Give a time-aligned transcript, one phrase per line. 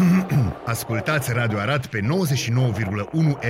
[0.64, 2.06] Ascultați Radio Arat pe 99,1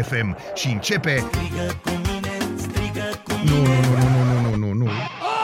[0.02, 1.16] FM și începe...
[1.16, 4.90] Strigă cu mine, strigă cu Nu, nu, nu, nu, nu, nu, nu, nu.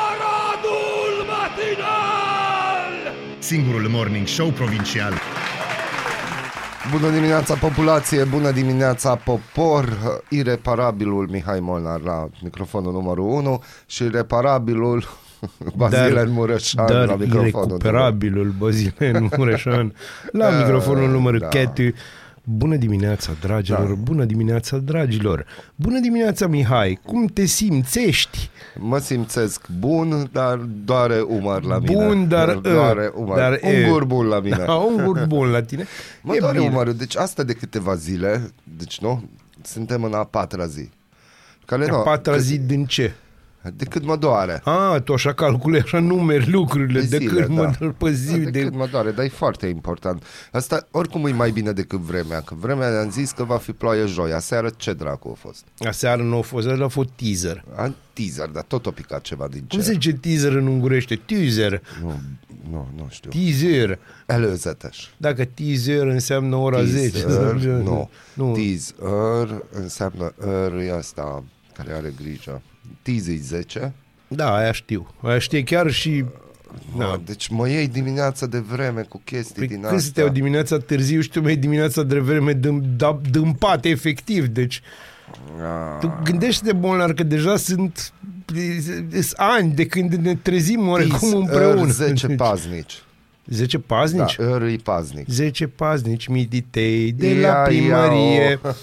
[0.06, 3.14] Aradul matinal!
[3.38, 5.12] Singurul morning show provincial.
[6.90, 9.98] Bună dimineața populație, bună dimineața popor,
[10.28, 15.04] ireparabilul Mihai Molnar la microfonul numărul 1 și ireparabilul
[15.76, 19.94] Bazile Mureșan dar la microfonul irecuperabilul Bazile Mureșan
[20.32, 21.46] la Da, microfonul numărul da.
[21.46, 21.92] 4.
[22.48, 23.94] Bună dimineața, dragilor, Da.
[23.94, 25.46] bună dimineața, dragilor.
[25.76, 28.50] Bună dimineața, Mihai, cum te simțești?
[28.78, 33.70] Mă simțesc bun, dar doare umăr la mine Bun, dar, Doare uh, umăr, dar, un
[33.70, 33.88] e.
[33.88, 35.86] gur bun la mine Da, un gurt bun la tine.
[36.22, 36.70] Mă E doare bine.
[36.70, 39.22] umărul, deci asta de câteva zile, deci nu,
[39.62, 40.90] suntem în a patra zi
[41.64, 43.14] care, A nu, patra cât- zi din ce?
[43.74, 47.48] De cât mă doare A, tu așa calculezi, așa numeri lucrurile, De de, zile, cât
[47.48, 47.72] mă da.
[47.78, 48.38] dor pe zi.
[48.38, 48.62] de, de...
[48.62, 50.22] cât mă doare, dar e foarte important.
[50.52, 54.06] Asta oricum e mai bine decât vremea, că vremea ne-am zis că va fi ploaie
[54.06, 54.32] joi.
[54.32, 55.64] Aseară ce dracu a fost?
[55.78, 57.64] Aseară nu a fost, ăla a fost teaser.
[57.74, 59.82] A, teaser, dar tot a picat ceva din Cum cer.
[59.82, 61.20] se zice teaser în ungurește?
[61.26, 61.82] Teaser.
[62.02, 62.20] Nu,
[62.70, 63.30] nu, nu știu.
[63.30, 63.98] Teaser.
[64.26, 64.96] Előzetes.
[65.16, 67.18] Dacă teaser înseamnă ora 10.
[67.22, 68.10] Teaser, nu.
[68.34, 68.52] nu.
[68.52, 72.62] Teaser înseamnă er e asta care are grijă.
[73.02, 73.92] Teaser e 10.
[74.28, 75.06] Da, aia știu.
[75.22, 76.24] Aia știe chiar și...
[76.98, 77.04] Da.
[77.04, 77.20] Da.
[77.24, 80.42] Deci mă iei dimineața de vreme cu chestii Păi din când să te iau astea.
[80.42, 84.46] dimineața târziu și tu mai dimineața de vreme dâm- da- dâmpate efectiv.
[84.46, 84.82] Deci
[85.58, 86.00] Ah.
[86.00, 88.12] tu gândește-te, Bolnar, că deja sunt
[89.12, 91.90] sunt ani de când ne trezim oarecum Teaser, împreună.
[91.90, 93.02] 10 Deci, paznici.
[93.46, 94.36] 10 Da, paznici?
[94.38, 95.26] er e paznic.
[95.28, 98.40] 10 paznici mititei de Ia, la primărie.
[98.42, 98.60] Ia,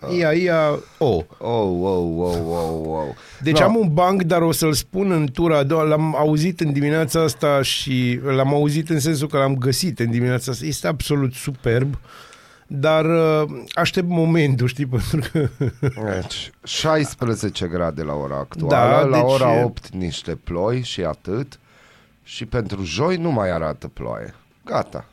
[0.00, 0.16] oh.
[0.18, 1.24] Ia, ia, oh.
[1.38, 3.14] Oh, oh, oh, oh, oh.
[3.42, 5.82] Deci No, am un banc, dar o să-l spun în tura a doua.
[5.82, 10.50] L-am auzit în dimineața asta și l-am auzit în sensul că l-am găsit în dimineața
[10.52, 10.66] asta.
[10.66, 11.98] Este absolut superb,
[12.66, 15.48] dar uh, aștept momentul, știi, pentru că...
[16.20, 21.00] Deci, 16 grade la ora actuală, Da, la deci ora e- 8 niște ploi și
[21.00, 21.58] atât.
[22.30, 24.34] Și pentru joi nu mai arată ploaie.
[24.64, 25.08] Gata.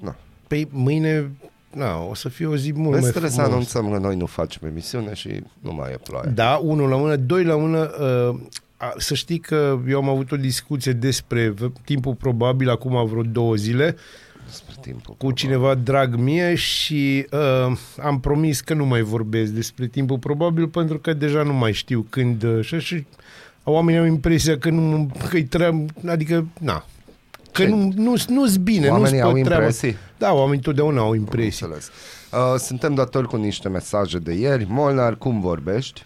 [0.00, 0.14] Nu.
[0.46, 1.30] Păi mâine,
[1.70, 3.52] na, o să fie o zi mult Vezi, mai trebuie să frumos.
[3.54, 6.30] anunțăm că noi nu facem emisiune și nu mai e ploaie.
[6.34, 7.90] Da, unul la mână, doi la mână.
[8.32, 8.40] Uh,
[8.76, 13.22] a, să știi că eu am avut o discuție despre v- timpul probabil acum vreo
[13.22, 13.96] două zile
[14.46, 15.14] Despre timpul.
[15.18, 20.68] cu cineva drag mie și uh, am promis că nu mai vorbesc despre timpul probabil
[20.68, 23.06] pentru că deja nu mai știu când uh, și, și
[23.64, 26.84] oamenii au impresia că nu că-i treabă, adică na,
[27.52, 27.68] că Ce?
[27.68, 29.62] nu, nu, nu-s bine, Oamenii nu-s au pe treabă.
[29.62, 29.96] impresii?
[30.18, 31.66] Da, oamenii totdeauna au impresii.
[31.66, 31.90] Înțeles.
[32.32, 34.66] Uh, suntem datori cu niște mesaje de ieri.
[34.68, 36.04] Molnar, cum vorbești?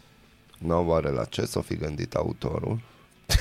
[0.58, 2.78] Nu, oare la ce s-o fi gândit autorul?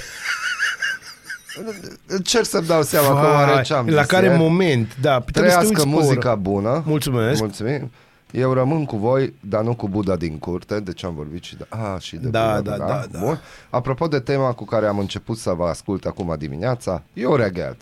[2.08, 4.38] Încerc să-mi dau seama că oare ce am la zis care ieri.
[4.40, 6.40] moment, da, trebuie să te Trăiască uiți pe muzica oră.
[6.42, 6.84] bună.
[6.86, 7.40] Mulțumesc.
[7.40, 7.92] Mulțumim.
[8.32, 11.66] Eu rămân cu voi, dar nu cu Buda din curte, deci am vorbit și de,
[11.70, 13.20] a, și de Da, Buda, da, da, da.
[13.20, 13.40] Bun.
[13.70, 17.76] Apropo de tema cu care am început să vă ascult acum dimineața, eu reghet.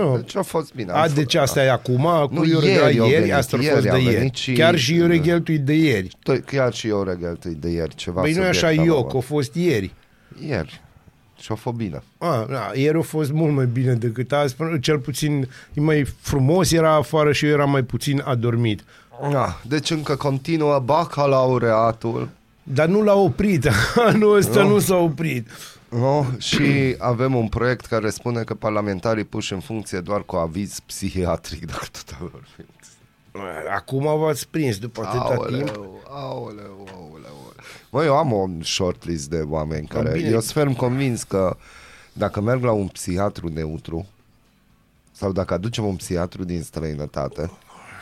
[0.00, 0.16] Nu.
[0.16, 0.92] Deci a fost bine.
[0.92, 3.34] am A, fost- deci asta e acum, cu Nu, Iore ieri de au ieri, venit,
[3.34, 4.14] asta a ieri fost de au ieri.
[4.16, 6.16] venit și- Chiar și Iore Gheltui de ieri.
[6.22, 8.96] Tot- Chiar și eu regheltui de ieri ceva Băi, nu e așa subiect am eu,
[8.98, 9.10] avut.
[9.10, 9.92] că a fost ieri.
[10.46, 10.82] Ieri.
[11.40, 12.02] Și a fost bine.
[12.18, 16.04] A, da, ieri a fost mult mai bine decât azi, până- cel puțin e mai
[16.20, 18.84] frumos era afară și eu eram mai puțin adormit.
[19.22, 22.28] Ah, deci încă continuă bacalaureatul.
[22.62, 23.68] Dar nu l-a oprit,
[24.08, 24.68] anul ăsta Nu.
[24.68, 25.48] nu s-a oprit.
[25.88, 26.24] No?
[26.38, 31.66] Și avem un proiect care spune că parlamentarii puși în funcție doar cu aviz psihiatric,
[31.72, 32.62] dacă tot vor fi.
[33.74, 35.68] Acum v-ați prins după atâta timp.
[35.68, 37.52] Aoleu, aoleu, aoleu.
[37.90, 40.10] Mă, eu am o shortlist de oameni care...
[40.12, 40.28] bine.
[40.28, 41.56] Eu sunt ferm convins că
[42.12, 44.06] dacă merg la un psihiatru neutru
[45.12, 47.50] sau dacă aducem un psihiatru din străinătate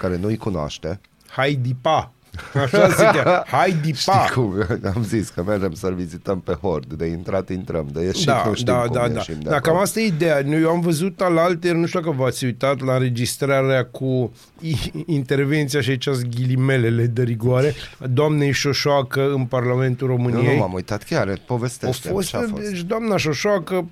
[0.00, 1.00] care nu-i cunoaște,
[1.36, 2.12] Heidi Pa.
[2.54, 3.42] Așa se cheamă.
[3.62, 4.12] Heidi Pa.
[4.12, 4.54] Știi cum?
[4.94, 6.92] Am zis că mergem să-l vizităm pe Hord.
[6.92, 9.14] De intrat intrăm, de ieșit Da, nu știm da, cum da, da.
[9.14, 9.72] ieșim de Da, acolo.
[9.72, 10.40] cam asta e ideea.
[10.40, 15.90] Eu am văzut alalter, nu știu dacă v-ați uitat la înregistrarea cu i- intervenția și
[15.90, 20.52] aici sunt ghilimelele de rigoare a doamnei Șoșoacă în Parlamentul Eu României.
[20.54, 22.62] nu m-am uitat chiar, a povestește fost, ce a fost.
[22.70, 23.88] deci doamna Șoșoacă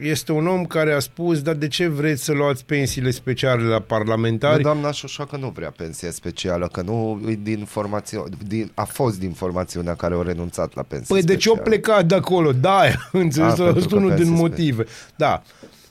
[0.00, 3.68] este un om care a spus, dar de ce vreți să luați pensiile speciale la
[3.68, 4.62] Dar parlamentari?
[4.62, 9.32] doamna Șoșoacă nu vrea pensie specială, că nu e din formațiune, din, a fost din
[9.32, 11.76] formațiunea care au renunțat la pensie Păi de ce o specială.
[11.76, 12.52] plecat de acolo?
[12.52, 12.82] Da,
[13.12, 14.84] înțeles, A, ăsta pentru este că unul din pensie motive.
[15.16, 15.42] Da.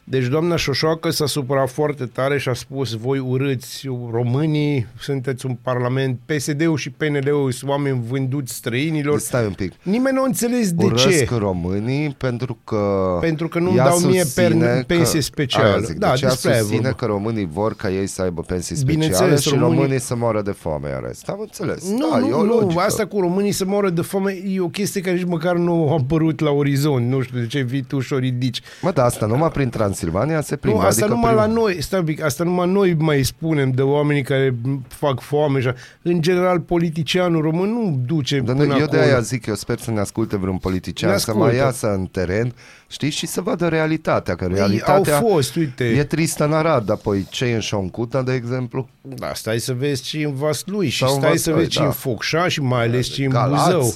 [0.06, 5.58] Deci doamna Șoșoacă s-a supărat foarte tare și a spus voi urâți românii, sunteți un
[5.62, 9.20] parlament, PSD-ul și PNL-ul sunt oameni vânduți străinilor.
[9.20, 9.72] Stai un pic.
[9.84, 11.28] Nimeni nu a înțeles de Urăsc ce.
[11.38, 15.68] românii pentru că Pentru că nu-mi ea dau mie susține per- pensie că- specială.
[15.68, 16.98] Aia zic, Da, deci ea despre aia e susține vorba.
[16.98, 20.42] că românii vor ca ei să aibă pensii speciale Bineînțeles, și românii- românii să moară
[20.42, 21.28] de foame în rest.
[21.30, 21.90] Am înțeles.
[21.90, 22.82] Nu, da, e o nu, nu, logică.
[22.82, 25.94] asta cu românii să moară de foame e o chestie care nici măcar nu a
[25.94, 27.08] apărut la orizont.
[27.10, 28.62] Nu știu de ce vii tu și o ridici.
[28.82, 30.80] Mă, da, asta numai prin Transilvania se plimbă.
[30.80, 31.46] Nu, asta adică numai prin...
[31.48, 34.56] la noi, stai un pic, asta numai noi mai spunem de oamenii care
[34.88, 35.60] fac foame.
[35.62, 35.70] Și
[36.02, 39.02] în general, politicianul român nu duce Dar până nu, eu de acolo.
[39.12, 41.48] aia zic, eu sper să ne asculte vreun politician, Ne să ascultă.
[41.50, 42.54] mai iasă în teren,
[42.88, 45.84] știți, și să vadă realitatea, că Ei, realitatea au fost, uite.
[45.84, 48.90] e tristă în Arad, apoi ce e în Șoncuta, de exemplu?
[49.02, 51.70] Da, stai să vezi ce e în Vaslui și Sau în stai să Vaslui, vezi
[51.70, 51.88] ce e da.
[51.88, 53.64] în Focșa și mai ales ce e în Galați.
[53.64, 53.94] Buzău.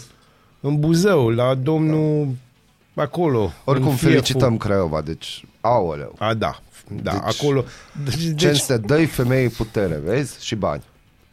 [0.60, 2.28] În Buzău, la domnul
[3.02, 3.52] acolo.
[3.64, 4.12] Oricum în Fiefu.
[4.14, 6.16] felicităm Craiova, deci, aoleu.
[6.18, 6.60] A, da.
[7.04, 7.64] Da, Deci- acolo.
[8.04, 10.46] Deci, Deci, deci, Cinste, dă femeii putere, vezi?
[10.46, 10.84] Și bani.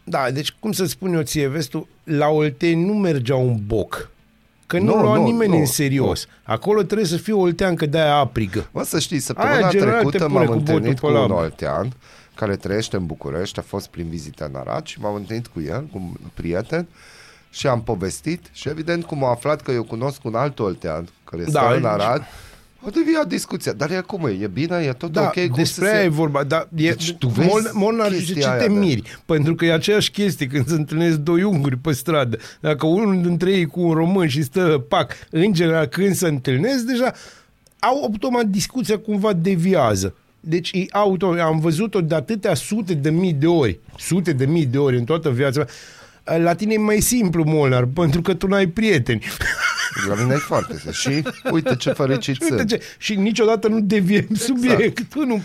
[0.05, 4.11] da, deci cum să spun eu ție, vezi tu, la Olteni nu mergea un boc.
[4.67, 6.27] Că nu, Nu, nu lua nu, nimeni nu, în serios.
[6.43, 8.69] Acolo trebuie să fie olteancă de aia aprigă.
[8.73, 11.13] Mă, să știi, Aia, săptămâna general, te trecută pune m-am cu întâlnit botul cu pe
[11.13, 11.35] un labă.
[11.35, 11.93] oltean
[12.35, 15.83] care trăiește în București, a fost prin vizită în Arad și m-am întâlnit cu el,
[15.93, 16.87] cu un prieten
[17.55, 21.45] și am povestit și evident cum a aflat că eu cunosc un alt oltean care
[21.45, 22.23] Da, stă în și- Arad,
[22.87, 23.73] a deviat discuția.
[23.73, 24.31] Dar e cum e?
[24.31, 24.77] E bine?
[24.77, 25.33] E tot Da, ok?
[25.47, 26.05] Cum despre să aia se...
[26.05, 28.79] e vorba, dar e, Deci tu vezi Mon, Molnar zice chestia ce aia te de-
[28.79, 32.39] miri, pentru că e aceeași chestie când se întâlnesc doi unguri pe stradă.
[32.61, 36.83] Dacă unul dintre ei cu un român și stă pac, în general când se întâlnesc,
[36.85, 37.13] deja
[37.79, 40.15] au automat discuția cumva deviază.
[40.41, 44.67] Deci e auto, am văzut-o de atâtea sute de mii de ori, sute de mii
[44.67, 45.69] de ori în toată viața mea.
[46.25, 49.23] La tine e mai simplu, Molnar, pentru că tu n-ai prieteni.
[50.09, 50.93] La mine e foarte simplu.
[50.93, 51.23] Și
[51.53, 52.69] uite ce fericit Uite sunt.
[52.69, 54.41] ce, și niciodată nu deviem Exact.
[54.43, 55.25] subiectul.
[55.35, 55.43] Nu.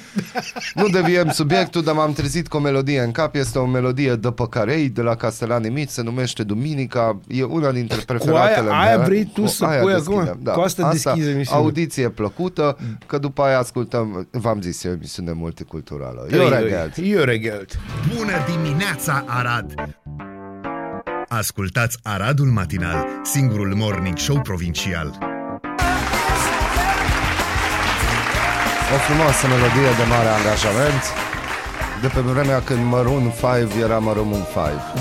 [0.76, 3.36] Nu deviem subiectul, dar m-am trezit cu o melodie în cap.
[3.36, 7.20] Este o melodie de Păcarei, de la Castelani Mici, se numește Duminica.
[7.28, 9.08] E una dintre preferatele aia mele.
[9.08, 10.54] vrei tu Cu să aia pui deschidem, acum?
[10.54, 11.64] Cu asta deschizi emisiunea.
[11.64, 16.28] Audiție plăcută, că după aia ascultăm, v-am zis, e o emisiune multiculturală.
[16.32, 16.98] Eu Oi, regret.
[16.98, 17.80] oi, Eu regelt.
[18.18, 19.74] Bună dimineața, Arad!
[21.30, 25.18] Ascultați Aradul Matinal, singurul morning show provincial.
[28.96, 31.04] O frumoasă melodie de mare angajament.
[32.02, 33.32] De pe vremea când Maroon
[33.68, 34.46] 5 era Maroon 5.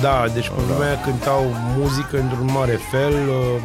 [0.03, 1.45] Da, deci pe vremea aia cântau
[1.77, 3.63] muzică într-un mare fel, uh,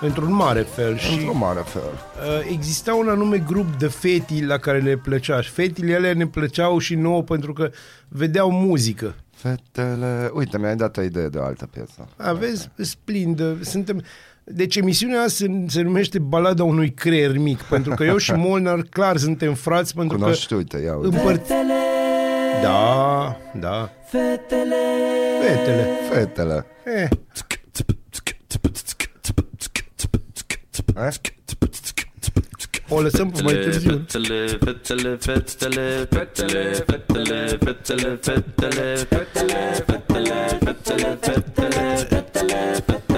[0.00, 1.82] într-un mare fel și Într-un mare fel.
[1.82, 6.26] uh, exista un anume grup de feti la care le plăcea și fetile alea ne
[6.26, 7.70] plăceau și nouă pentru că
[8.08, 9.14] vedeau muzică.
[9.38, 10.30] Fetele...
[10.32, 12.08] Uite, mi-ai dat o idee de o altă piesă.
[12.16, 14.02] Aveți splindă, suntem...
[14.44, 19.16] Deci emisiunea se, se numește Balada unui creier mic, pentru că eu și Molnar clar
[19.16, 21.16] suntem frați pentru Cunoști, că uite, ia uite.
[21.16, 21.40] împăr...
[22.62, 23.90] Da, da.
[24.06, 24.76] Fetele.
[25.40, 25.86] Fetele.
[26.10, 26.66] Fetele.
[26.84, 27.08] Eh.
[32.88, 32.94] Eh?
[32.94, 33.90] O lăsăm mai târziu.
[33.90, 43.08] Fetele, fetele, fetele, fetele, fetele, fetele, fetele, fetele, fetele, fetele, fetele, fetele,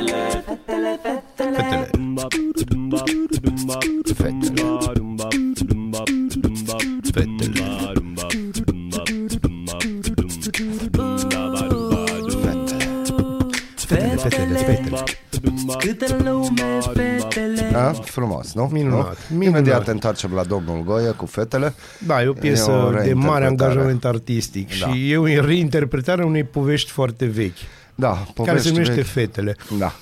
[14.23, 15.20] Fetele, fetele.
[15.79, 17.93] Câte lume fetele A?
[17.93, 18.69] Frumos, nu?
[18.73, 19.37] Minunat, Nu?
[19.37, 19.59] minunat.
[19.61, 21.75] Imediat ne întoarcem la domnul Goie cu fetele.
[22.07, 23.47] Da, e o piesă E o de mare reinterpretare.
[23.47, 24.75] angajament artistic Da.
[24.93, 27.57] și e o reinterpretare a unei povești foarte vechi,
[27.95, 29.05] Da, care se povești numește vechi.
[29.07, 29.57] Fetele.
[29.79, 29.93] Da.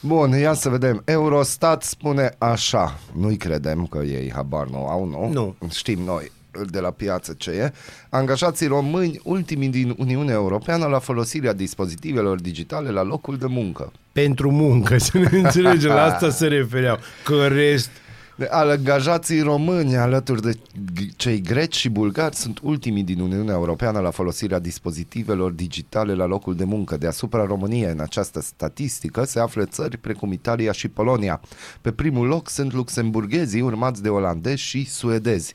[0.00, 1.02] Bun, ia să vedem.
[1.04, 2.98] Eurostat spune așa.
[3.18, 5.30] Nu-i credem că ei habar nu au, nu?
[5.32, 5.56] Nu.
[5.70, 6.32] Știm noi
[6.70, 7.72] de la piață ce e.
[8.08, 13.92] Angajații români, ultimii din Uniunea Europeană la folosirea dispozitivelor digitale la locul de muncă.
[14.14, 16.98] Pentru muncă, să ne înțelegem, la asta se refereau.
[17.24, 17.90] Că în rest,
[18.36, 23.98] De- Angajații români alături de g- cei greci și bulgari sunt ultimii din Uniunea Europeană
[23.98, 26.96] la folosirea dispozitivelor digitale la locul de muncă.
[26.96, 31.40] Deasupra României în această statistică se află țări precum Italia și Polonia.
[31.80, 35.54] Pe primul loc sunt luxemburghezii urmați de olandezi și suedezi.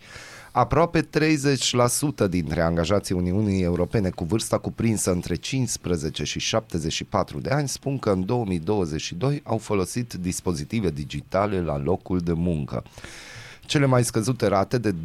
[0.52, 7.68] Aproape 30% dintre angajații Uniunii Europene cu vârsta cuprinsă între 15 și 74 de ani
[7.68, 12.84] spun că în 2022 au folosit dispozitive digitale la locul de muncă.
[13.62, 14.96] Cele mai scăzute rate de 12%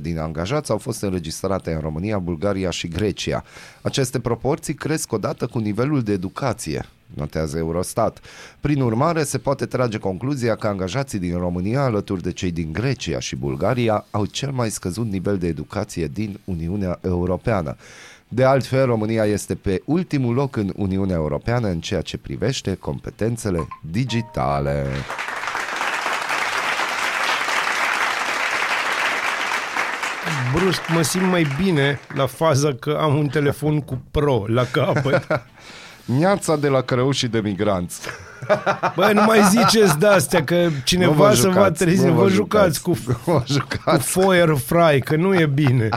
[0.00, 3.44] din angajați au fost înregistrate în România, Bulgaria și Grecia.
[3.82, 6.86] Aceste proporții cresc odată cu nivelul de educație.
[7.14, 8.20] Notează Eurostat.
[8.60, 13.18] Prin urmare, se poate trage concluzia că angajații din România, alături de cei din Grecia
[13.18, 17.76] și Bulgaria, au cel mai scăzut nivel de educație din Uniunea Europeană.
[18.28, 23.68] De altfel, România este pe ultimul loc în Uniunea Europeană în ceea ce privește competențele
[23.90, 24.86] digitale.
[30.54, 35.26] Brusc mă simt mai bine la faza că am un telefon cu Pro la capăt.
[36.04, 38.00] Niața de la cărăușii de migranți.
[38.96, 42.22] Bă, nu mai ziceți de-astea că Nu cineva vă să vă jucați, trezi, nu vă,
[42.22, 44.06] vă jucați cu, jucați, nu vă cu jucați.
[44.06, 45.88] foyer fry, că nu e bine.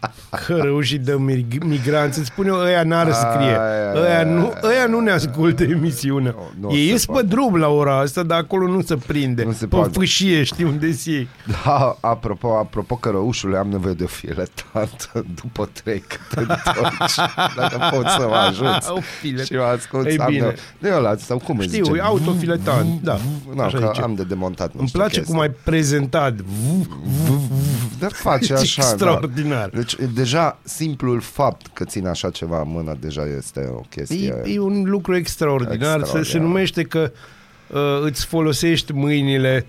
[0.46, 3.58] Cărăușii de mig- migranți, îți spune eu, ăia n-ar scrie.
[3.58, 6.34] Ai, ai, Ăia ai, nu, ăia nu ne ascultă emisiunea.
[6.36, 7.26] Nu, nu Ei se ies pe poate.
[7.26, 9.42] drum la ora asta, dar acolo nu se prinde.
[9.44, 9.98] Nu se pe poate.
[9.98, 11.26] fâșie, știi unde zi.
[11.64, 15.10] Da, apropo, apropo că răușule, am nevoie de o filetant
[15.42, 17.14] după trei cât întorci.
[17.56, 18.90] Dacă poți să mă ajuți.
[18.90, 19.46] O filet.
[19.46, 20.08] Și mă asculti.
[20.08, 20.38] Ei am bine.
[20.38, 21.96] nevoie- Nu e ăla, sau cum îi Știu, zice?
[21.96, 23.02] e autofiletant.
[23.02, 23.18] Da,
[23.54, 24.00] Nu, așa că zice.
[24.02, 25.32] am de demontat Îmi niște place chestii.
[25.32, 26.34] cum ai prezentat.
[27.98, 29.68] Dar face așa, Extraordinar.
[29.72, 29.78] Da.
[29.96, 34.34] Deci, deja, simplul fapt că ține așa ceva în mână, deja este o chestie...
[34.44, 35.74] E, e un lucru extraordinar.
[35.74, 36.24] Extraordinar.
[36.24, 37.12] Se, se numește că
[37.66, 39.66] uh, îți folosești mâinile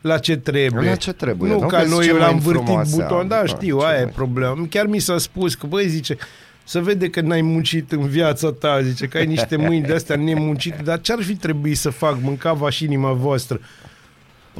[0.00, 0.88] la ce trebuie.
[0.88, 1.66] La ce trebuie, Nu, nu?
[1.66, 3.18] ca Vezi noi ce l-am mâini vârtit frumoase buton.
[3.18, 3.28] am.
[3.28, 4.14] Da, Da, știu, ce aia e mâini.
[4.14, 4.66] problema.
[4.70, 6.16] Chiar mi s-a spus că, băi, zice,
[6.64, 10.16] să vede că n-ai muncit în viața ta, zice, că ai niște mâini de astea
[10.16, 12.16] nemuncite, dar ce-ar fi trebuit să fac?
[12.22, 13.60] Mâncava și inima voastră.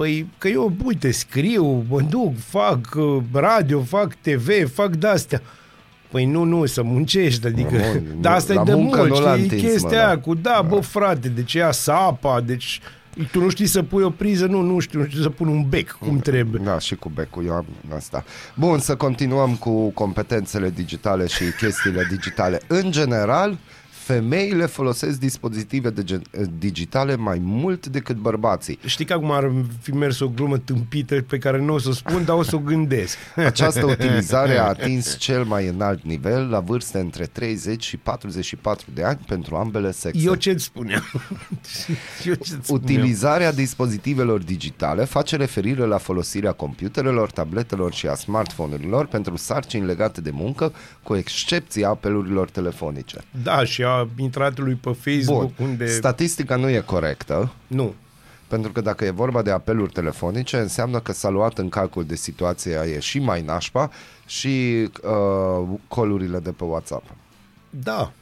[0.00, 5.42] Păi că eu, uite, scriu, mă duc, fac uh, radio, fac TV, fac de-astea.
[6.10, 7.76] Păi nu, nu, să muncești, adică...
[7.76, 9.94] Nu, nu, dar asta la e de muncă mult, nu l-a știi, întins, chestia mă,
[9.94, 10.06] da.
[10.06, 12.80] aia cu, da, bă, frate, deci ia sapa, deci...
[13.30, 14.46] Tu nu știi să pui o priză?
[14.46, 16.60] Nu, nu știu, nu știu să pun un bec cum trebuie.
[16.64, 17.66] Da, și cu becul, eu am
[17.96, 18.24] asta.
[18.54, 22.60] Bun, să continuăm cu competențele digitale și chestiile digitale.
[22.66, 23.58] În general,
[24.04, 26.22] femeile folosesc dispozitive de gen-
[26.58, 28.78] digitale mai mult decât bărbații.
[28.84, 31.92] Știi că acum ar fi mers o glumă tâmpită pe care nu o să o
[31.92, 33.16] spun, dar o să o gândesc.
[33.36, 39.04] Această utilizare a atins cel mai înalt nivel la vârste între 30 și 44 de
[39.04, 40.20] ani pentru ambele sexe.
[40.24, 41.04] Eu ce-ți spuneam?
[42.24, 42.84] Eu ce-ți spuneam?
[42.84, 50.20] Utilizarea dispozitivelor digitale face referire la folosirea computerelor, tabletelor și a smartphone-urilor pentru sarcini legate
[50.20, 53.18] de muncă, cu excepția apelurilor telefonice.
[53.42, 55.86] Da, și a intratului pe Facebook Bun, unde...
[55.86, 57.94] statistica nu e corectă, Nu.
[58.48, 62.14] pentru că dacă e vorba de apeluri telefonice, înseamnă că s-a luat în calcul de
[62.14, 63.90] situația e și mai nașpa
[64.26, 67.14] și uh, colurile de pe WhatsApp.
[67.70, 68.12] Da.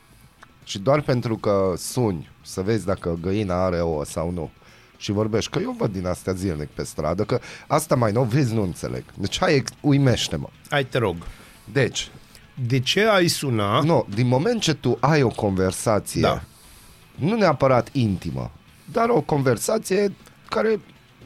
[0.64, 4.50] Și doar pentru că suni să vezi dacă găina are ouă sau nu
[4.96, 8.54] și vorbești, că eu văd din astea zilnic pe stradă, că asta mai nou vezi,
[8.54, 9.04] nu înțeleg.
[9.14, 10.48] Deci hai, ex- uimește-mă.
[10.68, 11.16] Hai te rog.
[11.72, 12.10] Deci,
[12.66, 13.80] De ce ai suna?
[13.80, 16.42] nu, din moment ce tu ai o conversație, Da.
[17.14, 18.50] nu neapărat intimă,
[18.92, 20.12] dar o conversație
[20.48, 20.68] care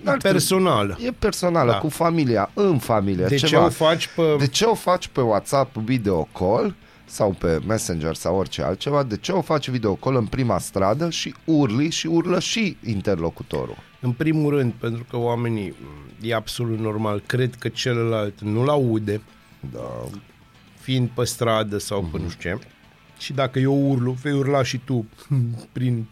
[0.00, 0.98] n-ar trebui- Personală.
[1.04, 1.78] E personală, Da.
[1.78, 3.24] cu familia, în familie.
[3.24, 3.64] De ce ceva.
[3.64, 4.22] o faci pe...
[4.38, 6.74] De ce o faci pe WhatsApp video call
[7.04, 9.02] sau pe Messenger sau orice altceva?
[9.02, 13.76] De ce o faci video call în prima stradă și urli și urlă și interlocutorul?
[14.00, 15.74] În primul rând, pentru că oamenii,
[16.20, 19.20] e absolut normal, cred că celălalt nu-l aude,
[19.72, 19.80] Da.
[20.82, 22.66] Fiind pe stradă sau pe nu știu ce.
[23.18, 25.06] Și dacă eu urlu, vei urla și tu
[25.72, 26.06] prin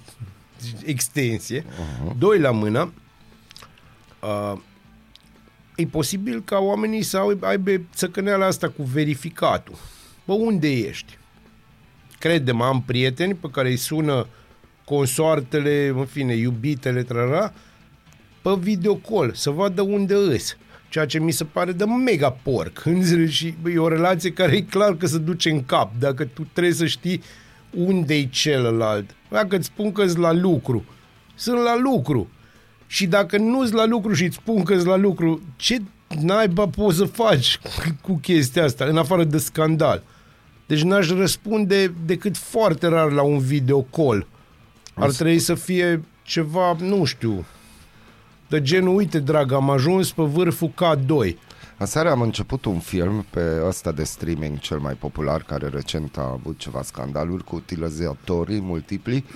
[0.85, 1.65] extensie.
[2.19, 2.93] Doi la mână,
[4.21, 4.59] uh,
[5.77, 9.75] e posibil ca oamenii să aibă, aibă țăcăneala asta cu verificatul.
[10.25, 11.19] Bă, unde ești?
[12.19, 14.27] Credem, am prieteni pe care îi sună
[14.85, 17.53] consoartele, în fine, iubitele, trara,
[18.43, 20.57] pe videocall, să vadă unde îs.
[20.91, 22.83] Ceea ce mi se pare de mega porc.
[22.95, 23.35] Înțelegi?
[23.35, 25.93] Și bă, e o relație care e clar că se duce în cap.
[25.99, 27.23] Dacă tu trebuie să știi
[27.71, 29.15] unde e celălalt.
[29.29, 30.85] Dacă îți spun că la lucru,
[31.35, 32.29] sunt la lucru.
[32.87, 35.79] Și dacă nu-s la lucru și îți spun că la lucru, ce
[36.21, 37.59] naiba poți să faci
[38.03, 40.03] cu chestia asta, în afară de scandal?
[40.67, 44.27] Deci n-aș răspunde decât foarte rar la un videocall.
[44.95, 47.45] Ar trebui să fie ceva, nu știu,
[48.51, 51.35] de genul, uite, drag, am ajuns pe vârful K2.
[51.79, 56.31] Aseară am început un film pe ăsta de streaming cel mai popular, care recent a
[56.33, 59.25] avut ceva scandaluri cu utilizatorii multipli.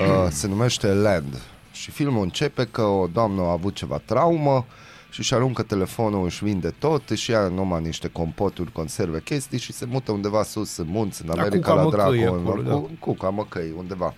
[0.00, 1.40] Uh, se numește Land.
[1.72, 4.64] Și filmul începe că o doamnă a avut ceva traumă
[5.10, 9.72] și își aruncă telefonul, își vinde tot, își ia numai niște compoturi, conserve, chestii și
[9.72, 12.68] se mută undeva sus în munți, în La America, Cuca la Măcăi, Dragon, acolo, la
[12.68, 12.74] da.
[12.74, 14.14] Cu- Cuca Măcăi, undeva.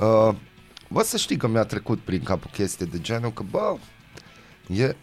[0.00, 0.34] Uh,
[0.88, 3.76] bă, să știi că mi-a trecut prin capul chestie de genul că, bă,
[4.66, 4.96] e,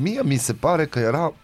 [0.00, 1.34] mie mi se pare că era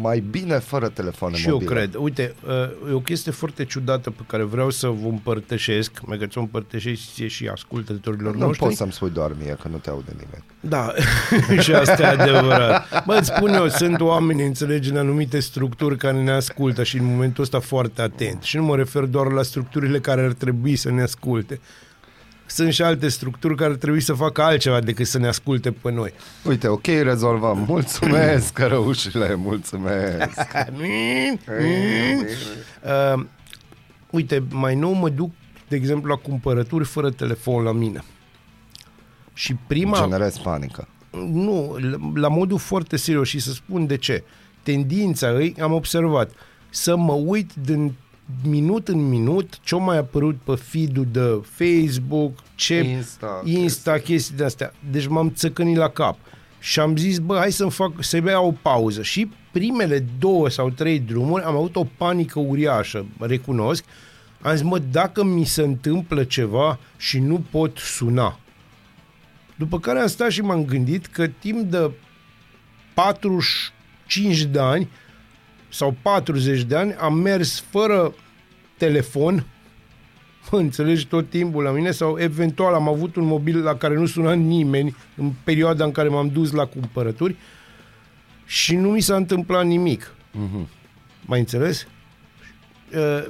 [0.00, 1.70] mai bine fără telefoane Și mobile.
[1.70, 1.94] eu cred.
[1.94, 6.26] Uite, uh, e o chestie foarte ciudată pe care vreau să vă împărtășesc, mai că
[6.26, 8.64] ți-o împărtășesc ție și ascultătorilor Nu noștri.
[8.64, 10.44] poți să-mi spui doar mie, că nu te aude nimeni.
[10.60, 10.92] Da,
[11.62, 13.04] și asta e adevărat.
[13.04, 17.04] Bă, îți spun eu, sunt oameni, înțelegi, în anumite structuri care ne ascultă și în
[17.04, 18.42] momentul ăsta foarte atent.
[18.42, 21.60] Și nu mă refer doar la structurile care ar trebui să ne asculte.
[22.50, 25.90] Sunt și alte structuri care ar trebui să facă altceva decât să ne asculte pe
[25.90, 26.12] noi.
[26.44, 27.64] Uite, ok, rezolvăm.
[27.68, 30.40] Mulțumesc, cărăușile, mulțumesc.
[32.84, 33.24] Uh,
[34.10, 35.30] uite, mai nou mă duc,
[35.68, 38.02] de exemplu, la cumpărături fără telefon la mine.
[39.34, 39.96] Și prima...
[40.00, 40.88] Generez panică.
[41.32, 44.24] Nu, la- la modul foarte serios și să spun de ce.
[44.62, 46.30] Tendința ei, am observat,
[46.70, 47.92] să mă uit din
[48.44, 54.44] minut în minut ce mai apărut pe feed-ul de Facebook, ce Insta, Insta chestii de
[54.44, 54.72] astea.
[54.90, 56.18] Deci m-am țăcănit la cap.
[56.58, 59.02] Și am zis, bă, hai să-mi fac, să iau o pauză.
[59.02, 63.84] Și primele două sau trei drumuri am avut o panică uriașă, recunosc.
[64.40, 68.38] Am zis, mă, dacă mi se întâmplă ceva și nu pot suna.
[69.56, 71.90] După care am stat și m-am gândit că timp de
[72.94, 74.88] 45 de ani
[75.70, 78.14] sau 40 de ani am mers fără
[78.76, 79.46] telefon,
[80.50, 84.06] mă înțelegi, tot timpul la mine sau eventual am avut un mobil la care nu
[84.06, 87.36] suna nimeni în perioada în care m-am dus la cumpărături
[88.46, 90.14] și nu mi s-a întâmplat nimic.
[90.32, 90.68] Mhm.
[91.20, 91.86] Mai înțeles?
[92.94, 93.26] Uh,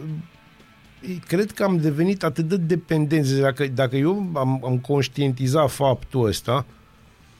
[1.26, 3.40] cred că am devenit atât de dependenți.
[3.40, 6.66] Dacă, dacă eu am, am conștientizat faptul ăsta,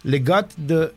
[0.03, 0.93] legat de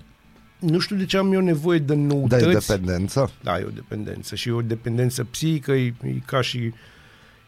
[0.65, 2.47] nu știu de ce am eu nevoie de Da, noutăți.
[2.47, 3.31] e dependență.
[3.41, 6.73] Da, e o dependență și e o dependență psihică, e, e ca și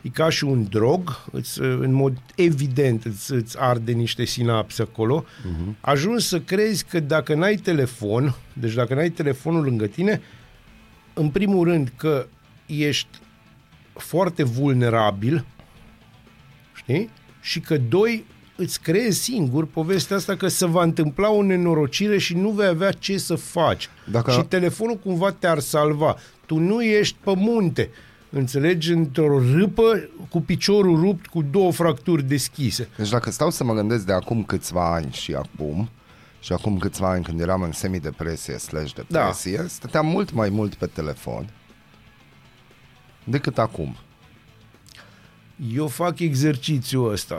[0.02, 5.26] e ca și un drog, îți, în mod evident îți, îți arde niște sinapse acolo,
[5.26, 5.74] uh-huh.
[5.82, 10.22] ajungi să crezi că dacă n-ai telefon, deci dacă n-ai telefonul lângă tine,
[11.14, 12.28] în primul rând că
[12.66, 13.20] ești
[13.94, 15.46] foarte vulnerabil,
[16.74, 17.10] știi?
[17.42, 22.34] Și că doi, îți creezi singur povestea asta că se va întâmpla o nenorocire și
[22.36, 23.90] nu vei avea ce să faci.
[24.12, 26.16] Dacă- Și telefonul cumva te-ar salva.
[26.46, 27.90] Tu nu ești pe munte,
[28.30, 32.90] înțelegi, într-o râpă cu piciorul rupt, cu două fracturi deschise.
[32.98, 35.90] Deci dacă stau să mă gândesc de acum câțiva ani și acum,
[36.40, 39.68] și acum câțiva ani când eram în semidepresie slash depresie, da.
[39.68, 41.50] stăteam mult mai mult pe telefon
[43.24, 43.96] decât acum.
[45.74, 47.36] Eu fac exercițiul ăsta,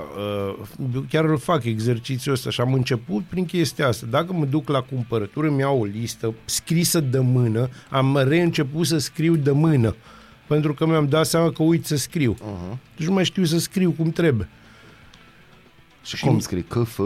[0.49, 4.07] uh, eu chiar îl fac exercițiul ăsta și am început prin chestia asta.
[4.11, 8.99] Dacă mă duc la cumpărături, îmi iau o listă scrisă de mână, am reînceput să
[8.99, 9.95] scriu de mână,
[10.47, 12.35] pentru că mi-am dat seama că uit să scriu.
[12.35, 12.79] Uh-huh.
[12.97, 14.49] Deci nu mai știu să scriu cum trebuie.
[16.03, 16.63] Și, cum scrii?
[16.63, 16.99] CF?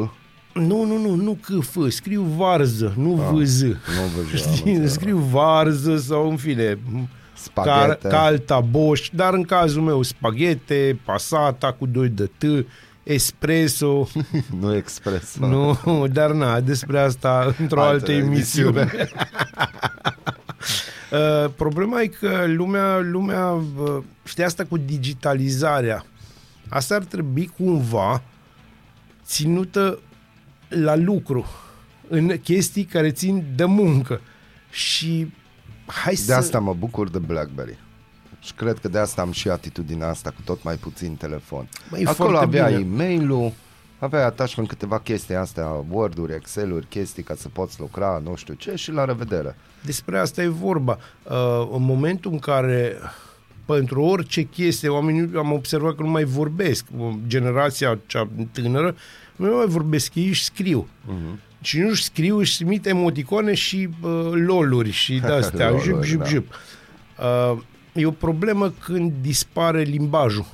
[0.54, 3.62] Nu, nu, nu, nu câf, scriu varză, nu ah, vz.
[3.62, 3.76] Nu
[4.16, 7.08] vă Știi, scriu varză sau în fine, ca,
[7.42, 8.09] Spaghete.
[8.09, 12.66] ca alta boș, dar în cazul meu spaghete, pasata cu 2 de T,
[13.03, 14.09] espresso,
[14.61, 15.37] nu expres.
[15.37, 15.79] nu,
[16.12, 18.81] dar na, despre asta într-o altă, Altă emisiune.
[18.81, 19.09] emisiune.
[21.12, 26.05] Uh, problema e că lumea, lumea uh, știi asta cu digitalizarea,
[26.68, 28.22] asta ar trebui cumva
[29.24, 29.98] ținută
[30.68, 31.46] la lucru,
[32.09, 34.20] în chestii care țin de muncă.
[34.70, 35.33] Și
[35.92, 36.35] hai De să...
[36.35, 37.79] asta mă bucur de BlackBerry.
[38.40, 41.68] Și cred că de asta am și atitudinea asta cu tot mai puțin telefon.
[41.90, 42.81] Bă, e Acolo foarte avea bine.
[42.81, 43.53] e-mail-ul,
[43.98, 48.74] aveai attachment câteva chestii astea, Word-uri, Excel-uri, chestii ca să poți lucra, nu știu ce,
[48.74, 49.57] și la revedere.
[49.85, 50.98] Despre asta e vorba.
[51.22, 52.96] Uh, în momentul în care
[53.64, 56.85] pentru orice chestie, oamenii am observat că nu mai vorbesc.
[57.26, 58.94] Generația cea tânără
[59.37, 60.88] nu mai vorbesc, ei își scriu.
[61.09, 61.49] Uh-huh.
[61.60, 66.20] Și nu își scriu, își trimit emoticoane și uh, loluri și de-astea, Loluri, jup, jup,
[66.20, 66.26] da.
[66.28, 66.54] jup.
[67.18, 70.46] Uh, e o problemă când dispare limbajul.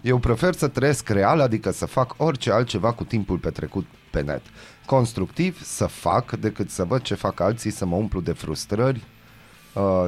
[0.00, 4.42] Eu prefer să trăiesc real, adică să fac orice altceva cu timpul petrecut pe net.
[4.86, 9.02] Constructiv să fac decât să văd ce fac alții, să mă umplu de frustrări.
[9.72, 10.06] Uh,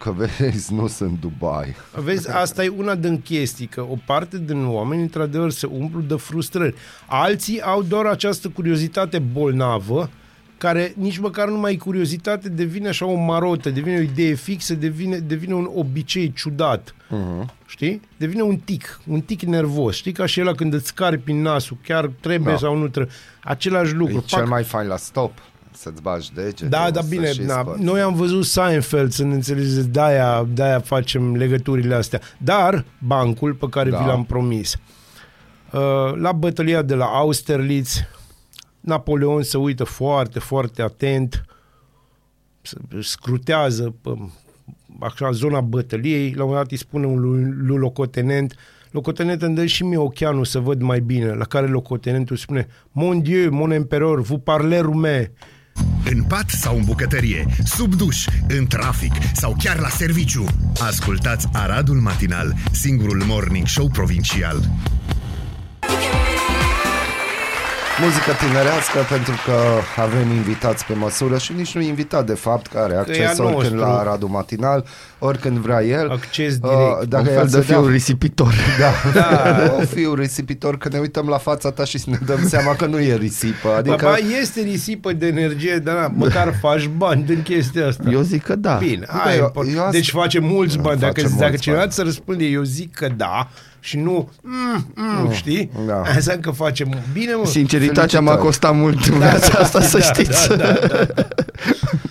[0.00, 1.74] că vezi, nu sunt Dubai.
[2.04, 6.14] Vezi, asta e una din chestii, că o parte din oameni, într-adevăr, se umplu de
[6.14, 6.74] frustrări.
[7.06, 10.10] Alții au doar această curiozitate bolnavă,
[10.58, 14.74] care nici măcar nu mai e curiozitate, devine așa o marotă, devine o idee fixă,
[14.74, 16.94] devine, devine un obicei ciudat.
[16.94, 17.44] Uh-huh.
[17.66, 18.00] Știi?
[18.16, 19.96] Devine un tic, un tic nervos.
[19.96, 22.58] Știi ca și ăla când îți scarpi în nasul, chiar trebuie Da.
[22.58, 23.14] sau nu trebuie.
[23.42, 24.16] Același lucru.
[24.16, 25.32] E cel mai fain la stop,
[25.72, 26.68] să-ți bagi degetul.
[26.68, 27.82] Da, da, să bine, și na, spărgi.
[27.82, 32.20] noi am văzut Seinfeld, să ne înțelegeți, de-aia, de-aia facem legăturile astea.
[32.38, 33.98] Dar bancul pe care Da.
[33.98, 34.74] vi l-am promis,
[35.72, 38.00] uh, la bătălia de la Austerlitz,
[38.80, 41.44] Napoleon se uită foarte, foarte atent,
[42.62, 44.10] să scrutează pe,
[45.00, 48.54] așa, zona bătăliei, la un moment dat îi spune un lui, lui locotenent,
[48.90, 53.22] locotenent îmi dă și mie ochianul să văd mai bine, la care locotenentul spune, Mon
[53.22, 55.30] Dieu, mon emperor, vous parlez roumain.
[56.04, 60.44] În pat sau în bucătărie, sub duș, în trafic sau chiar la serviciu.
[60.80, 64.70] Ascultați Aradul Matinal, singurul morning show provincial.
[68.02, 69.56] Muzică tinerească pentru că
[70.00, 73.38] avem invitați pe măsură și nici nu invitat de fapt care are Că e acces
[73.38, 73.90] a oricând nostru.
[73.94, 74.84] la Radu Matinal,
[75.18, 76.10] oricând vrea el.
[76.10, 77.04] Acces Uh, direct.
[77.08, 78.54] Dacă un fel i-ați de vedea- fiu risipitor.
[78.78, 79.52] Da, Da.
[79.66, 79.74] da.
[79.80, 83.00] o fiu risipitor că ne uităm la fața ta și ne dăm seama că nu
[83.00, 83.68] e risipă.
[83.76, 83.92] Adică...
[83.94, 88.10] Adică Ba, este risipă de energie, dar na, măcar faci bani din chestia asta.
[88.10, 88.74] Eu zic că da.
[88.74, 91.00] Bine, Da, hai, eu- eu, eu asta- deci face mulți Da, bani.
[91.00, 91.92] Dacă, face dacă mulți cineva bani.
[91.92, 93.48] să răspunde, eu zic că da
[93.80, 95.70] și nu, mm, mm, știi?
[95.86, 96.02] da.
[96.14, 97.46] Înseamnă că face bine, mă.
[97.46, 98.46] Sinceritatea m-a Felicitări.
[98.46, 100.48] costat mult în viața asta, să știți.
[100.48, 101.28] Da, da, da, da.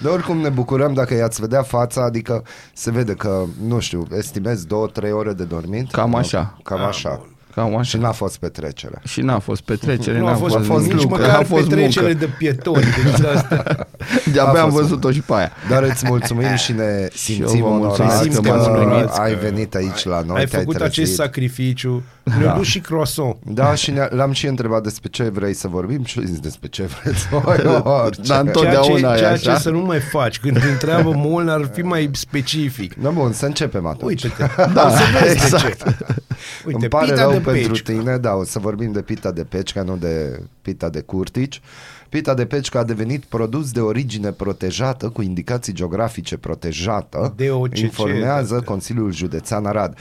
[0.01, 4.67] De oricum ne bucurăm dacă i-ați vedea fața, adică se vede că, nu știu, estimezi
[4.67, 5.91] două, trei ore de dormit?
[5.91, 6.57] Cam așa.
[6.63, 7.25] Cam așa.
[7.59, 8.05] Cam Și așa.
[8.05, 9.01] n-a fost petrecere.
[9.07, 11.67] Și n-a fost petrecere, Nu n-a a fost, fost, fost nici lucru, măcar a fost
[11.67, 12.19] petrecere muncă.
[12.25, 12.83] de pietoni.
[13.03, 13.63] Deci asta.
[14.33, 15.51] De-abia A am fost văzut-o și pe aia.
[15.69, 19.31] Dar îți mulțumim și ne eu simțim vă mulțumesc onorați că că, m-ați primit, ai
[19.31, 20.97] că venit aici la noi, Ai te-ai făcut trezit.
[20.99, 22.03] acest sacrificiu.
[22.39, 23.35] Ne-a dus și croissant.
[23.45, 26.67] Da, și ne- l-am și întrebat despre ce vrei să vorbim și a zis despre
[26.67, 27.41] ce vreți voi,
[28.03, 28.21] orice.
[28.21, 29.59] Dar Ceea ce, Totdeauna e ceea ce așa.
[29.59, 30.39] să nu mai faci.
[30.39, 32.95] Când te întreabă mult, ar fi mai specific.
[33.01, 34.23] Da, bun, să începem atunci.
[34.23, 34.49] Uite-te.
[34.73, 35.83] Da, o să vezi exact.
[35.83, 36.05] de ce.
[36.65, 37.81] Uite, Îmi pare pita rău de pentru peci.
[37.81, 41.61] tine, da, o să vorbim de pita de pecica, nu de pita de curtici.
[42.09, 48.55] Pita de pecica a devenit produs de origine protejată cu indicații geografice protejată, DOCC, informează
[48.55, 48.61] da.
[48.61, 49.97] Consiliul Județean Arad.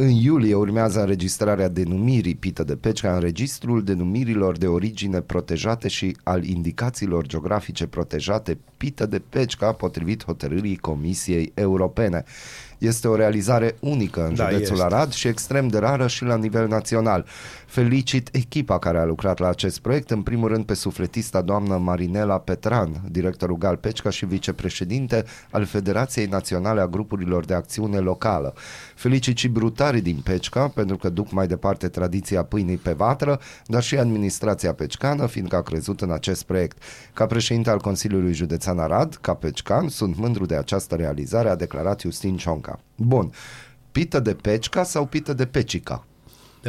[0.00, 6.16] În iulie urmează înregistrarea denumirii pită de pecica în registrul denumirilor de origine protejate și
[6.22, 12.24] al indicațiilor geografice protejate pită de pecica potrivit hotărârii Comisiei Europene.
[12.78, 14.86] Este o realizare unică în Da, județul este.
[14.94, 17.24] Arad și extrem de rară și la nivel național.
[17.68, 22.38] Felicit echipa care a lucrat la acest proiect, în primul rând pe sufletista doamnă Marinela
[22.38, 28.54] Petran, directorul Gal Pecica și vicepreședinte al Federației Naționale a Grupurilor de Acțiune Locală.
[28.94, 33.82] Felicit și brutarii din Pecica, pentru că duc mai departe tradiția pâinii pe vatră, dar
[33.82, 36.82] și administrația pecicană, fiindcă a crezut în acest proiect.
[37.14, 42.00] Ca președinte al Consiliului Județean Arad, ca pecican, sunt mândru de această realizare, a declarat
[42.00, 42.80] Justin Cionca.
[42.96, 43.32] Bun.
[43.92, 46.07] Pită de pecica sau pită de pecica?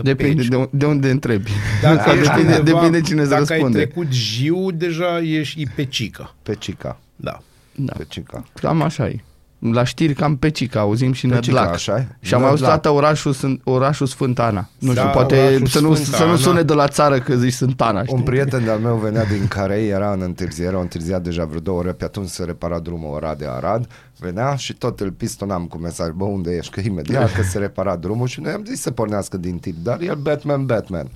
[0.04, 0.48] De Depinde peci.
[0.50, 1.52] de, un- de unde întrebi.
[1.82, 3.78] Dacă Asta ești depinde, undeva- depinde cine îți Dacă răspunde.
[3.78, 6.36] ai trecut jiu, deja ești pecică.
[6.44, 7.00] Pecica.
[7.16, 7.42] Da.
[7.76, 7.94] Da.
[7.98, 8.44] Pecica.
[8.54, 9.20] Cam așa e.
[9.60, 11.74] La știri cam Pecica, auzim și Pecica, Nădlac.
[11.74, 12.08] așa e?
[12.20, 12.82] Și am auzit Nădlac.
[12.82, 14.70] toată orașul, Sfânt- orașul Sfântana.
[14.80, 16.32] Nu Da, știu, poate orașul să nu, să Sfântana.
[16.32, 18.16] nu sune de la țară că zici Sfântana, știi?
[18.16, 21.80] Un prieten de-al meu venea din Carei, era în întârziere, au întârziat deja vreo două
[21.80, 23.88] ore, pe atunci se repara drumul Oradea-Arad,
[24.20, 26.72] venea și tot îl pistonam cu mesaj, bă, unde ești?
[26.74, 30.02] Că imediat că se repara drumul și noi am zis să pornească din tip, dar
[30.02, 31.08] el Batman, Batman.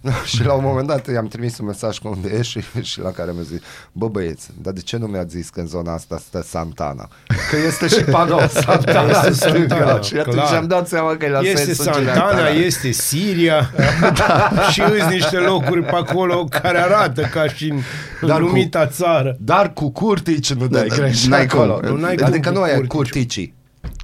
[0.08, 3.00] Da, și la un moment dat i-am trimis un mesaj cu unde ești și, și
[3.00, 3.58] la care mi-a zis,
[3.92, 7.08] bă băieți, dar de ce nu mi-ați zis că în zona asta stă Santana?
[7.50, 9.68] Că este și panou Santana Este în stânga.
[9.76, 10.54] Santana, Și atunci clar.
[10.54, 12.48] am dat seama că e la Este sensul Santana, Giuliantana.
[12.48, 13.70] este Siria
[14.70, 17.68] și îți niște locuri pe acolo care arată ca și
[18.20, 19.36] în Dar cu- lumita țară.
[19.40, 21.72] Dar cu curtici nu dai Da, greș n-ai acolo.
[21.74, 21.88] cum.
[21.88, 22.88] Nu, n-ai adică cum nu cu e curtici.
[22.90, 23.56] curticii.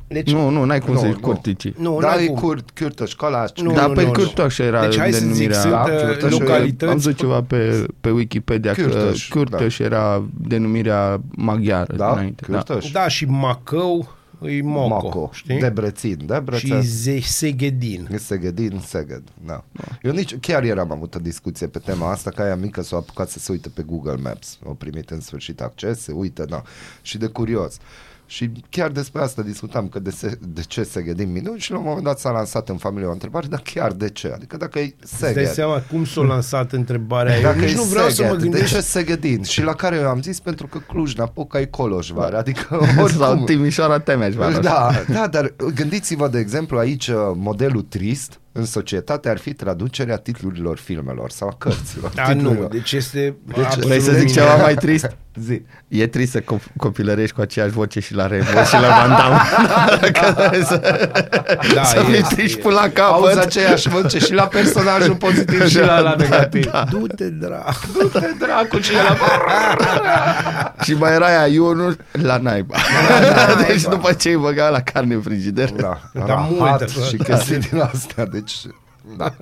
[0.08, 1.20] Deci, Nu, nu, n-ai cum Nu, să zici nu.
[1.20, 1.74] curticii.
[1.78, 2.36] nu, da, n-ai e cum.
[2.36, 3.50] curt, curtoș, colaș.
[3.56, 4.44] Nu, Da, nu, pe nu, Cârtoș nu.
[4.44, 5.58] așa era Deci hai să zic, denumirea.
[5.60, 6.90] sunt Da, uh, Cârtoș e- localități...
[6.90, 12.44] Am văzut ceva pe, pe Wikipedia Cârtoș, că Cârtoș era denumirea maghiară Da, dinainte.
[12.48, 12.56] Da.
[12.62, 12.90] Cârtoș.
[12.90, 15.58] Da, și Macău e Moco, Moco, știi?
[15.58, 16.80] Debrețin, și Debrețin.
[16.82, 18.08] Ze- Segedin.
[18.18, 19.64] Segedin, Seged, da.
[20.02, 22.96] Eu nici, chiar ieri am avut o discuție pe tema asta, că aia mică s-a
[22.96, 24.58] apucat să se uite pe Google Maps.
[24.66, 26.62] Au primit în sfârșit acces, se uită, da.
[27.02, 27.76] Și de curios.
[28.34, 31.84] Și chiar despre asta discutam, că de, se, de ce Segedin minuni și la un
[31.84, 34.30] moment dat s-a lansat în familie o întrebare, dar chiar de ce?
[34.34, 37.36] Adică dacă e Îți dai Seged, seama cum s-a lansat întrebarea.
[37.36, 38.62] Eu Dacă nici e nu vreau să mă Szeged, gândesc.
[38.62, 39.42] De ce Segedin?
[39.42, 42.34] Și la care eu am zis pentru că Cluj-Napoca e Coloșvar.
[42.34, 42.66] Adică
[43.16, 43.44] Sau oricum.
[43.44, 44.34] Timișoara Temeș.
[44.34, 44.62] vă arăt.
[44.62, 50.16] Da, da, dar gândiți-vă, de exemplu, aici uh, modelul trist în societate ar fi traducerea
[50.16, 52.10] titlurilor filmelor sau a cărților.
[52.14, 52.70] Da, nu, Titlurilor.
[52.70, 54.50] deci este Deci, absolut Vrei să zic minunat.
[54.50, 55.16] ceva mai trist?
[55.40, 55.62] Zi.
[55.88, 59.38] E trist să co- copilărești cu aceeași voce și la Remo și la Van Damme.
[60.00, 60.80] Dacă vrei să,
[61.74, 63.44] Da, să fii este, trist până la Auzi capăt.
[63.44, 66.70] aceeași voce și la personajul pozitiv și la, la negativ.
[66.90, 67.86] Du-te, dracu.
[67.98, 69.16] Du-te dracu și la...
[70.84, 71.96] Și mai era aia, eu nu...
[72.12, 72.74] La naiba.
[73.66, 75.70] deci după ce îi băga la carne în frigider.
[75.70, 77.24] Da, Dar rahat multe, și da.
[77.24, 78.24] chestii din astea.
[78.26, 78.43] Deci
[79.16, 79.34] Da.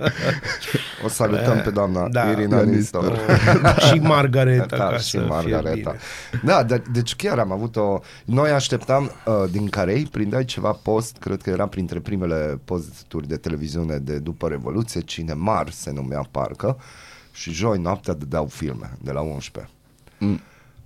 [1.05, 2.31] O salutăm pe doamna Da.
[2.31, 3.19] Irina Ionis Nistor.
[3.89, 5.73] și Margareta, Da, ca și să fie Margareta.
[5.75, 5.99] bine.
[6.45, 8.01] Da, de, deci chiar am avut o...
[8.25, 13.37] Noi așteptam uh, din Carei, prindeai ceva post, cred că era printre primele posturi de
[13.37, 16.79] televiziune de după Revoluție, Cinemar se numea parcă,
[17.33, 19.73] și joi noaptea dădeau filme, de la 11.
[20.19, 20.41] Mm.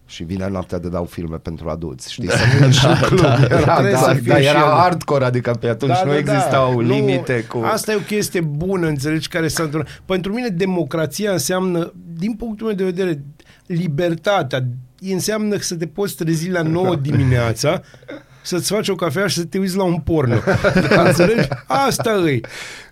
[0.08, 2.30] Și vineri noaptea dădeau filme pentru adulți, știi?
[2.30, 3.20] Să nu ieși în club.
[3.50, 4.64] Era, Trebuie da, să fie dar și era el.
[4.64, 7.58] hardcore, adică pe atunci nu existau Nu, limite cu...
[7.64, 10.02] Asta e o chestie bună, înțelegi, care s-a întâmplat.
[10.04, 13.22] Pentru mine democrația înseamnă, din punctul meu de vedere,
[13.66, 14.64] libertatea.
[15.00, 17.80] Înseamnă să te poți trezi la 9 dimineața,
[18.46, 20.36] să-ți faci o cafea și să te uiți la un porno.
[21.06, 21.48] Înțelegi?
[21.66, 22.40] Asta e.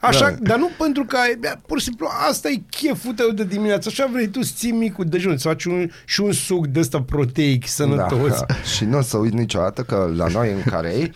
[0.00, 0.36] Așa, da.
[0.40, 3.88] dar nu pentru că ai, bea, pur și simplu asta e cheful tău de dimineață.
[3.88, 7.02] Așa vrei tu să ții micul dejun, să faci un, și un suc de ăsta
[7.02, 8.40] proteic sănătos.
[8.46, 8.54] Da.
[8.76, 11.12] și nu o să uit niciodată că la noi în Carei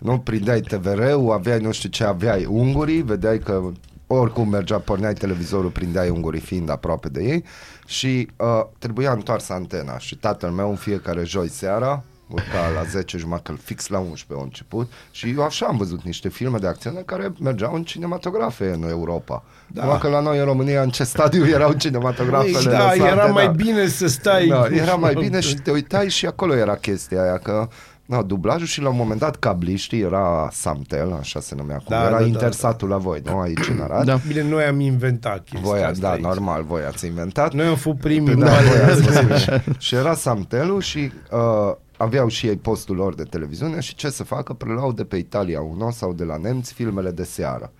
[0.00, 3.62] nu prindeai TVR-ul, aveai nu știu ce, aveai ungurii, vedeai că
[4.06, 7.44] oricum mergea, porneai televizorul, prindeai ungurii fiind aproape de ei
[7.86, 13.18] și uh, trebuia întoarsă antena și tatăl meu în fiecare joi seara urca la 10
[13.18, 16.66] jumătate, că fix la 11 a început și eu așa am văzut niște filme de
[16.66, 19.44] acțiune care mergeau în cinematografe în Europa.
[19.66, 19.82] Da.
[19.82, 23.26] Numai că la noi în România în ce stadiu erau cinematografele Păi, da, lăsate, era
[23.26, 23.50] mai da.
[23.50, 24.46] bine să stai...
[24.46, 27.68] Da, era mai bine și te uitai și acolo era chestia aia că
[28.08, 32.00] da, dublajul și la un moment dat cabliștii era Samtel, așa se numea acum, Da,
[32.02, 34.04] era da, da, intersatul la voi, nu aici în Arad.
[34.04, 34.18] Da.
[34.26, 36.22] Bine, noi am inventat chestia Voi, asta da, aici.
[36.22, 37.52] normal, voi ați inventat.
[37.52, 38.34] Noi am fost primii.
[38.34, 38.64] Da, mari.
[38.64, 39.62] voi ați fost primii.
[39.78, 44.24] și era Samtelul și uh, aveau și ei postul lor de televiziune și ce să
[44.24, 47.72] facă, preluau de pe Italia 1 sau de la nemți filmele de seară.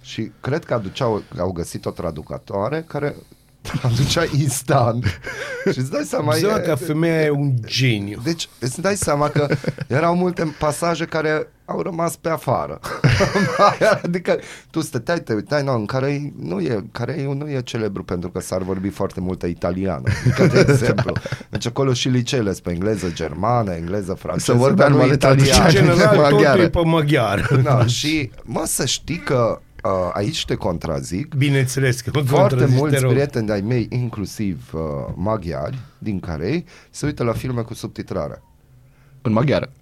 [0.00, 3.16] Și cred că aduceau, au găsit o traducătoare care
[3.62, 5.04] traducea instant.
[5.72, 6.34] și îți dai seama...
[6.34, 8.20] Ziua e- că femeia e un geniu.
[8.24, 9.46] Deci îți dai seama că
[9.86, 12.80] erau multe pasaje care au rămas pe afară.
[14.04, 14.38] adică
[14.70, 18.40] tu stăteai, te uitai, no, în care nu e, care nu e celebru pentru că
[18.40, 20.02] s-ar vorbi foarte multă italiană.
[20.24, 21.12] Adică, de exemplu.
[21.50, 25.08] Deci acolo și liceele sunt pe engleză, germană, engleză, franceză, Să vorbeam dar nu numai
[25.08, 25.70] În italiană.
[25.70, 26.62] general, totul maghiară.
[26.62, 27.60] e pe maghiar.
[27.62, 32.74] Da, și mă să știi că uh, aici te contrazic, Bineînțeles că mă foarte contrazici,
[32.74, 33.10] te mulți rog.
[33.10, 34.80] prieteni de-ai mei, inclusiv uh,
[35.14, 38.42] maghiari, din care se uită la filme cu subtitrare.
[39.22, 39.72] În maghiară.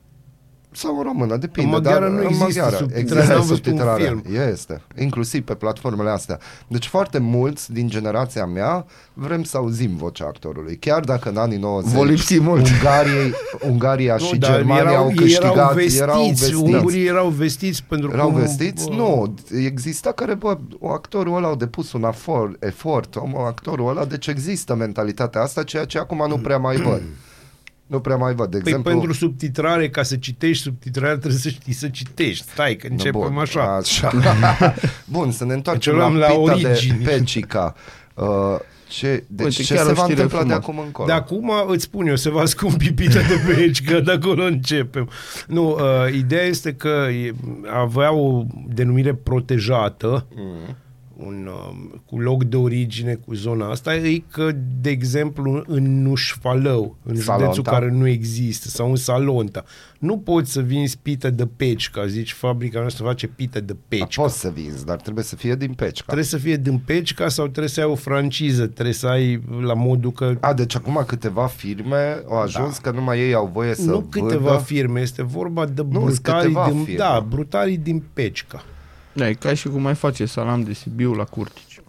[0.72, 1.68] Sau în română, depinde.
[1.76, 4.02] În maghiară dar nu în există maghiară subtitrare, există n-am văzut un subtitrare.
[4.02, 4.22] film.
[4.50, 6.38] Este, inclusiv pe platformele astea.
[6.68, 10.76] Deci foarte mulți din generația mea vrem să auzim vocea actorului.
[10.76, 12.66] Chiar dacă în anii 90 Vă lipsi mult.
[12.68, 13.32] Ungariei,
[13.70, 16.54] Ungaria Nu, și dar Germania au ei câștigat, erau vestiți, erau vestiți.
[16.54, 18.88] ungurii erau vestiți pentru Erau cum, vestiți?
[18.88, 20.58] bă, Nu, exista care, bă,
[20.92, 25.84] actorul ăla au depus un efort, efort om, actorul ăla, deci există mentalitatea asta, ceea
[25.84, 27.02] ce acum nu prea mai văd.
[27.90, 28.50] Nu prea mai văd.
[28.50, 32.44] De Păi exemplu, pentru subtitrare, ca să citești subtitrarea, trebuie să știi să citești.
[32.50, 33.76] Stai, că începem Bun, așa.
[33.76, 34.12] așa.
[35.04, 36.98] Bun, să ne întoarcem Deci o la, luăm la pita origini.
[36.98, 37.74] de Pecica.
[38.14, 38.26] Uh,
[38.88, 40.70] ce, deci Uite, ce chiar se o va știre întâmpla de frumoasă.
[40.70, 41.06] acum încolo?
[41.06, 44.44] De acum îți spun eu, se va scumpi pita de pe aici, că de acolo
[44.44, 45.08] începem.
[45.46, 47.34] Nu, uh, ideea este că e-
[47.82, 50.76] avea o denumire protejată, Mm.
[51.26, 56.96] Un, uh, cu loc de origine cu zona asta, e că, de exemplu, în Nușfalău,
[57.04, 57.42] în Salonta.
[57.44, 59.64] județul care nu există, sau în Salonta,
[59.98, 63.84] nu poți să vinzi pită de peci, ca zici, fabrica noastră face pită de A,
[63.88, 64.16] peci.
[64.16, 66.02] poți să vinzi, dar trebuie să fie din Pecica.
[66.04, 69.74] Trebuie să fie din pecica sau trebuie să ai o franciză, trebuie să ai la
[69.74, 73.90] modul că A, deci acum câteva firme au ajuns că numai ei au voie să
[73.90, 74.28] nu vândă.
[74.34, 76.98] câteva firme, este vorba de Nu, sunt brutarii câteva din, firme.
[76.98, 78.64] da, brutarii din Pecica.
[79.12, 81.80] Da, e ca și cum mai face salam de Sibiu la Curtici.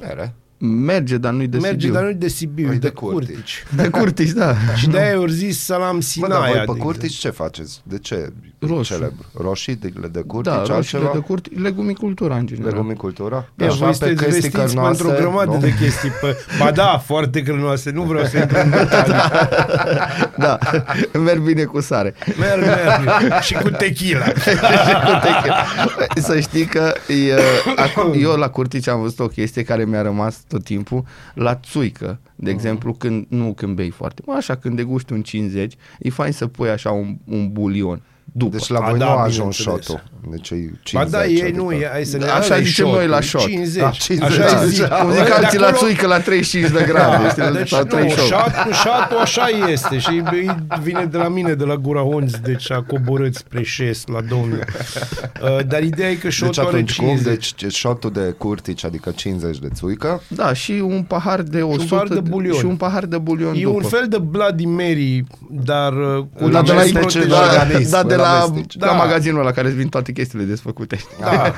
[0.00, 0.34] Mere.
[0.58, 1.92] Merge, dar nu-i de Merge, Sibiu.
[2.00, 3.28] dar nu de Sibiu, Păi e de de Curtici.
[3.34, 3.64] Curtici.
[3.76, 4.54] De Curtici, da.
[4.76, 6.32] Și de-aia ori zis salam Bă, Sinaia.
[6.32, 7.80] dar voi pe de Curtici ce faceți?
[7.82, 8.32] De ce?
[8.58, 8.94] Roșii.
[8.94, 9.24] Celebru.
[9.40, 11.10] Roșii de, de Curtici, Da, roșiile altceva?
[11.12, 12.70] de Curtici, legumicultura în general.
[12.72, 13.36] Legumicultura?
[13.36, 15.58] Ia, voi sunteți vestiți pentru o grămadă nu?
[15.58, 16.10] de chestii.
[16.20, 16.36] Pe...
[16.58, 19.14] Ba da, foarte grănoase, nu vreau să intru în detalii.
[20.38, 20.58] Da,
[21.24, 22.14] merg bine cu sare.
[22.38, 23.40] Merg, merg.
[23.42, 24.24] Și cu tequila.
[26.16, 27.34] Să știi că e,
[27.76, 31.04] acum, eu la Curtici am văzut o chestie care mi-a rămas tot timpul
[31.34, 35.74] la țuică, de exemplu, când, nu când bei foarte mult, așa când degusti un 50,
[35.98, 38.02] e fain să pui așa un, un bulion
[38.36, 38.56] după.
[38.56, 39.86] Deci la A, voi da, nu a ajuns bineînțeles.
[39.86, 40.02] șotul.
[40.30, 40.92] Deci e 50.
[40.92, 43.20] Ba da, ei adică- nu, e, hai să ne Așa ăla e zicem noi la
[43.20, 43.56] șotul, șot.
[43.56, 43.82] 50.
[43.82, 44.86] Da, 50, Așa da, îi zic.
[44.88, 44.96] da.
[44.96, 47.86] Cum zic De alții la acolo- țuică la 35 de grade, știi, Deci sau nu,
[47.86, 48.28] 38.
[48.28, 52.70] șatul, șatul așa este și îi vine de la mine, de la Gura Honț, deci
[52.70, 54.64] a coborât spre șes la domnul.
[55.42, 57.06] Uh, dar ideea e că Deci șotul are atunci cum?
[57.06, 57.32] 50.
[57.34, 60.22] Deci ce- șotul de curtici, adică 50 de țuică.
[60.28, 62.56] Da, și un pahar de 100 pahar de bulion.
[62.58, 63.74] și un pahar de bulion E după.
[63.76, 68.02] un fel de Bloody Mary, dar uh, cu Da, de la, amestece da, organism, da,
[68.02, 68.25] de în la, amesteci.
[68.26, 68.92] La Da.
[68.92, 70.96] magazinul la care îți vin toate chestiile desfăcute.
[70.96, 71.16] știi?
[71.20, 71.52] Da,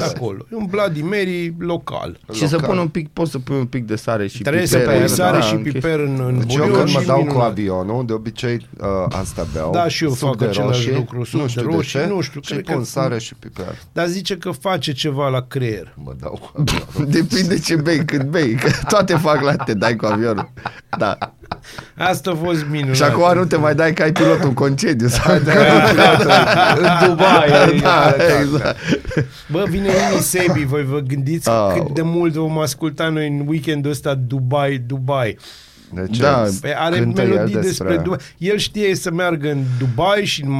[0.14, 0.46] acolo.
[0.52, 2.18] E un Bloody Mary local.
[2.32, 2.68] Și să Local.
[2.68, 4.80] pun un pic, poți să pui un pic de sare și Trebuie piper.
[4.80, 7.06] să pui sare da, și în piper în, în Deci eu bulion când mă și
[7.06, 7.46] dau cu minunat.
[7.50, 9.72] avionul, de obicei uh, asta beau.
[9.72, 12.04] Da, și eu suc fac de același roșii, lucru, suc nu de știu roșii, de
[12.06, 13.78] ce, nu știu, și cred pun că- sare și piper.
[13.92, 15.94] Dar zice că face ceva la creier.
[16.04, 17.12] Mă dau cu avionul.
[17.12, 20.50] Depinde ce bei, cât bei, că toate fac la te dai cu avionul.
[20.98, 21.18] Da.
[21.96, 22.94] Asta a fost minunat.
[22.96, 25.08] Și acum nu te mai dai că ai pilotul în concediu.
[25.08, 25.52] Sau Da,
[27.02, 27.78] în Dubai.
[27.82, 28.76] da, exact.
[29.50, 31.72] Bă, vine Mini Sebi, voi vă gândiți Au.
[31.72, 35.36] cât de mult vom asculta noi în weekendul ăsta Dubai, Dubai.
[35.92, 36.20] De ce?
[36.22, 37.96] Da, Păi are Cântă el melodii despre...
[37.96, 38.18] Dubai.
[38.38, 40.50] El știe să meargă în Dubai și în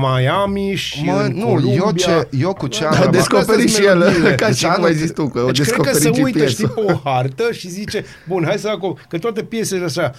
[0.00, 1.72] Miami și Mă, în nu, Columbia.
[1.74, 3.14] eu, ce, eu cu ce am Da, rămas...
[3.16, 4.34] descoperi Astea și sunt el, melodiile.
[4.34, 6.14] ca Deci și cum anul ai tre- zis tu, că o Deci cred că descoperi
[6.16, 6.48] se uită, GPS-ul.
[6.48, 10.12] știi, pe o hartă și zice, bun, hai să acum, că toate piesele așa,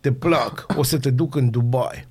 [0.00, 2.06] te plac, o să te duc în Dubai.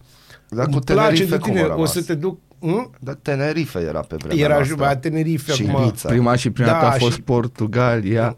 [0.50, 1.92] Dar Îmi cu place Tenerife de cum tine, a o rămas?
[1.92, 2.40] să te duc...
[2.62, 2.92] Hm?
[3.00, 4.76] Dar Tenerife era pe vremea Era noastră.
[4.80, 5.84] la Tenerife Și acum.
[5.88, 6.10] Ibiza.
[6.10, 8.38] Prima și prima Da, dată a fost și- Portugalia.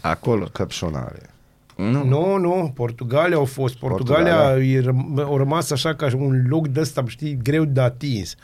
[0.00, 0.44] Acolo.
[0.52, 1.30] Căpșonare.
[1.78, 2.04] Nu.
[2.04, 3.76] Nu, nu, Portugalia au fost.
[3.76, 4.64] Portugalia, Portugalia.
[4.72, 8.34] e răm- au rămas așa ca un loc de ăsta, știi, greu de atins.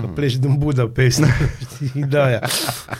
[0.00, 1.22] Că pleci din Budapest,
[1.84, 2.42] știi, de aia.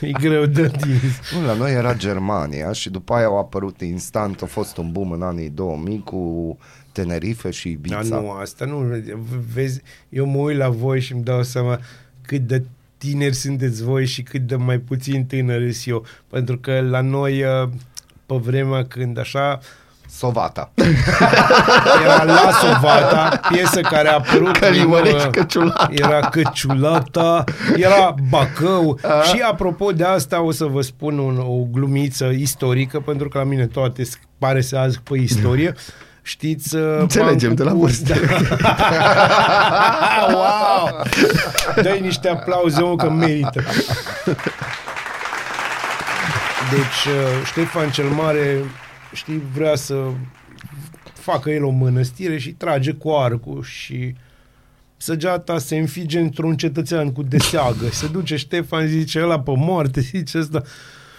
[0.01, 1.33] E greu de atins.
[1.41, 5.11] Nu, la noi era Germania și după aia au apărut instant, a fost un boom
[5.11, 6.59] în anii 2000 cu
[6.93, 8.03] Tenerife și Ibiza.
[8.03, 8.85] Dar nu, asta nu,
[9.55, 11.79] vezi, eu mă uit la voi și îmi dau seama
[12.23, 12.65] cât de
[12.97, 16.05] tineri sunteți voi și cât de mai puțin tânăr sunt eu.
[16.29, 17.69] Pentru că la noi, uh,
[18.31, 19.59] pe vremea când așa,
[20.17, 20.71] Sovata.
[22.05, 25.89] era La Sovata, piesă care a apărut Călimărești în, uh, căciulata.
[25.93, 27.45] Era Căciulata,
[27.77, 28.99] era Bacău
[29.33, 33.45] și apropo de asta o să vă spun un, o glumiță istorică, pentru că la
[33.45, 35.75] mine toate s- pare să azi pe istorie.
[36.23, 36.77] Știți...
[36.77, 38.15] uh, Înțelegem de la bancul- vârstă.
[38.61, 38.77] Da.
[40.35, 41.03] wow!
[41.83, 43.63] Dă-i niște aplauze, omul, că merită.
[46.71, 48.65] Deci, uh, Ștefan cel Mare,
[49.15, 50.07] știi, vrea să
[51.13, 54.15] facă el o mănăstire și trage cu arcul și
[54.97, 57.89] săgeata se înfige într-un cetățean cu deseagă.
[57.91, 60.63] Se duce Ștefan, zice ăla pe moarte, zice ăsta.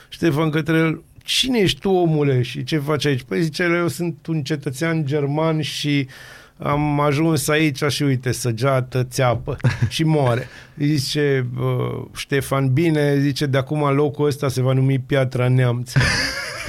[0.09, 3.23] Ștefan către el, cine ești tu, omule, și ce faci aici?
[3.23, 6.07] Păi zice, eu sunt un cetățean german și
[6.63, 9.57] am ajuns aici și uite, săgeată, țeapă
[9.89, 10.47] și moare.
[10.77, 15.91] Zice uh, Ștefan, bine, zice, de acum locul ăsta se va numi Piatra Neamț.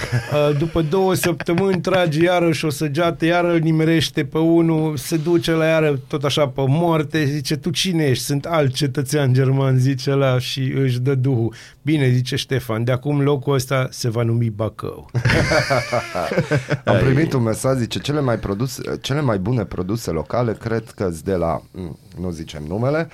[0.32, 5.50] Uh, După două săptămâni trage iarăși o săgeată, iară îl nimerește pe unul, se duce
[5.50, 8.24] la iară tot așa pe moarte, zice, tu cine ești?
[8.24, 11.54] Sunt alt cetățean german, zice la și își dă duhul.
[11.82, 15.10] Bine, zice Ștefan, de acum locul ăsta se va numi Bacău.
[16.84, 21.10] Am primit un mesaj, zice, cele mai, produse, cele mai bune produse locale, cred că
[21.24, 23.08] de la, mm, nu zicem numele,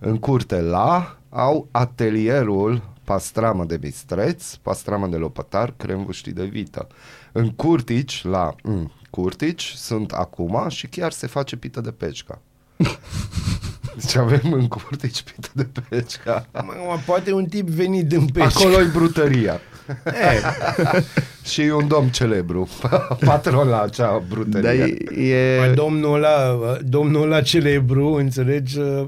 [0.00, 6.86] în curte la, au atelierul pastramă de bistreț, pastramă de lopătar, cremvuștii de vită.
[7.32, 12.40] În Curtici, la mm, Curtici, sunt acum și chiar se face pită de pecica.
[14.00, 16.46] Deci avem în Curtici pită de pecica.
[16.52, 18.64] Mă, poate un tip venit din pești.
[18.64, 19.60] Acolo e brutăria.
[20.06, 20.40] E,
[21.42, 22.68] Și e un domn celebru,
[23.24, 24.96] patron la acea Dar brutărie.
[25.16, 29.06] e, Mai e domnul ăla, domnul ăla celebru, înțelegi, uh,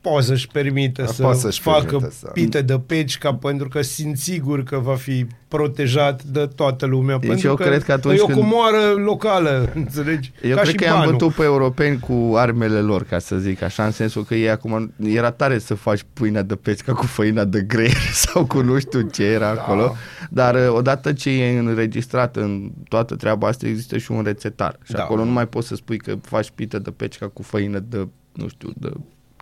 [0.00, 3.82] poate să-și permită Da, să poate să-și facă permită să- pite de pecica pentru că
[3.82, 7.18] simt sigur că va fi protejat de toată lumea.
[7.18, 10.32] Deci pentru eu că cred că atunci e o când- comoară locală, înțelegi?
[10.42, 11.12] Eu Ca cred și că i-am banul.
[11.12, 14.92] bătut pe europeni cu armele lor, ca să zic așa, în sensul că ei acum
[15.04, 19.00] era tare să faci pâinea de pesca cu făina de greier sau cu nu știu
[19.00, 19.60] ce era da.
[19.60, 19.94] acolo,
[20.30, 24.92] dar uh, odată ce e înregistrat în toată treaba asta există și un rețetar și
[24.92, 24.98] Da.
[24.98, 25.04] da.
[25.04, 28.48] acolo nu mai poți să spui că faci pită de pesca cu făină de, nu
[28.48, 28.90] știu, de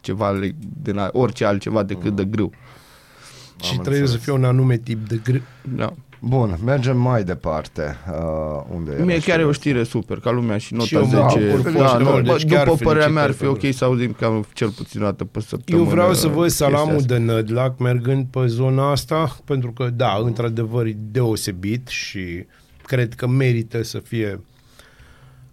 [0.06, 2.50] ceva, le- din a- orice altceva decât de grâu.
[3.62, 4.10] Și Am trebuie înțeles.
[4.10, 5.36] să fie un anume tip de gr...
[5.76, 5.92] Da.
[6.20, 7.96] Bun, mergem mai departe.
[8.10, 9.82] Uh, unde era Mie chiar e o știrea?
[9.82, 11.56] știre super, ca lumea și nota Și eu mă 10.
[11.56, 13.76] bucur Da, foarte nu, mult, bă, deci chiar după părerea mea ar fi felicitări ok
[13.78, 15.88] să auzim cam cel puțin o dată pe Eu săptămână.
[15.90, 17.06] vreau să văd chestia salamul asta.
[17.14, 22.46] de Nădlac mergând pe zona asta, pentru că, da, într-adevăr e deosebit și
[22.82, 24.40] cred că merită să fie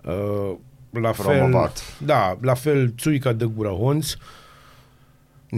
[0.06, 0.56] uh,
[1.02, 1.98] la fel, Promovat.
[2.06, 4.14] da, la fel țuica de gura honț,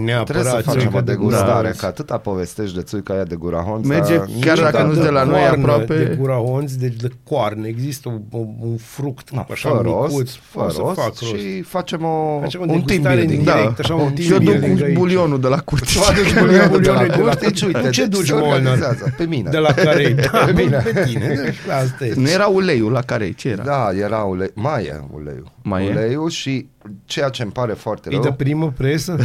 [0.03, 1.79] neapărat Trebuie să facem țuica o de gura degustare, honț.
[1.79, 3.87] că atâta povestești de țuica aia de gura honța.
[3.87, 4.83] Merge nici chiar dacă odată.
[4.87, 5.97] nu-s de la noi coarnă aproape.
[6.03, 7.67] De gura honț, deci de coarne.
[7.67, 10.11] Există un, un, un fruct Da, așa fă micuț.
[10.17, 11.23] rost, fă o să rost fac rost.
[11.23, 13.37] și facem, o, Facem o un team degustare building.
[13.43, 13.53] din Da.
[13.55, 14.97] direct, așa, un Și eu team duc building aici.
[14.97, 15.85] bulionul de la curte.
[15.93, 17.65] Tu aduci Bulionul bulionul de la de la curte, curte.
[17.65, 18.51] uite, Ce deci duci, se Molnar?
[18.55, 19.49] organizează, Pe mine.
[19.49, 20.77] De la care da, Bine.
[20.93, 21.27] pe tine.
[21.27, 22.19] Deci, asta este.
[22.19, 23.63] Nu era uleiul la care ce era?
[23.63, 25.51] Da, era ulei, mai e uleiul.
[25.61, 25.89] Mai e?
[25.89, 26.67] uleiul și
[27.05, 29.15] ceea ce îmi pare foarte E de rău, primă presă?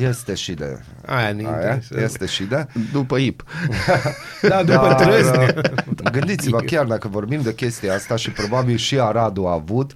[0.00, 0.80] Este și de...
[1.06, 2.04] Aia ne Aia, interesează.
[2.04, 2.66] este și de...
[2.92, 3.42] După IP.
[4.42, 5.54] Da, după Dar, trăzne.
[5.56, 9.92] uh, Gândiți-vă chiar dacă vorbim de chestia asta și probabil și Aradu a avut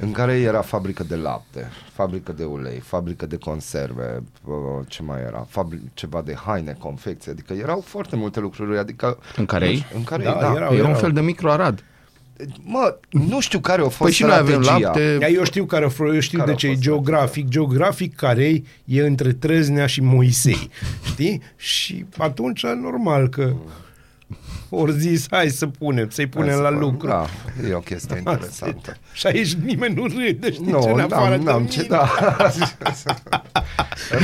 [0.00, 4.54] în care era fabrică de lapte, fabrică de ulei, fabrică de conserve, uh,
[4.86, 9.46] ce mai era, fabri- ceva de haine, confecție, adică erau foarte multe lucruri, adică În
[9.46, 9.86] Carei?
[9.94, 10.52] În care Da, da, da.
[10.56, 10.74] erau.
[10.74, 11.84] Era un fel de microarad.
[12.64, 14.86] Mă, nu știu care a fost Păi și noi avem strategia.
[14.86, 15.18] lapte.
[15.20, 17.48] Ia, eu știu care a fost, eu știu Care de a ce e fost geografic.
[17.48, 20.70] Geografic care e între Trăznea și Moisei.
[21.10, 21.42] Știi?
[21.56, 23.52] Și atunci normal că
[24.68, 27.08] ori zis, hai să punem, să-i punem Hai la să pun- lucru.
[27.08, 27.26] Da,
[27.68, 28.96] e o chestie interesantă.
[29.18, 31.70] Și aici nimeni nu râde, știi Nu, ce, în afară n-am, de n-am mine.
[31.70, 32.08] ce, da.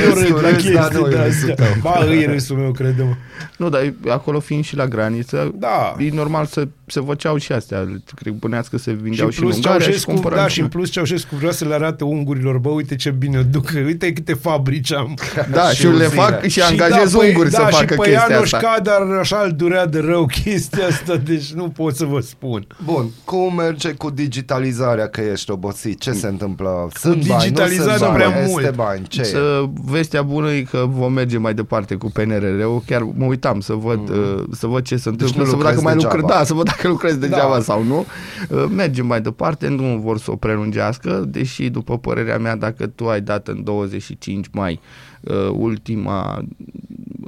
[0.05, 1.55] Eu râd la Râs, dar chestii nu e de râsul astea.
[1.55, 1.65] tău.
[1.81, 3.13] Ba, îi râsul meu, crede-mă.
[3.57, 5.95] Nu, dar acolo fiind și la graniță, Da.
[5.99, 7.79] e normal să se făceau și astea.
[8.15, 10.47] Cred că băneați că se vindeau și, Și în plus Ungaria și Ceaușescu, cumpăram da,
[10.47, 13.43] și și în plus Ceaușescu vrea să le arate ungurilor, bă, uite ce bine o
[13.43, 15.13] duc, uite câte fabrici am.
[15.51, 16.07] Da, Și și, le uzine.
[16.07, 18.67] fac și, da, angajez păi- unguri să da, facă și pe chestia Ianoș asta.
[18.67, 22.67] Cadar așa îl durea de rău chestia asta, deci nu pot să vă spun.
[22.83, 25.99] Bun, cum merge cu digitalizarea că ești obosit?
[25.99, 26.89] Ce se întâmplă?
[26.93, 28.63] Sunt digitalizarea bani, nu sunt prea bani, mult.
[28.63, 29.23] Este bani, ce e?
[29.23, 32.83] Să, vestea bună e că vom merge mai departe cu PNRR-ul.
[32.85, 35.75] Chiar mă uitam să văd, uh, să văd ce se întâmplă, nu să văd dacă
[35.75, 36.15] lucrezi mai degeaba.
[36.15, 37.61] lucrez, da, să văd dacă lucrez degeaba Da.
[37.61, 38.05] sau nu.
[38.49, 43.07] Uh, Mergem mai departe, nu vor să o prelungească, deși după părerea mea, dacă tu
[43.07, 45.14] ai dat în 25 mai uh,
[45.51, 46.45] ultima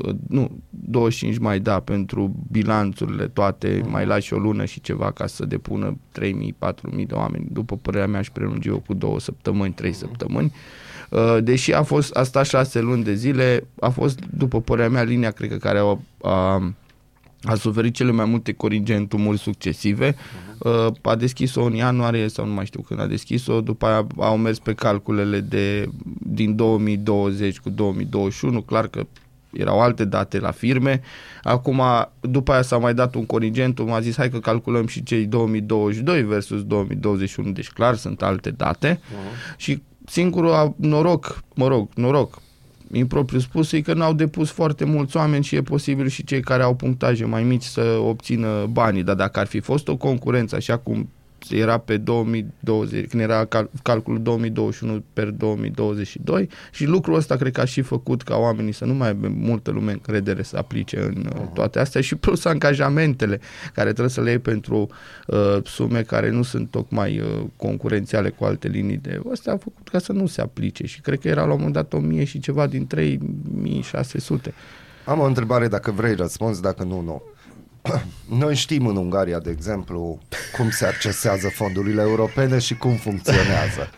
[0.06, 5.28] uh, nu, 25 mai da pentru bilanțurile toate, mai lași o lună și ceva ca
[5.28, 6.32] să depună 3.000-4.000
[7.08, 7.48] de oameni.
[7.52, 10.54] După părerea mea aș prelungi eu cu două săptămâni, trei săptămâni.
[11.10, 15.32] Uh, Deși a fost asta șase luni de zile, a fost, după părerea mea, linia,
[15.32, 16.74] cred că, care a, a,
[17.48, 20.16] a suferit cele mai multe corigentumuri succesive.
[20.58, 24.38] Uh, A deschis-o în ianuarie sau nu mai știu când a deschis-o, după aia au
[24.38, 25.90] mers pe calculele de
[26.20, 29.06] din 2020 cu 2021, clar că
[29.52, 31.02] erau alte date la firme.
[31.44, 31.82] Acum,
[32.20, 36.22] după aia s-a mai dat un corigentum, a zis hai că calculăm și cei 2022
[36.22, 38.96] versus 2021, deci clar sunt alte date.
[39.00, 39.56] Uh-huh.
[39.58, 42.42] Și singurul a- noroc, mă rog, noroc,
[42.92, 46.64] impropriu spus, e că n-au depus foarte mulți oameni și e posibil și cei care
[46.64, 50.78] au punctaje mai mici să obțină banii, dar dacă ar fi fost o concurență așa
[50.78, 51.10] cum
[51.50, 57.62] era pe 2020, când era cal- calculul 2021 per 2022 și lucrul ăsta cred că
[57.62, 61.30] a și făcut ca oamenii să nu mai aibă multă lume încredere să aplice în
[61.36, 63.40] uh, toate astea și plus angajamentele
[63.74, 64.88] care trebuie să le iei pentru
[65.28, 69.90] uh, sume care nu sunt tocmai uh, concurențiale cu alte linii de ăsta a făcut
[69.90, 72.40] ca să nu se aplice și cred că era la un moment dat 1000 și
[72.40, 74.54] ceva din 3600.
[75.06, 77.22] Am o întrebare dacă vrei răspuns, dacă nu, nu.
[78.44, 80.20] Noi știm în Ungaria, de exemplu,
[80.58, 83.90] cum se accesează fondurile europene și cum funcționează.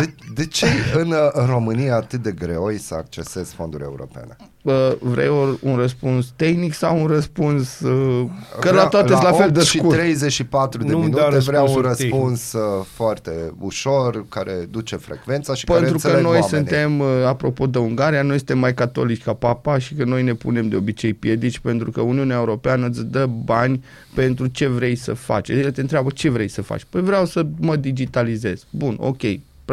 [0.00, 4.36] De, de ce în, în România atât de greu e să accesezi fonduri europene?
[4.62, 8.26] Uh, vrei o, un răspuns tehnic sau un răspuns uh,
[8.60, 9.96] că la Vreau- toate sunt la fel 8 de și scurt?
[9.96, 15.54] 34 de Nu-mi da minute vreau un răspunsuri răspuns uh, foarte ușor, care duce frecvența
[15.54, 16.48] și Pentru care că înțeleg noi oamenii.
[16.70, 20.34] suntem, uh, apropo de Ungaria, noi suntem mai catolici ca papa și că noi ne
[20.34, 25.12] punem de obicei piedici pentru că Uniunea Europeană îți dă bani pentru ce vrei să
[25.14, 25.48] faci.
[25.48, 26.86] El te întreabă ce vrei să faci.
[26.90, 28.64] Păi vreau să mă digitalizez.
[28.70, 29.22] Bun, ok,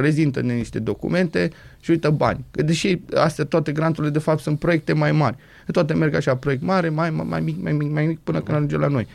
[0.02, 2.46] prezintă-ne niște documente și uită bani.
[2.52, 5.36] Că deși astea toate granturile de fapt sunt proiecte mai mari.
[5.72, 8.56] Toate merg așa, proiect mare, mai, mai, mai mic, mai mic, mai mic, până când
[8.56, 9.08] ajunge la noi.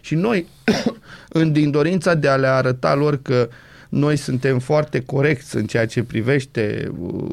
[0.00, 0.46] Și noi,
[1.38, 3.48] în, din dorința de a le arăta lor că
[3.96, 7.24] noi suntem foarte corecți în ceea ce privește uh,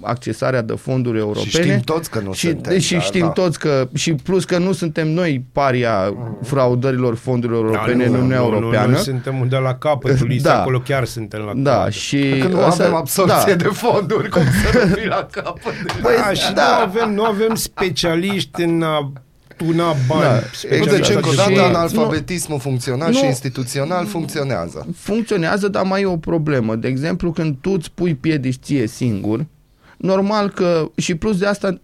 [0.00, 1.48] accesarea de fonduri europene.
[1.50, 3.28] Și știm toți că nu și, suntem, Și dar știm da.
[3.28, 8.16] toți că, și plus că nu suntem noi paria fraudărilor fondurilor europene Da, în nu,
[8.18, 8.92] Uniunea nu, nu, Europeană.
[8.92, 10.60] Noi suntem de la capătul listei, Da.
[10.60, 11.92] acolo chiar suntem la Da, capăt.
[11.92, 13.62] și Că nu ăsta- avem absorție da.
[13.62, 15.72] de fonduri, cum să nu fii la capăt.
[16.02, 16.62] Păi, da, și da.
[16.62, 19.12] nu, avem, nu avem specialiști în a
[19.66, 20.22] tuna bani.
[20.22, 21.14] Da, Nu, specialiști deci Exact.
[21.16, 24.86] încă o Și- dată nu- analfabetismul funcțional și nu- instituțional funcționează.
[24.96, 26.74] funcționează, dar mai e o problemă.
[26.76, 29.46] De exemplu, când tu îți pui piedici ție singur,
[29.96, 31.80] normal că, și plus de asta,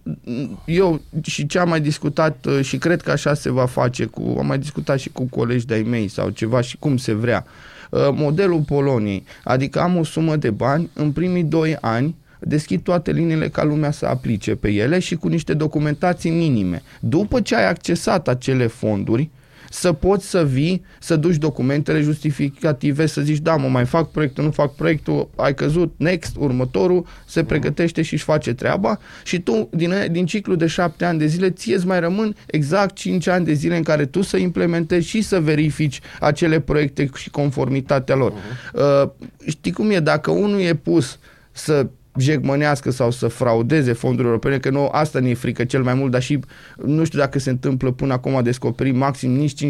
[0.65, 4.35] eu și ce am mai discutat uh, și cred că așa se va face, cu,
[4.39, 7.45] am mai discutat și cu colegi de-ai mei sau ceva și cum se vrea,
[7.89, 13.11] uh, modelul Poloniei, adică am o sumă de bani, în primii doi ani deschid toate
[13.11, 16.81] liniile ca lumea să aplice pe ele și cu niște documentații minime.
[16.99, 19.29] După ce ai accesat acele fonduri,
[19.69, 24.43] să poți să vii, să duci documentele justificative, să zici, da, mă mai fac proiectul,
[24.43, 29.69] nu fac proiectul, ai căzut, next, următorul, se pregătește și își face treaba și tu,
[29.71, 33.45] din, din ciclu de șapte ani de zile, ție îți mai rămân exact cinci ani
[33.45, 38.33] de zile în care tu să implementezi și să verifici acele proiecte și conformitatea lor.
[38.73, 39.09] Uh,
[39.47, 39.99] știi cum e?
[39.99, 41.19] Dacă unul e pus
[41.51, 41.87] să
[42.17, 46.11] jegmănească sau să fraudeze fonduri europene, că nu, asta ne e frică cel mai mult,
[46.11, 46.39] dar și
[46.85, 49.65] nu știu dacă se întâmplă până acum a descoperit maxim nici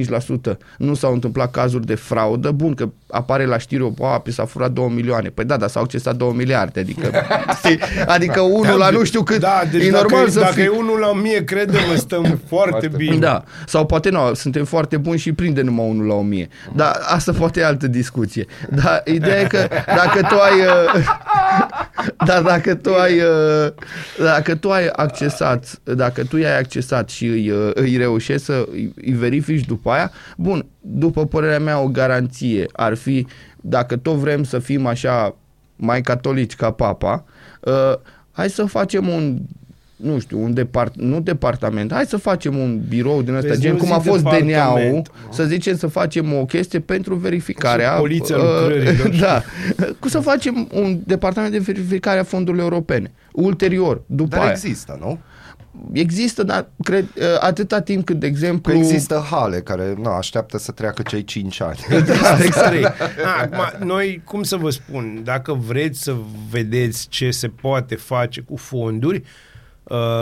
[0.52, 0.58] 5%.
[0.78, 2.52] Nu s-au întâmplat cazuri de fraudă.
[2.52, 3.90] Bun, că apare la știri o
[4.24, 5.30] pe s-a furat 2 milioane.
[5.30, 7.12] Păi da, dar s-au accesat 2 miliarde, adică
[7.58, 7.80] știi?
[8.08, 9.40] adică unul la nu știu cât.
[9.40, 10.64] Da, deci e dacă, normal să dacă fie.
[10.64, 13.18] e unul la mie, credem, stăm foarte bine.
[13.18, 16.48] Da, sau poate nu, suntem foarte buni și prinde numai unul la o mie.
[16.76, 18.46] Dar asta poate e altă discuție.
[18.70, 20.54] Dar ideea e că dacă tu ai...
[22.30, 23.20] uh, Dar dacă tu ai...
[23.20, 23.72] uh,
[24.20, 28.94] Dacă tu ai accesat, dacă tu i-ai accesat și îi, uh, îi reușești să îi
[29.06, 33.28] îi verifici după aia, bun, după părerea mea o garanție ar fi,
[33.62, 35.36] dacă tot vrem să fim așa
[35.76, 37.26] mai catolici ca papa,
[37.62, 37.94] uh,
[38.32, 39.40] hai să facem un
[40.02, 43.72] nu știu, un depart, nu departament, hai să facem un birou din ăsta, Vezi, gen
[43.72, 45.34] nu cum zic a fost departament, DNA-ul, mă.
[45.34, 47.92] să zicem să facem o chestie pentru verificarea...
[47.92, 49.10] Și poliția uh, lucrărilor.
[49.20, 49.42] Da,
[50.00, 53.12] cu să facem un departament de verificare a fondurilor europene.
[53.32, 54.52] Ulterior, după Dar aia.
[54.52, 55.20] există, nu?
[55.92, 58.72] Există, dar cred, uh, atâta timp cât, de exemplu...
[58.72, 61.78] Că există hale care nu, așteaptă să treacă cei 5 ani.
[62.06, 62.94] Da, exact.
[63.42, 66.16] Acum, noi, cum să vă spun, dacă vreți să
[66.50, 69.24] vedeți ce se poate face cu fonduri, uh,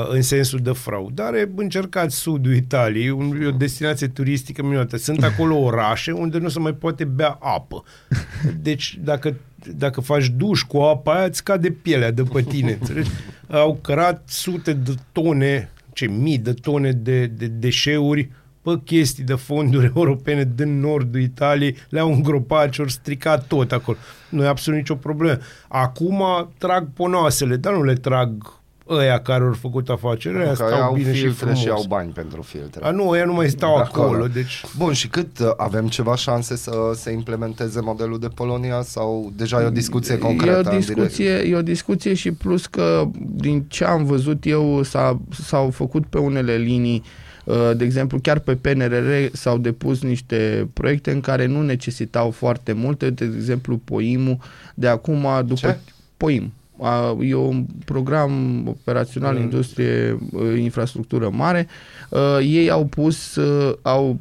[0.09, 4.97] în sensul de fraudare, încercați sudul Italiei, un, e o destinație turistică minunată.
[4.97, 7.83] Sunt acolo orașe unde nu se mai poate bea apă.
[8.61, 9.35] Deci, dacă,
[9.75, 12.71] dacă faci duș cu apa aia, îți cade pielea de pe tine.
[12.79, 13.09] înțelegi?
[13.49, 18.29] Au cărat sute de tone, ce mii de tone de, de deșeuri
[18.61, 23.97] pe chestii de fonduri europene din nordul Italiei, le-au îngropat și au stricat tot acolo.
[24.29, 25.39] Nu e absolut nicio problemă.
[25.67, 26.23] Acum
[26.57, 28.56] trag ponoasele, dar nu le trag
[28.89, 31.59] ăia care au făcut afacerea, ăia Că stau au bine și filtre frumos.
[31.59, 32.85] și au bani pentru filtre.
[32.85, 34.63] A, nu, ăia nu mai stau De acolo, deci...
[34.77, 39.61] Bun, și cât uh, avem ceva șanse să se implementeze modelul de Polonia sau deja
[39.61, 40.51] e o discuție concretă?
[40.51, 40.85] E o în direct?
[40.85, 46.05] discuție, e o discuție și plus că din ce am văzut eu s-a, s-au făcut
[46.05, 47.03] pe unele linii
[47.43, 52.73] uh, de exemplu, chiar pe PNRR s-au depus niște proiecte în care nu necesitau foarte
[52.73, 54.37] multe, de exemplu POIM-ul,
[54.73, 55.77] de acum după Ce?
[56.17, 56.51] POIM.
[56.81, 59.41] A, E un program operațional Mm.
[59.41, 61.67] industrie, uh, infrastructură mare.
[62.09, 64.17] Uh, Ei au pus, uh, au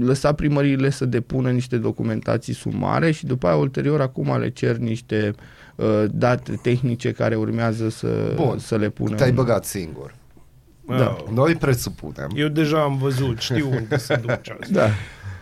[0.00, 5.34] lăsat primăriile să depună niște documentații sumare și după aia ulterior acum le cer niște
[5.76, 8.58] uh, date tehnice care urmează să, Bun.
[8.58, 9.14] să le pună.
[9.16, 10.14] Te-ai în- băgat singur.
[10.86, 11.16] Da.
[11.20, 11.32] Oh.
[11.34, 14.72] Noi presupunem, Eu deja am văzut, știu unde se duce asta.
[14.72, 14.88] Da.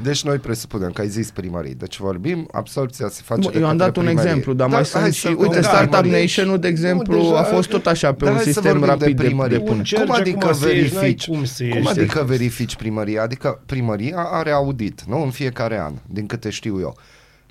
[0.02, 1.74] Deci noi presupunem că ai zis primării.
[1.74, 4.28] Deci vorbim, absorpția se face Bun, de eu am către dat un primărie.
[4.30, 6.20] exemplu, dar mai sunt hai și, să uite, vorbim de Startup primărie.
[6.20, 8.86] Nation-ul, de exemplu, deja- a fost tot așa pe Dar un hai să sistem vorbim
[8.86, 9.58] de rapid de, de, primărie.
[9.58, 9.76] punere.
[9.78, 11.26] Încerci Cum adică acum să ieși, n-ai verifici?
[11.28, 11.88] cum să Cum ieși.
[11.88, 13.22] adică verifici primăria?
[13.22, 15.22] Adică primăria are audit, nu?
[15.22, 16.96] În fiecare an, din câte știu eu.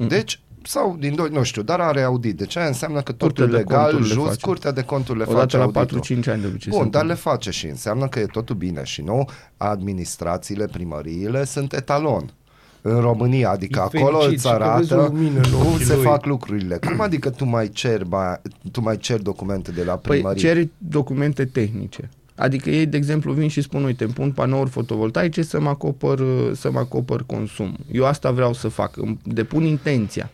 [0.08, 2.38] Deci, sau din doi, nu știu, dar are audit.
[2.38, 4.46] Deci aia înseamnă că Curtea totul de legal, conturi le just, face.
[4.46, 6.00] curtea de conturi le Odată face la auditul.
[6.00, 6.72] 4-5 ani de obicei.
[6.72, 7.32] Bun, se dar le întâmplă.
[7.32, 9.26] face și înseamnă că e totul bine și nu
[9.58, 12.34] administrațiile, primăriile sunt etalon
[12.82, 15.72] în România, adică E acolo fericit îți și că vezi o arată lumină în cum
[15.74, 16.04] ochii se lui.
[16.04, 16.78] fac lucrurile.
[16.78, 18.42] Cum adică tu mai ceri, ba,
[18.72, 20.42] tu mai ceri documente de la Păi primărie?
[20.42, 22.10] ceri documente tehnice.
[22.36, 26.22] Adică ei, de exemplu, vin și spun, uite, îmi pun panouri fotovoltaice să mă acopăr,
[26.56, 27.78] să mă acopăr consum.
[27.92, 30.30] Eu asta vreau să fac, îmi depun intenția.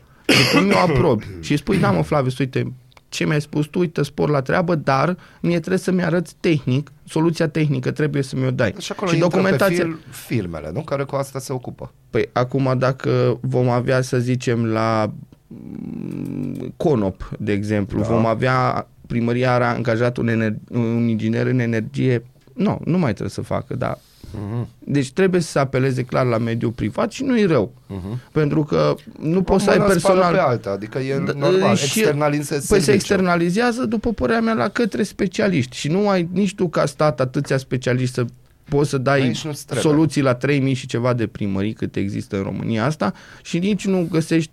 [0.54, 2.74] După eu aprob și spui, da mă Flavius, uite,
[3.10, 7.48] ce mi-ai spus tu, uite, spor la treabă, dar mie trebuie să-mi arăți tehnic, soluția
[7.48, 8.74] tehnică trebuie să mi-o dai.
[8.80, 9.84] Și acolo și intră documentația...
[9.86, 10.82] pe fil, firmele, nu?
[10.82, 11.92] Care cu asta se ocupă.
[12.10, 15.12] Păi acum dacă vom avea, să zicem, la
[15.48, 18.08] mm, Conop, de exemplu, Da.
[18.08, 18.14] da.
[18.14, 22.24] vom avea, primăria are angajat un, ener- un inginer în energie,
[22.54, 23.98] nu, nu mai trebuie să facă, dar
[24.34, 24.68] Mhm.
[24.80, 27.74] deci trebuie să se apeleze clar la mediul privat și nu e rău.
[27.88, 28.20] Mhm.
[28.32, 30.34] Pentru că nu poți să ai Mâna spală personal...
[30.46, 32.94] pe alta, adică e Da, normal, și- externalizezi Păi se serviciul.
[32.94, 35.76] externalizează, după părerea mea, la către specialiști.
[35.76, 38.26] Și nu ai nici tu ca stat atâția specialiști să
[38.64, 39.92] poți să dai Aici nu-ți trebuie.
[39.92, 43.14] soluții la 3000 și ceva de primării cât există în România asta
[43.44, 44.52] și nici nu găsești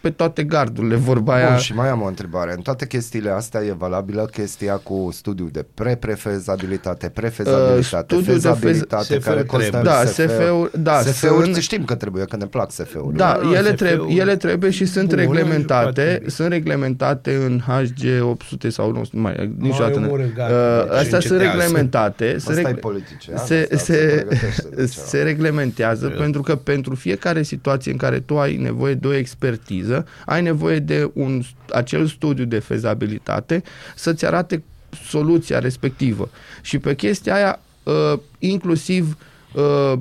[0.00, 1.48] pe toate gardurile vorba aia.
[1.48, 2.52] Bun, și mai am o întrebare.
[2.56, 8.48] În toate chestiile astea e valabilă chestia cu studiul de pre-prefezabilitate, prefezabilitate, Uh, studiul de
[8.48, 10.12] fezabilitate, fez- care SF-ul costă în Da, SF.
[10.14, 13.16] SF-uri, da, SF-uri sunt- știm că trebuie, că ne plac SF-urile.
[13.16, 17.60] Da, Nu, ele, SF-ul trebuie, ele trebuie și sunt bun, reglementate, jucat sunt reglementate în
[17.66, 19.98] HG 800 sau nu, mai, niciodată.
[19.98, 20.06] nu.
[20.06, 21.58] omoră, gata, Uh, deci astea sunt încetează.
[21.60, 25.04] reglementate, sunt Asta e regle- politician, se, asta se se, pregătește de ceva.
[25.06, 29.89] se reglementează pentru că pentru fiecare situație în care tu ai nevoie de o expertiză,
[30.26, 33.62] ai nevoie de un, acel studiu de fezabilitate
[33.96, 34.62] să-ți arate
[35.04, 36.30] soluția respectivă.
[36.62, 39.16] Și pe chestia aia, uh, inclusiv
[39.54, 39.98] uh,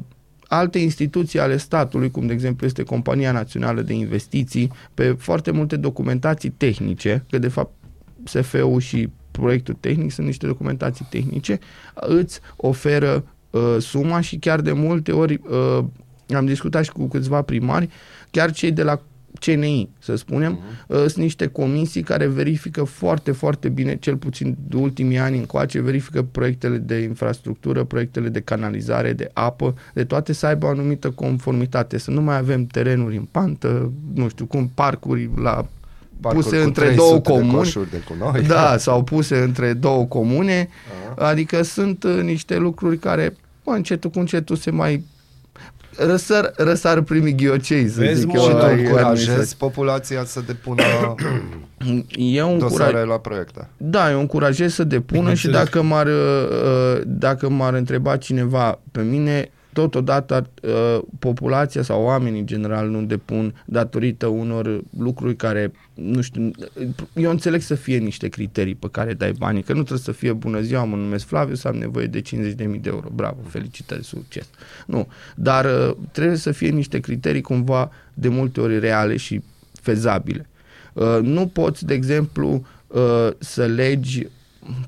[0.48, 5.76] alte instituții ale statului, cum de exemplu este Compania Națională de Investiții, pe foarte multe
[5.76, 7.72] documentații tehnice, că de fapt
[8.24, 11.60] SF-ul și proiectul tehnic, sunt niște documentații tehnice,
[11.94, 15.84] îți oferă uh, suma și chiar de multe ori uh,
[16.36, 17.90] am discutat și cu câțiva primari,
[18.32, 19.02] chiar cei de la
[19.40, 20.88] CNI, să spunem, uh-huh.
[20.88, 26.24] sunt niște comisii care verifică foarte, foarte bine, cel puțin de ultimii ani încoace, verifică
[26.32, 31.98] proiectele de infrastructură, proiectele de canalizare, de apă, de toate să aibă o anumită conformitate,
[31.98, 35.68] să nu mai avem terenuri în pantă, nu știu cum, parcuri la
[36.22, 37.58] Parcuri puse cu între 300 două de comuni.
[37.58, 38.44] coșuri de gunoi.
[38.48, 40.70] Da, sau puse între două comune,
[41.16, 45.04] adică sunt uh, niște lucruri care, bă, încetul cu încetul se mai
[46.06, 48.42] răsar, răsar primii ghiocei, să Vezi, zic mă, eu.
[48.44, 49.56] Și tu ai încurajezi administrației.
[49.58, 50.84] populația să depună
[52.16, 53.08] Eu dosare încuraj...
[53.08, 53.68] la proiecte.
[53.78, 55.56] Da, eu încurajez să depună și Bineînțeles.
[55.74, 62.46] dacă m-ar, uh, dacă m-ar întreba cineva pe mine, totodată uh, populația sau oamenii în
[62.46, 66.52] general nu depun datorită unor lucruri care, nu știu,
[67.14, 70.34] eu înțeleg să fie niște criterii pe care dai banii, că nu trebuie să fie
[70.34, 74.48] bună ziua, mă numesc Flaviu, să am nevoie de 50.000 de euro, bravo, felicitări, succes.
[74.86, 79.42] Nu, dar uh, trebuie să fie niște criterii cumva de multe ori reale și
[79.82, 80.50] fezabile.
[80.94, 84.28] Uh, nu poți, de exemplu, uh, să legi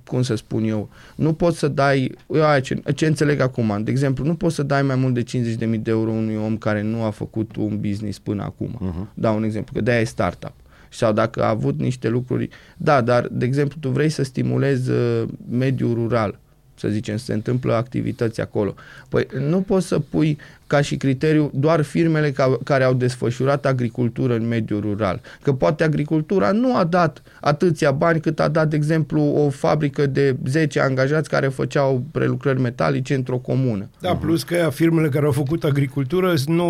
[0.05, 3.91] cum să spun eu, nu poți să dai, eu aia ce, ce înțeleg acum, de
[3.91, 7.03] exemplu, nu poți să dai mai mult de 50.000 de euro unui om care nu
[7.03, 8.75] a făcut un business până acum.
[8.75, 9.13] Uh-huh.
[9.13, 10.53] Dau un exemplu, că de-aia e startup.
[10.89, 15.23] Sau dacă a avut niște lucruri, da, dar, de exemplu, tu vrei să stimulezi uh,
[15.49, 16.39] mediul rural,
[16.75, 18.75] să zicem, să se întâmplă activități acolo.
[19.09, 20.37] Păi nu poți să pui
[20.71, 25.21] ca și criteriu doar firmele ca, care au desfășurat agricultură în mediul rural.
[25.41, 30.05] Că poate agricultura nu a dat atâția bani cât a dat, de exemplu, o fabrică
[30.05, 33.89] de 10 angajați care făceau prelucrări metalice într-o comună.
[33.99, 36.61] Da, plus că firmele care au făcut agricultură sunt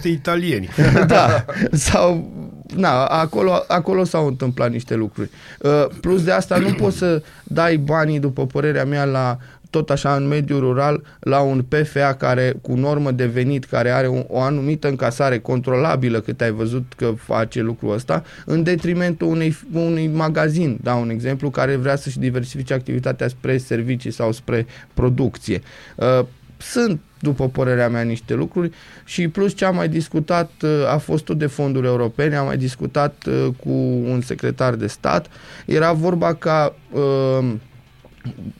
[0.00, 0.68] 99% italieni.
[1.06, 2.30] da, sau
[2.76, 5.30] na, acolo, acolo s-au întâmplat niște lucruri.
[5.60, 9.38] Uh, plus de asta nu poți să dai banii, după părerea mea, la
[9.70, 14.06] tot așa în mediul rural, la un PFA care cu normă de venit, care are
[14.06, 19.56] o, o anumită încasare controlabilă cât ai văzut că face lucrul ăsta, în detrimentul unei,
[19.72, 25.62] unui magazin, da, un exemplu, care vrea să-și diversifice activitatea spre servicii sau spre producție.
[25.96, 26.24] Uh,
[26.60, 28.70] sunt, după părerea mea, niște lucruri
[29.04, 32.56] și plus ce am mai discutat uh, a fost tot de fonduri europene, am mai
[32.56, 33.70] discutat uh, cu
[34.10, 35.26] un secretar de stat,
[35.66, 37.52] era vorba ca uh,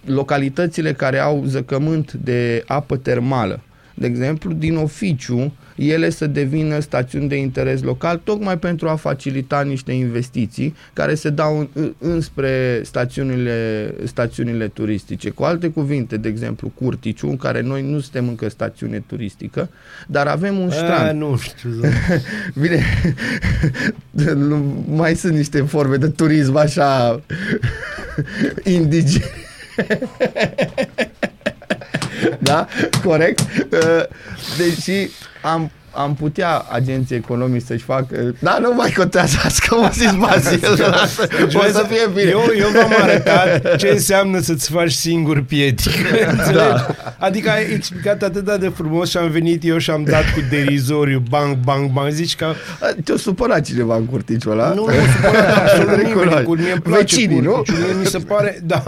[0.05, 3.61] localitățile care au zăcământ de apă termală,
[3.95, 9.63] de exemplu, din oficiu, ele să devină stațiuni de interes local, tocmai pentru a facilita
[9.63, 15.31] niște investiții care se dau în, înspre stațiunile, stațiunile turistice.
[15.31, 19.69] Cu alte cuvinte, de exemplu, Curticiu, în care noi nu suntem încă stațiune turistică,
[20.07, 21.19] dar avem un A, strand.
[21.21, 21.71] nu știu.
[22.61, 22.83] Bine,
[24.35, 27.21] nu- mai sunt niște forme de turism așa
[28.65, 29.25] indigene.
[32.39, 32.69] da?
[33.03, 33.41] Corect?
[33.73, 34.03] Uh,
[34.57, 35.09] Deși
[35.43, 38.35] am, am putea agenții economici să-și facă...
[38.39, 40.61] Da, nu mai contează asta, că mă zis Bazil.
[40.91, 41.29] lasă,
[41.59, 42.31] o să fie bine.
[42.31, 45.91] Eu, eu v-am arătat ce înseamnă să-ți faci singur piedică.
[46.53, 46.87] Da.
[47.27, 51.23] Adică ai explicat atât de frumos și am venit eu și am dat cu derizoriu,
[51.29, 52.11] bang, bang, bang.
[52.11, 52.47] Zici că
[53.05, 54.69] Te-o supărat cineva în curticiul ăla?
[54.69, 56.09] nu, nu se poate absolut nimeni.
[56.09, 56.43] Recunoaște.
[56.43, 57.51] Cu mie îmi place Vecinii, nu?
[57.51, 57.79] Curticiu.
[57.79, 58.83] Mie mi se pare, da.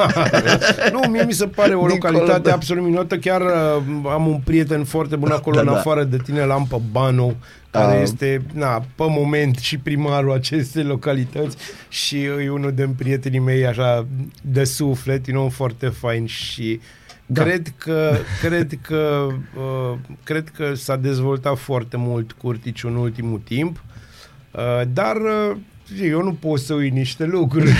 [0.93, 2.55] Nu, mie mi se pare o Dincolo, localitate da.
[2.55, 3.17] absolut minunată.
[3.17, 3.83] Chiar uh,
[4.13, 5.73] am un prieten foarte bun acolo Da, în da.
[5.79, 7.35] afară de tine, la Ampa Bano,
[7.71, 8.03] care Ah.
[8.03, 11.57] este, na, pe moment și primarul acestei localități
[11.89, 14.07] și e unul din prietenii mei așa
[14.43, 16.81] de suflet, e un om foarte fain și
[17.27, 17.43] Da.
[17.43, 19.27] Cred că, cred că,
[19.57, 23.83] uh, cred că s-a dezvoltat foarte mult Curticiu în ultimul timp,
[24.51, 25.57] uh, dar uh,
[26.01, 27.71] eu nu pot să uit niște lucruri.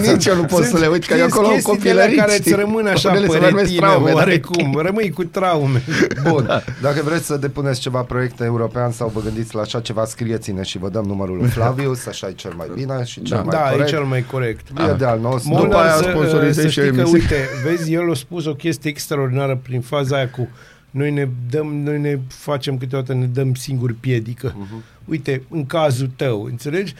[0.00, 0.12] știi?
[0.12, 2.16] Nici eu nu pot să le uit, că eu Sunt acolo am chestii de copilărit,
[2.16, 2.52] la care știi?
[2.52, 4.14] îți rămân așa Unele se pe numesc retină, traume, da.
[4.14, 4.80] oarecum.
[4.82, 5.82] Rămâi cu traume.
[6.28, 10.62] Bun, dacă vreți să depuneți ceva proiect european sau vă gândiți la așa ceva, scrieți-ne
[10.62, 13.68] și vă dăm numărul lui Flavius, așa e cel mai bine și cel mai da,
[13.70, 13.88] corect.
[13.88, 14.66] e cel mai corect.
[14.90, 15.50] E de al nostru.
[15.50, 17.22] După Molnar aia să, sponsorizezi să și o știi că, emisiune.
[17.22, 20.48] uite, vezi, el a spus o chestie extraordinară prin faza aia cu
[20.90, 24.54] noi ne dăm, noi ne facem câteodată, ne dăm singur piedică.
[24.54, 24.84] Uh-huh.
[25.04, 26.94] Uite, în cazul tău, înțelegi?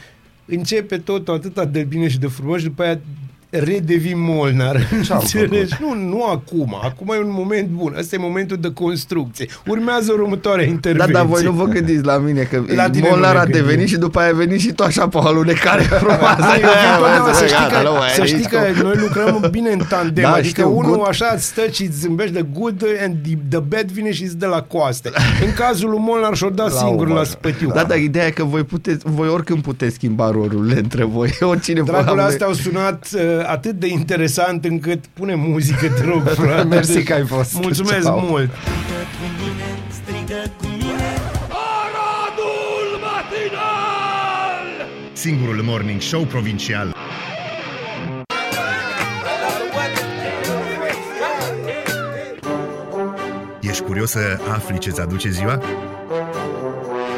[0.45, 2.99] Începe totul atât de bine și de frumos și după aia
[3.53, 4.87] redevii Molnar.
[5.05, 5.75] Ce-am Înțelegi?
[5.79, 6.77] Nu, nu acum.
[6.83, 7.95] Acum e un moment bun.
[7.97, 9.45] Ăsta e momentul de construcție.
[9.67, 11.13] Urmează următoarea Da, intervenție.
[11.13, 13.61] dar voi nu vă gândiți la mine că La tine Molnar nu ne a gândim.
[13.61, 16.39] devenit și după aia a venit și tu așa pe o alunecare frumoasă.
[16.39, 18.57] Da, eu vin totdeauna să știi, Gata, că, nu mai să e știi nici că
[18.57, 18.81] cum.
[18.87, 21.07] noi lucrăm bine în tandem, Da, adică știu, unul good.
[21.07, 24.47] așa stă și îți zâmbește de good and the, the bad vine și îți dă
[24.47, 25.09] la coaste.
[25.45, 27.17] În cazul lui Molnar și-o dat La singur umăr.
[27.17, 27.71] la spătiu.
[27.73, 31.29] Da, dar ideea e că voi, puteți, voi oricând puteți schimba rolurile între voi.
[31.51, 36.03] Oricine vă Dragul, am- astea au sunat uh, atât de interesant încât pune muzică, te
[36.05, 36.67] rog, frate.
[36.67, 37.53] Mersi că ai fost.
[37.53, 38.19] Mulțumesc Ceau.
[38.19, 38.49] mult.
[41.49, 44.87] Aradul matinal!
[45.13, 46.95] Singurul morning show provincial.
[53.61, 55.61] Ești curios să afli ce-ți aduce ziua?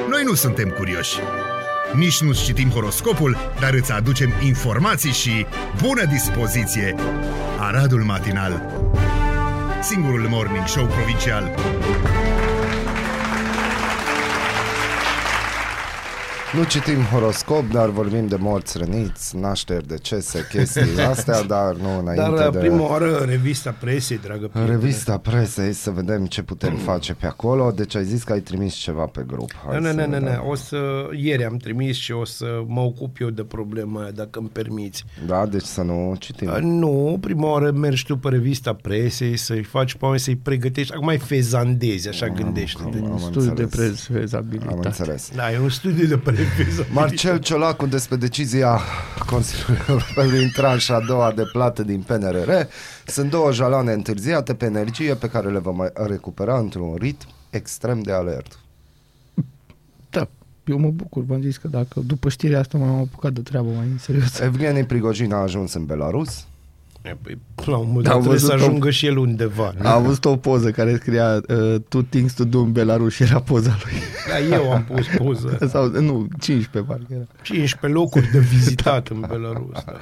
[0.09, 1.19] Noi nu suntem curioși.
[1.95, 5.45] Nici nu citim horoscopul, dar îți aducem informații și
[5.81, 6.95] bună dispoziție.
[7.59, 8.61] Aradul matinal.
[9.81, 11.51] Singurul morning show provincial.
[16.57, 20.81] Nu citim horoscop, dar vorbim de morți răniți, nașteri, decese, chestii
[21.11, 22.57] astea, dar nu înainte Dar de...
[22.57, 24.75] prima oară revista presei, dragă prietene.
[24.75, 27.71] Revista presei, să vedem ce putem face pe acolo.
[27.75, 29.51] Deci ai zis că ai trimis ceva pe grup.
[29.67, 30.41] Hai Nu, să nu, nu, nu, vedem.
[30.43, 30.77] nu, o să,
[31.21, 35.03] ieri am trimis și o să mă ocup eu de problema aia, dacă îmi permiți.
[35.27, 36.47] Da, deci să nu citim.
[36.47, 40.93] Uh, Nu, prima oară mergi tu pe revista presei, să-i faci pe oameni, să-i pregătești.
[40.93, 42.97] Acum mai fezandezi, așa gândește-te.
[42.97, 44.07] am Studiu de înțeles.
[44.09, 44.87] Am prezabilitate.
[44.87, 45.31] înțeles.
[45.35, 46.41] Da, e un studiu de prefezabilitate.
[46.91, 48.79] Marcel Ciolacu despre decizia
[49.25, 52.51] Consiliului European de tranșa a doua de plată din PNRR.
[53.05, 58.11] Sunt două jaloane întârziate pe energie pe care le vom recupera într-un ritm extrem de
[58.11, 58.59] alert.
[60.09, 60.27] Da,
[60.65, 63.85] eu mă bucur, v-am zis că dacă după știrea asta m-am apucat de treabă mai
[63.91, 64.39] în serios.
[64.39, 66.45] Evgeni Prigojin a ajuns în Belarus.
[67.03, 68.65] E, Păi, la un moment Da, dat am trebuie să văzut-o.
[68.65, 69.73] ajungă și el undeva.
[69.81, 69.87] nu?
[69.89, 73.39] Am văzut o poză care scria uh, Two things to do în Belarus și era
[73.39, 73.93] poza lui.
[74.49, 75.57] Da, eu am pus poză.
[75.71, 77.23] Sau, nu, 15 parcă era.
[77.41, 79.73] 15 locuri de vizitat în Belarus.
[79.85, 79.93] Da.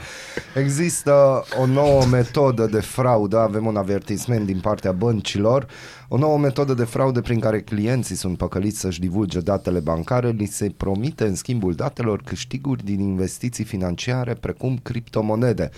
[0.59, 5.67] Există o nouă metodă de fraudă, avem un avertisment din partea băncilor,
[6.13, 10.45] o nouă metodă de fraudă prin care clienții sunt păcăliți să-și divulge datele bancare, li
[10.45, 15.69] se promite în schimbul datelor câștiguri din investiții financiare precum criptomonede.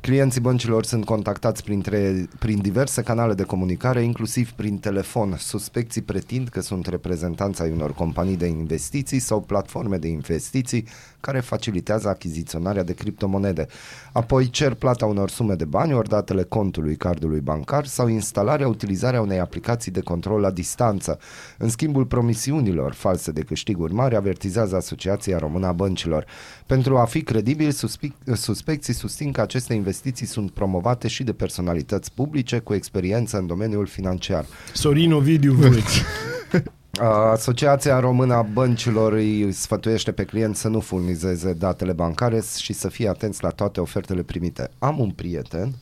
[0.00, 5.36] Clienții băncilor sunt contactați printre, prin diverse canale de comunicare, inclusiv prin telefon.
[5.38, 10.86] Suspecții pretind că sunt reprezentanți ai unor companii de investiții sau platforme de investiții
[11.24, 13.66] care facilitează achiziționarea de criptomonede.
[14.12, 19.20] Apoi cer plata unor sume de bani, ori datele contului cardului bancar sau instalarea, utilizarea
[19.20, 21.18] unei aplicații de control la distanță.
[21.58, 26.26] În schimbul promisiunilor false de câștiguri mari, avertizează Asociația Română a Băncilor.
[26.66, 32.12] Pentru a fi credibil, suspic- suspecții susțin că aceste investiții sunt promovate și de personalități
[32.12, 34.44] publice cu experiență în domeniul financiar.
[34.74, 36.02] Sorin Ovidiu Vâlci.
[37.00, 42.88] Asociația Română a Băncilor îi sfătuiește pe client să nu furnizeze datele bancare și să
[42.88, 44.70] fie atenți la toate ofertele primite.
[44.78, 45.74] Am un prieten,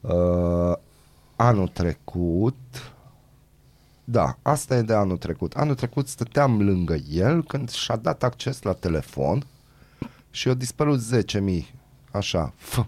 [0.00, 0.76] uh,
[1.36, 2.56] anul trecut,
[4.04, 5.52] da, asta e de anul trecut.
[5.54, 9.46] Anul trecut stăteam lângă el când și-a dat acces la telefon
[10.30, 11.00] și i-a dispărut
[11.50, 11.64] 10.000,
[12.10, 12.84] așa, f.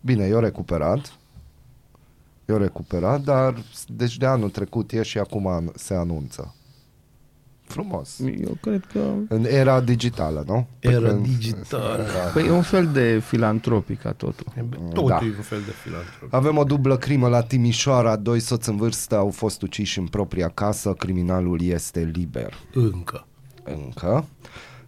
[0.00, 1.12] Bine, eu recuperat,
[2.46, 3.54] eu recuperat, dar
[3.86, 6.54] deci de anul trecut e și acum an- se anunță.
[7.66, 8.18] Frumos.
[8.18, 8.98] Eu cred că...
[9.28, 10.66] În era digitală, nu?
[10.78, 12.04] Pe Era când- digitală.
[12.32, 14.46] Păi e un fel de filantropic ca totul.
[14.92, 15.18] Totul Da.
[15.22, 16.32] e un fel de filantrop.
[16.34, 18.16] Avem o dublă crimă la Timișoara.
[18.16, 20.92] Doi soți în vârstă au fost uciși în propria casă.
[20.92, 22.54] Criminalul este liber.
[22.74, 23.26] Încă.
[23.64, 24.24] Încă.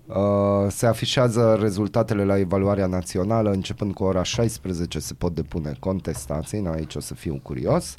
[0.06, 3.50] Uh, se afișează rezultatele la evaluarea națională.
[3.50, 6.60] Începând cu ora 16 se pot depune contestații.
[6.60, 7.94] Na, aici o să fiu curios.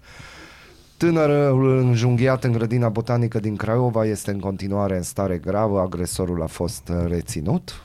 [0.98, 5.80] Tânărul înjunghiat în grădina botanică din Craiova este în continuare în stare gravă.
[5.80, 7.84] Agresorul a fost uh, reținut.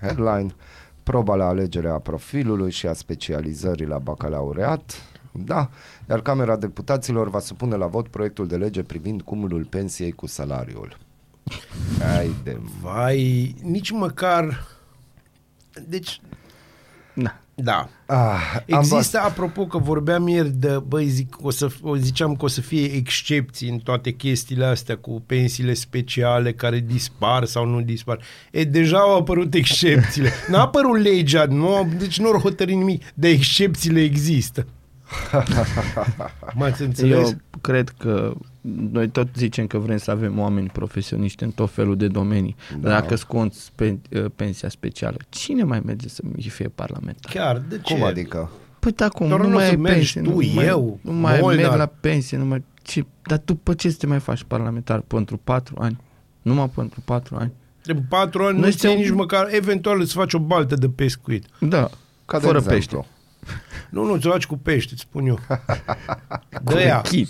[0.00, 0.54] Headline.
[1.02, 4.92] Proba la alegerea profilului și a specializării la bacalaureat.
[5.32, 5.68] Da,
[6.08, 10.96] iar Camera Deputaților va supune la vot proiectul de lege privind cumulul pensiei cu salariul.
[11.98, 14.66] Hai de Vai, nici măcar...
[15.88, 16.20] Deci,
[17.14, 17.40] Da.
[17.54, 17.88] da.
[18.06, 22.44] Ah, am Există, apropo că vorbeam ieri de, băi, zic, o să, o ziceam că
[22.44, 27.80] o să fie excepții în toate chestiile astea cu pensiile speciale care dispar sau nu
[27.80, 28.20] dispar.
[28.50, 30.30] E, deja au apărut excepțiile.
[30.50, 34.66] N-a apărut legea, nu, deci nu au hotărât nimic, de excepțiile există.
[36.54, 37.30] M-ați înțeles?
[37.30, 38.34] Eu cred că
[38.90, 42.56] noi tot zicem că vrem să avem oameni profesioniști în tot felul de domenii.
[42.80, 42.88] Da.
[42.88, 47.32] Dacă sconți pe, uh, pensia specială, cine mai merge să fie parlamentar?
[47.32, 47.94] Chiar, de ce?
[47.94, 48.50] Cum adică?
[48.78, 49.28] Păi da, cum?
[49.28, 51.38] Doar nu nu o mai să ai mergi pensie, tu, nu mai, eu, nu mai
[51.40, 51.64] Molnar.
[51.66, 52.64] merg la pensie, nu mai...
[52.82, 53.04] Ce?
[53.22, 55.00] Dar după ce să te mai faci parlamentar?
[55.00, 55.96] Pentru patru ani?
[56.42, 57.52] Numai pentru patru ani?
[57.84, 60.88] În patru ani Noi nu ți suntem- nici măcar, eventual îți faci o baltă de
[60.88, 61.44] pescuit.
[61.60, 61.90] Da,
[62.26, 62.76] Ca de fără exemplu.
[62.98, 63.06] pește.
[63.90, 65.38] Nu, nu, ți-o faci cu pește, îți spun eu.
[66.64, 67.26] De aia, Rechin.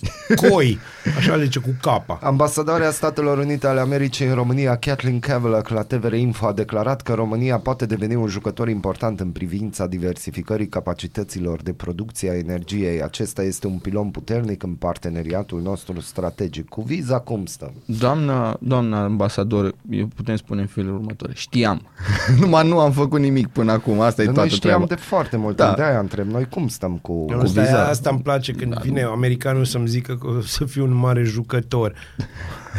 [0.48, 0.78] coi,
[1.16, 2.18] așa le zice cu capa.
[2.22, 7.12] Ambasadoarea Statelor Unite ale Americii în România, Kathleen Kavalak, la TVR Info a declarat că
[7.14, 13.02] România poate deveni un jucător important în privința diversificării capacităților de producție a energiei.
[13.02, 16.68] Acesta este un pilon puternic în parteneriatul nostru strategic.
[16.68, 17.72] Cu viza cum stăm?
[17.84, 21.82] Doamna, doamna ambasador, eu putem spune în felul următor, știam,
[22.40, 24.94] numai nu am făcut nimic până acum, asta e Noi toată știam treaba.
[24.94, 25.74] de foarte mult, Da.
[25.76, 26.00] da.
[26.02, 27.12] De aia întreb noi cum stăm cu...
[27.28, 27.84] Nu, cu asta, viza.
[27.88, 31.94] asta îmi place când vine americanul să-mi zică că o să fiu un mare jucător.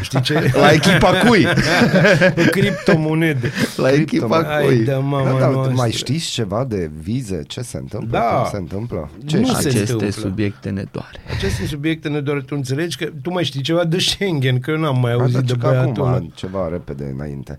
[0.01, 0.51] Știi ce?
[0.53, 1.45] La echipa cui?
[2.35, 3.51] Pe criptomonede.
[3.75, 4.77] La echipa Hai cui?
[4.83, 5.73] de mama Da, dar noastră.
[5.75, 7.41] mai știți ceva de vize?
[7.47, 8.09] Ce se întâmplă?
[8.17, 8.19] Da.
[8.23, 9.09] Cum se întâmplă?
[9.25, 9.61] Ce Nu știți?
[9.61, 10.21] se Aceste întâmplă.
[10.21, 11.17] subiecte ne doare.
[11.35, 14.77] Aceste subiecte ne doar tu înțelegi că tu mai știi ceva de Schengen, că eu
[14.77, 16.15] n-am mai auzit Asta de că băiatul ăla.
[16.15, 17.57] acum, ceva repede înainte.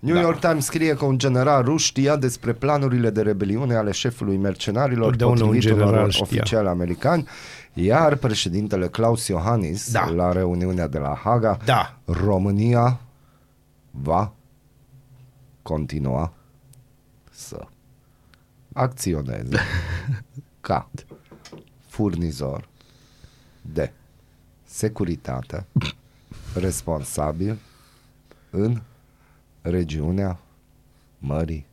[0.00, 4.36] New York Times scrie că un general rus știa despre planurile de rebeliune ale șefului
[4.36, 6.24] mercenarilor Totdeauna un potrivit general unor știa.
[6.24, 7.28] oficiali americani,
[7.74, 10.08] iar președintele Claus Iohannis, Da.
[10.10, 11.98] la reuniunea de la Haga, Da.
[12.04, 13.00] România
[13.90, 14.32] va
[15.62, 16.32] continua
[17.30, 17.66] să
[18.72, 19.58] acționeze
[20.60, 20.90] ca
[21.86, 22.68] furnizor
[23.62, 23.92] de
[24.64, 25.66] securitate
[26.66, 27.58] responsabil
[28.50, 28.80] în
[29.70, 30.40] regiunea
[31.18, 31.66] Mării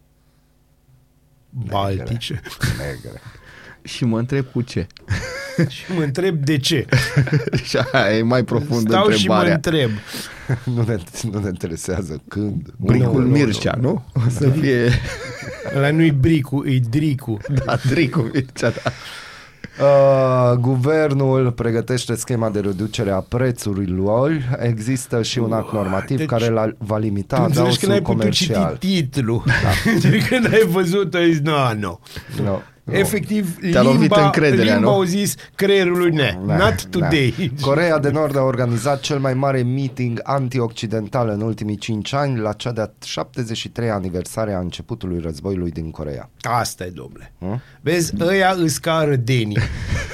[1.49, 2.41] Baltice.
[2.77, 3.21] Negre.
[3.83, 4.87] Și mă întreb cu ce.
[5.67, 6.85] și mă întreb de ce.
[7.63, 9.53] Și aia e mai profund Stau și mă întrebarea.
[9.53, 9.89] întreb.
[10.63, 10.97] Nu ne,
[11.31, 12.73] nu ne interesează când.
[12.77, 14.03] Bricul Nu, nu, Mircea, nu?
[14.13, 14.89] O să fie...
[15.75, 17.37] Ăla nu-i bricu, e dricu.
[17.65, 18.91] Da, Bricul Mircea, da.
[19.79, 24.31] Uh, guvernul pregătește schema de reducere a prețurilor.
[24.59, 28.01] Există și un act normativ Deci, care la, va limita Tu înțelegi că adausul n-ai
[28.01, 28.77] putut comercial.
[28.79, 29.43] citi titlul.
[29.45, 30.09] Da.
[30.29, 31.99] Când ai văzut, ai zis, nu, nu.
[32.43, 32.97] No, no.
[32.97, 34.89] Efectiv, Te-a lovit limba, încrederea, limba nu?
[34.89, 37.51] au zis creierului, ne, Da, not today.
[37.55, 37.65] Da.
[37.65, 42.53] Corea de Nord a organizat cel mai mare meeting anti-occidental în ultimii 5 ani la
[42.53, 46.29] cea de-a 73 aniversare a începutului războiului din Corea.
[46.41, 47.33] Asta e, domnule.
[47.39, 47.61] Hm?
[47.81, 49.57] Vezi, ăia îs ca rădenii.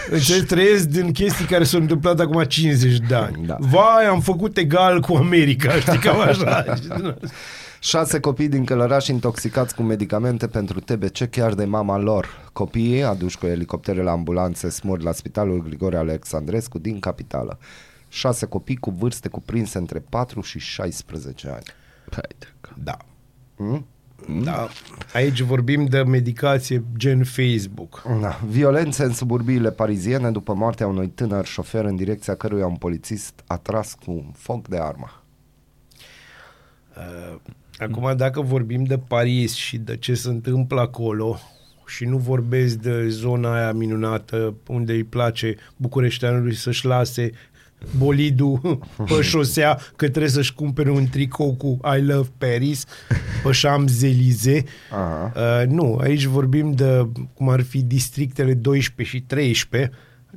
[0.09, 3.45] Înțelegi, trăiesc din chestii care s-au întâmplat acum 50 de ani.
[3.45, 3.55] Da.
[3.59, 6.63] Vai, am făcut egal cu America, știi, cam așa.
[7.81, 12.49] Șase copii din Călăraș intoxicați cu medicamente pentru TBC chiar de mama lor.
[12.53, 17.59] Copiii, aduși cu elicoptere la ambulanțe, smurd la Spitalul Grigore Alexandrescu din capitală.
[18.07, 21.63] Șase copii cu vârste cuprinse între 4 și 16 ani.
[22.11, 22.77] Hai de cap.
[22.83, 22.97] Da.
[23.55, 23.85] Hmm?
[24.43, 24.67] Da.
[25.13, 28.03] Aici vorbim de medicație gen Facebook.
[28.21, 28.39] Da.
[28.47, 33.57] Violențe în suburbiile pariziene după moartea unui tânăr șofer în direcția căruia un polițist a
[33.57, 35.23] tras cu un foc de armă.
[37.79, 41.39] Acum, dacă vorbim de Paris și de ce se întâmplă acolo
[41.87, 47.31] și nu vorbesc de zona aia minunată unde îi place bucureșteanului să-și lase
[47.97, 52.85] bolidul pe șosea că trebuie să-și cumpere un tricou cu I love Paris
[53.43, 54.63] pe Champs-Élysées.
[54.91, 55.33] Aha.
[55.35, 59.91] Uh, nu, aici vorbim de cum ar fi districtele 12 și 13,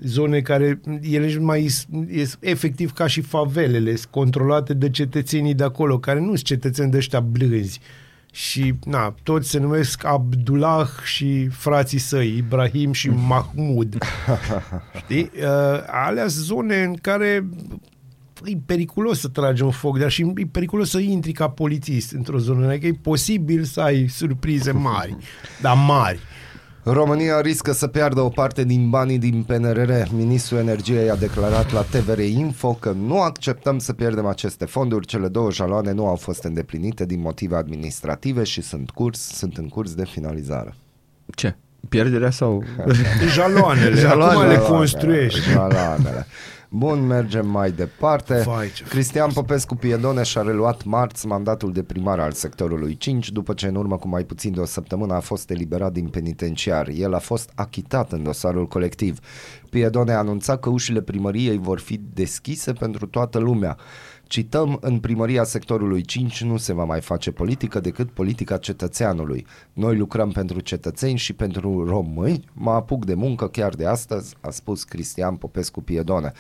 [0.05, 1.71] zone care ele sunt mai
[2.11, 6.91] e efectiv ca și favelele, sunt controlate de cetățenii de acolo, care nu sunt cetățeni
[6.91, 7.81] de ăștia blânzi.
[8.33, 13.99] Și, na, toți se numesc Abdullah și frații săi, Ibrahim și Mahmud.
[15.03, 15.31] Știi?
[15.35, 17.49] Uh, alea sunt zone în care
[18.45, 22.39] e periculos să tragi un foc, dar și e periculos să intri ca polițist într-o
[22.39, 25.17] zonă, adică e posibil să ai surprize mari,
[25.61, 26.19] dar mari.
[26.85, 29.93] România riscă să piardă o parte din banii din PNRR.
[30.11, 35.07] Ministrul Energiei a declarat la TVR Info că nu acceptăm să pierdem aceste fonduri.
[35.07, 39.69] Cele două jaloane nu au fost îndeplinite din motive administrative și sunt, curs, sunt în
[39.69, 40.75] curs de finalizare.
[41.35, 41.57] Ce?
[41.89, 42.63] Pierderea sau...
[43.33, 45.51] Jaloanele, Jaloanele, acum le Jaloanele, construiești.
[45.51, 46.27] Jaloanele.
[46.75, 48.43] Bun, mergem mai departe.
[48.47, 53.55] Vai, ce Cristian Popescu Piedone și-a reluat marți mandatul de primar al sectorului 5 după
[53.55, 56.89] ce în urmă cu mai puțin de o săptămână a fost eliberat din penitenciar.
[56.89, 59.19] El a fost achitat în dosarul colectiv.
[59.71, 63.77] Piedone a anunțat că ușile primăriei vor fi deschise pentru toată lumea.
[64.33, 69.47] Cităm, în primăria sectorului 5 nu se va mai face politică decât politica cetățeanului.
[69.73, 72.45] Noi lucrăm pentru cetățeni și pentru români.
[72.53, 76.33] Mă apuc de muncă chiar de astăzi, a spus Cristian Popescu Piedone.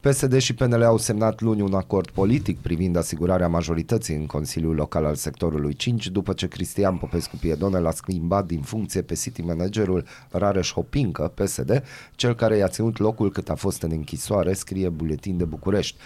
[0.00, 5.04] PSD și PNL au semnat luni un acord politic privind asigurarea majorității în Consiliul Local
[5.04, 10.04] al sectorului 5, după ce Cristian Popescu Piedone l-a schimbat din funcție pe city managerul
[10.30, 11.82] Rareș Hopincă, PSD,
[12.14, 15.96] cel care i-a ținut locul cât a fost în închisoare, scrie Buletin de București.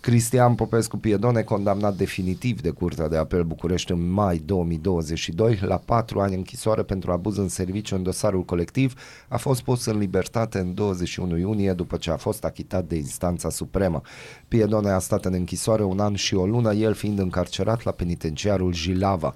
[0.00, 6.20] Cristian Popescu Piedone, condamnat definitiv de Curtea de Apel București în mai 2022 la patru
[6.20, 8.94] ani închisoare pentru abuz în serviciu în dosarul colectiv,
[9.28, 13.50] a fost pus în libertate în 21 iunie după ce a fost achitat de instanța
[13.50, 14.00] supremă.
[14.48, 18.72] Piedone a stat în închisoare un an și o lună, el fiind încarcerat la penitenciarul
[18.72, 19.34] Jilava.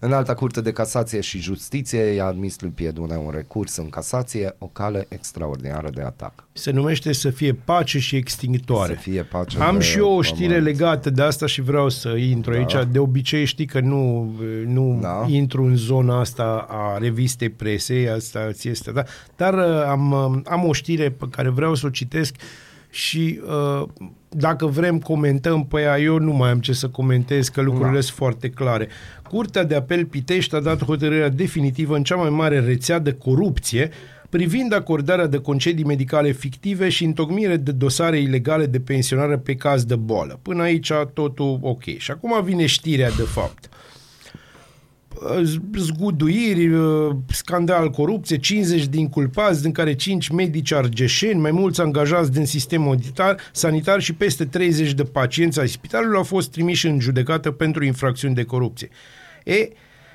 [0.00, 4.54] În alta curte de casație și justiție i-a admis lui Piedune un recurs în casație,
[4.58, 6.32] o cale extraordinară de atac.
[6.52, 8.92] Se numește să fie pace și extintoare.
[8.94, 10.64] Să fie pace Am pe și eu o știre pământ.
[10.64, 12.58] legată de asta și vreau să intru Da.
[12.58, 12.88] aici.
[12.90, 14.32] De obicei știi că nu,
[14.66, 15.24] nu Da.
[15.28, 19.02] intru în zona asta a revistei presei, asta ți este, da?
[19.36, 22.34] dar uh, am, uh, am o știre pe care vreau să o citesc
[22.90, 23.88] și uh,
[24.28, 28.00] dacă vrem comentăm pe ea, eu nu mai am ce să comentez, că lucrurile Da.
[28.00, 28.88] sunt foarte clare.
[29.28, 33.90] Curtea de apel Pitești a dat hotărârea definitivă în cea mai mare rețea de corupție
[34.28, 39.84] privind acordarea de concedii medicale fictive și întocmire de dosare ilegale de pensionare pe caz
[39.84, 40.38] de boală.
[40.42, 41.84] Până aici totul ok.
[41.96, 43.68] Și acum vine știrea de fapt
[45.76, 52.32] zguduiri, uh, scandal, corupție, 50 de inculpați, din care 5 medici argeșeni, mai mulți angajați
[52.32, 57.00] din sistemul auditar, sanitar și peste 30 de pacienți ai spitalului au fost trimiși în
[57.00, 58.88] judecată pentru infracțiuni de corupție.
[59.44, 59.68] E,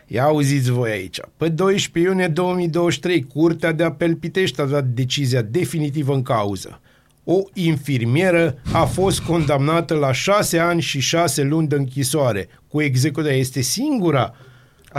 [0.08, 1.20] Ia auziți voi aici.
[1.38, 6.82] Pe 12 iunie 2023, Curtea de Apel Pitești a dat decizia definitivă în cauză.
[7.24, 13.36] O infirmieră a fost condamnată la 6 ani și 6 luni de închisoare cu executare.
[13.36, 14.36] Este singura A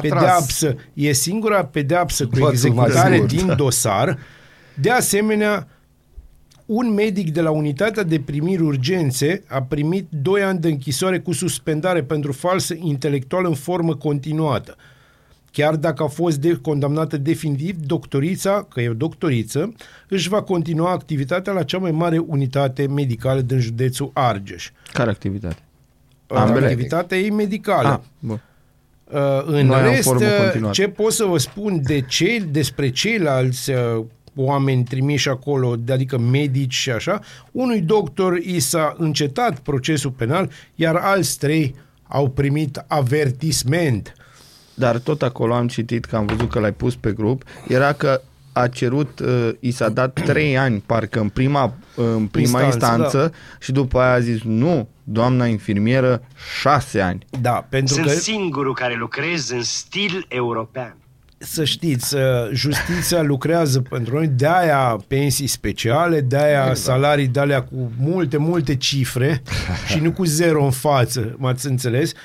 [0.00, 3.32] pedeapsă, e singura pedeapsă cu Bățul mai executare scurt.
[3.32, 4.18] din dosar.
[4.74, 5.68] De asemenea,
[6.66, 11.32] un medic de la unitatea de primiri urgențe a primit 2 ani de închisoare cu
[11.32, 14.76] suspendare pentru falsă intelectuală în formă continuată.
[15.50, 19.72] Chiar dacă a fost de, condamnată definitiv, doctorița, că e o doctoriță,
[20.08, 24.70] își va continua activitatea la cea mai mare unitate medicală din județul Argeș.
[24.92, 25.62] Care activitate?
[26.26, 26.66] Ambele.
[26.66, 27.88] Activitatea ei medicală.
[27.88, 28.40] Ah, bun.
[29.04, 30.74] Uh, în Noi am rest, formă uh, continuată.
[30.74, 36.74] ce pot să vă spun de cei, despre ceilalți uh, oameni trimiși acolo, adică medici
[36.74, 37.20] și așa,
[37.52, 41.74] unui doctor i s-a încetat procesul penal, iar alți trei
[42.08, 44.14] au primit avertisment.
[44.74, 48.20] Dar tot acolo am citit că am văzut că l-ai pus pe grup, era că
[48.52, 53.02] a cerut, uh, i s-a dat trei ani, parcă în prima, în prima Instanță, instanță,
[53.02, 56.22] instanță și după aia a zis nu, doamna infirmieră,
[56.60, 57.26] șase ani.
[57.40, 60.96] Da, pentru Sunt că singurul care lucrez în stil european.
[61.38, 62.20] să știți, uh,
[62.52, 66.76] justiția lucrează pentru noi, de-aia pensii speciale, de-aia Exact.
[66.78, 69.42] salarii de-alea cu multe, multe cifre
[69.90, 72.12] și nu cu zero în față, m-ați înțeles?
[72.12, 72.18] Uh,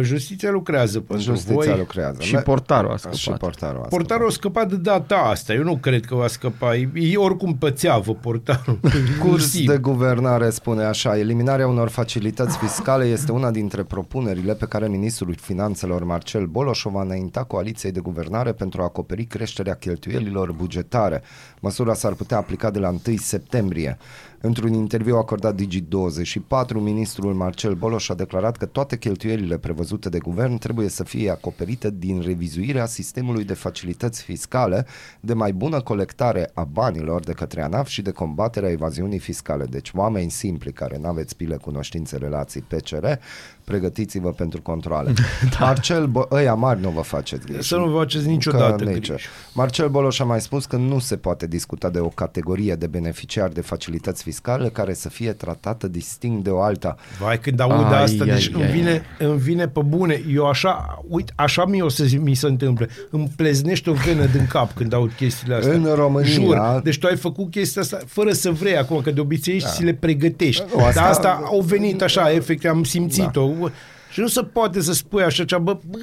[0.00, 1.78] Justiția lucrează pentru Justiția voi.
[1.78, 2.20] lucrează.
[2.20, 3.18] Și portarul a scăpat.
[3.18, 5.52] Și portarul a Portarul a scăpat de data asta.
[5.52, 6.76] Eu nu cred că va scăpa.
[6.94, 8.78] E oricum pățeavă portarul.
[9.22, 9.74] Curs Sigur.
[9.74, 15.34] de guvernare spune așa, eliminarea unor facilități fiscale este una dintre propunerile pe care ministrul
[15.40, 21.22] finanțelor Marcel Boloș o va înainta coaliției de guvernare pentru a acoperi creșterea cheltuielilor bugetare.
[21.60, 23.98] Măsura s-ar putea aplica de la 1 septembrie.
[24.46, 30.58] Într-un interviu acordat Digi24, ministrul Marcel Boloș a declarat că toate cheltuielile prevăzute de guvern
[30.58, 34.86] trebuie să fie acoperite din revizuirea sistemului de facilități fiscale,
[35.20, 39.64] de mai bună colectare a banilor de către ANAF și de combaterea evaziunii fiscale.
[39.64, 43.06] Deci oameni simpli care nu aveți pile cunoștințe relații PCR,
[43.64, 45.12] pregătiți-vă pentru controle.
[45.58, 45.64] da.
[45.64, 47.68] Marcel, Bo- ăia mari nu vă faceți griji.
[47.68, 49.06] Să nu vă faceți niciodată Că nici.
[49.08, 49.26] griji.
[49.54, 53.54] Marcel Boloș a mai spus că nu se poate discuta de o categorie de beneficiari
[53.54, 56.96] de facilități fiscale care să fie tratată distinct de o alta.
[57.20, 58.70] Vai, când aud Ai, asta, ai, deci ai, îmi, ai.
[58.70, 60.22] vine, îmi vine pe bune.
[60.34, 62.86] Eu așa, uite, așa mi o să zi- mi se întâmplă.
[63.10, 65.72] Îmi pleznește o venă din cap când aud chestiile astea.
[65.74, 66.80] În România- Jur.
[66.82, 69.66] Deci tu ai făcut chestia asta fără să vrei acum, că de obicei da.
[69.66, 70.62] si le pregătești.
[70.76, 73.42] Nu, asta- Dar asta au venit așa, efectiv, am simțit-o.
[74.10, 75.98] Și nu se poate să spui așa ceva, bă, bă,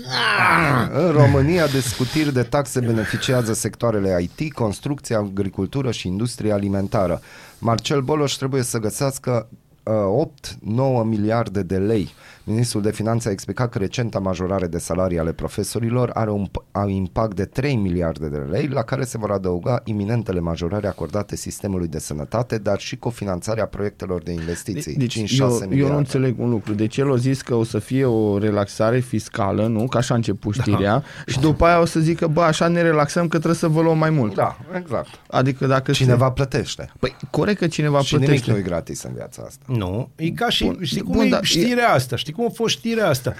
[0.93, 7.21] În România, de scutiri de taxe beneficiază sectoarele IT, construcție, agricultură și industrie alimentară.
[7.59, 9.47] Marcel Boloș trebuie să găsească
[9.83, 12.13] 8-9 miliarde de lei.
[12.43, 16.89] Ministrul de Finanțe a explicat că recenta majorare de salarii ale profesorilor are un un
[16.89, 21.87] impact de 3 miliarde de lei, la care se vor adăuga iminentele majorări acordate sistemului
[21.87, 24.95] de sănătate, dar și cofinanțarea proiectelor de investiții.
[24.95, 25.75] Deci 5-6 eu, miliarde.
[25.75, 26.73] eu nu înțeleg un lucru.
[26.73, 29.87] Deci el a zis că o să fie o relaxare fiscală, nu?
[29.87, 30.91] Că așa a început știrea.
[30.91, 31.03] Da.
[31.25, 33.97] Și după aia o să zică, bă, așa ne relaxăm că trebuie să vă luăm
[33.97, 34.35] mai mult.
[34.35, 35.09] Da, exact.
[35.27, 35.91] Adică dacă...
[35.91, 36.91] Cineva plătește.
[36.99, 38.51] Păi, corect că cineva Și nimic plătește.
[38.51, 39.63] nu e gratis în viața asta.
[39.67, 42.49] Nu, e ca și, Bun, știi cum bun, e dar știrea asta, știi cum a
[42.53, 43.35] fost știrea asta?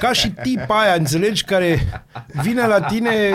[0.00, 2.02] Ca și tipa aia, înțelegi, care
[2.42, 3.32] vine la tine,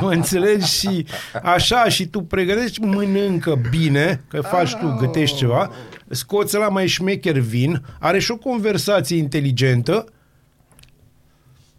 [0.00, 1.06] mă înțelegi, și
[1.42, 5.70] așa, și tu pregătești, mănâncă bine, că faci tu, gătești ceva,
[6.08, 10.04] scoți la mai șmecher vin, are și o conversație inteligentă,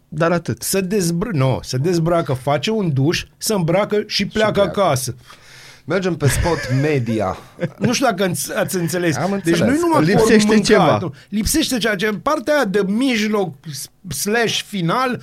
[0.08, 0.62] Dar atât.
[0.62, 4.80] să dezbr- no, să dezbracă, face un duș, să îmbracă și pleacă, pleacă.
[4.80, 5.14] acasă.
[5.90, 7.36] Mergem pe spot media.
[7.78, 9.16] Nu știu dacă înț- ați înțeles.
[9.16, 9.74] Am Deci înțeles.
[9.74, 10.98] nu numai Lipsește porc mâncat, ceva.
[11.00, 11.14] nu.
[11.28, 13.54] Lipsește ceea ce partea aia de mijloc
[14.08, 15.22] slash final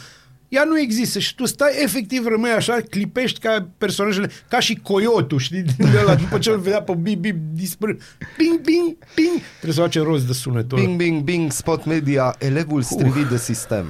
[0.50, 5.40] ea nu există și tu stai, efectiv rămâi așa, clipești ca personajele, ca și coyotul,
[5.40, 7.96] știi, de la, după ce îl vedea pe bip, bip, dispăr,
[8.38, 10.86] ping, ping, ping, trebuie să face rost de sunetul ăla.
[10.88, 13.86] Bing, bing, bing, spot media, elevul strivit de sistem.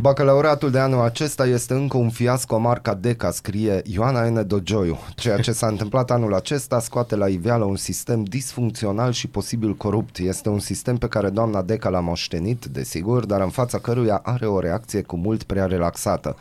[0.00, 4.46] Bacalaureatul de anul acesta este încă un fiasco marca DECA, scrie Ioana N.
[4.46, 4.98] Dogioiu.
[5.14, 10.18] Ceea ce s-a întâmplat anul acesta scoate la iveală un sistem disfuncțional și posibil corupt.
[10.18, 14.46] Este un sistem pe care doamna DECA l-a moștenit, desigur, dar în fața căruia are
[14.46, 16.36] o reacție cu mult prea relaxată.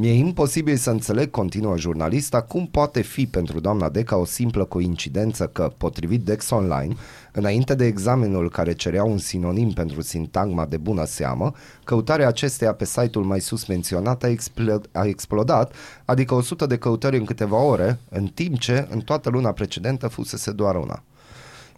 [0.00, 5.46] Mi-e imposibil să înțeleg, continuă jurnalista, cum poate fi pentru doamna Deca o simplă coincidență
[5.46, 6.94] că, potrivit Dex Online,
[7.32, 11.52] înainte de examenul care cerea un sinonim pentru sintagma de bună seamă,
[11.84, 15.74] căutarea acesteia pe site-ul mai sus menționat a, expl- a explodat,
[16.04, 20.50] adică 100 de căutări în câteva ore, în timp ce în toată luna precedentă fusese
[20.50, 21.02] doar una.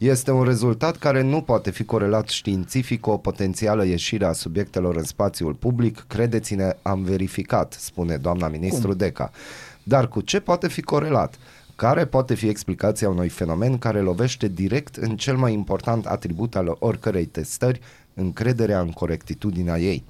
[0.01, 4.97] Este un rezultat care nu poate fi corelat științific cu o potențială ieșire a subiectelor
[4.97, 6.05] în spațiul public.
[6.09, 8.97] Credeți-ne, am verificat, spune doamna ministru Cum?
[8.97, 9.31] Deca.
[9.83, 11.39] Dar cu ce poate fi corelat?
[11.77, 16.77] Care poate fi explicația unui fenomen care lovește direct în cel mai important atribut al
[16.79, 17.81] oricărei testări,
[18.15, 20.05] încrederea în corectitudinea ei.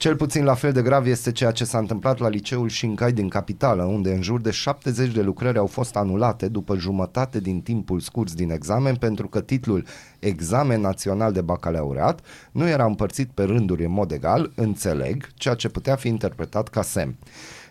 [0.00, 3.28] Cel puțin la fel de grav este ceea ce s-a întâmplat la liceul Shinkai din
[3.28, 8.00] capitală, unde în jur de 70 de lucrări au fost anulate după jumătate din timpul
[8.00, 9.84] scurs din examen pentru că titlul
[10.18, 12.20] Examen Național de Bacalaureat
[12.52, 16.82] nu era împărțit pe rânduri în mod egal, înțeleg, ceea ce putea fi interpretat ca
[16.82, 17.16] semn.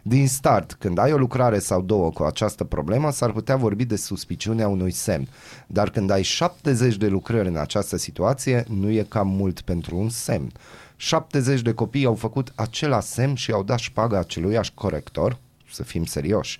[0.02, 3.96] Din start, când ai o lucrare sau două cu această problemă, s-ar putea vorbi de
[3.96, 5.28] suspiciunea unui semn.
[5.68, 10.10] Dar când ai 70 de lucrări în această situație, nu e cam mult pentru un
[10.10, 10.52] semn.
[11.02, 15.38] 70 de copii au făcut același semn și au dat șpaga aceluiași corector,
[15.72, 16.60] să fim serioși.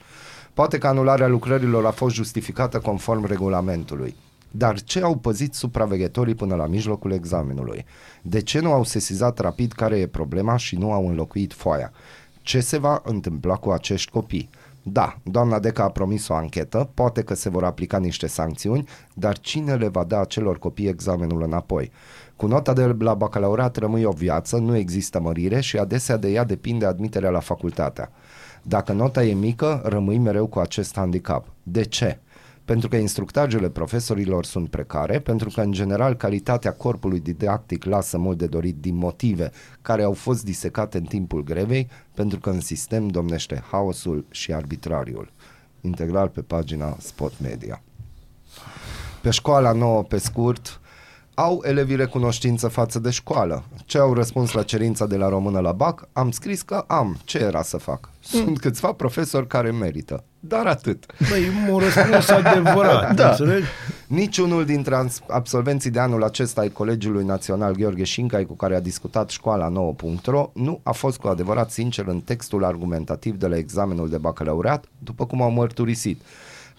[0.54, 4.16] Poate că anularea lucrărilor a fost justificată conform regulamentului.
[4.52, 7.86] Dar ce au păzit supraveghetorii până la mijlocul examenului?
[8.22, 11.92] De ce nu au sesizat rapid care e problema și nu au înlocuit foaia?
[12.42, 14.50] Ce se va întâmpla cu acești copii?
[14.84, 19.40] Da, doamna Deca a promis o anchetă, poate că se vor aplica niște sancțiuni, dar
[19.40, 21.92] cine le va da acelor copii examenul înapoi?
[22.40, 26.44] Cu nota de la bacalaureat rămâi o viață, nu există mărire și adesea de ea
[26.44, 28.12] depinde admiterea la facultatea.
[28.64, 31.48] Dacă nota e mică, rămâi mereu cu acest handicap.
[31.64, 32.20] De ce?
[32.66, 38.38] Pentru că instructajele profesorilor sunt precare, pentru că în general calitatea corpului didactic lasă mult
[38.38, 43.08] de dorit din motive care au fost disecate în timpul grevei, pentru că în sistem
[43.08, 45.32] domnește haosul și arbitrariul.
[45.82, 47.82] Integral pe pagina Spot Media.
[49.22, 50.80] Pe școala nouă, pe scurt,
[51.40, 53.64] au elevii recunoștință față de școală.
[53.86, 56.08] Ce au răspuns la cerința de la română la BAC?
[56.14, 57.18] Am scris că am.
[57.24, 58.10] Ce era să fac?
[58.20, 60.24] Sunt câțiva profesori care merită.
[60.40, 61.06] Dar atât.
[61.30, 63.30] Băi, un răspuns adevărat, da.
[63.30, 63.66] înțelegi?
[64.08, 68.80] Niciunul dintre ans- absolvenții de anul acesta ai Colegiului Național Gheorghe Șincai cu care a
[68.82, 74.10] discutat școala 9.ro nu a fost cu adevărat sincer în textul argumentativ de la examenul
[74.10, 76.22] de bacalaureat, după cum au mărturisit.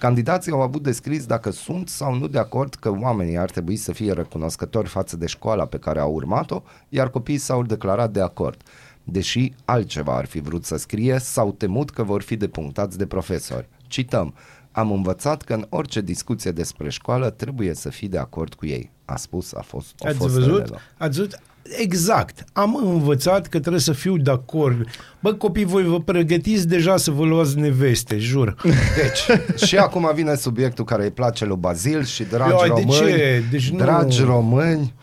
[0.01, 3.93] Candidații au avut descris dacă sunt sau nu de acord că oamenii ar trebui să
[3.93, 8.63] fie recunoscători față de școala pe care au urmat-o, iar copiii s-au declarat de acord.
[9.05, 13.69] Deși altceva ar fi vrut să scrie, s-au temut că vor fi depunctați de profesori.
[13.87, 14.35] Cităm,
[14.73, 18.91] am învățat că în orice discuție despre școală trebuie să fii de acord cu ei.
[19.05, 20.51] A spus, a fost, a Ați fost văzut?
[20.51, 20.79] relevă.
[20.99, 21.41] Ați văzut?
[21.63, 22.45] Exact.
[22.53, 24.87] Am învățat că trebuie să fiu de acord.
[25.21, 28.57] Bă, copii, voi vă pregătiți deja să vă luați neveste, jur.
[28.97, 32.91] Deci, și acum vine subiectul care îi place lui Bazil și dragi Ioi, de români,
[32.91, 33.43] ce?
[33.51, 34.95] Deci nu- dragi români,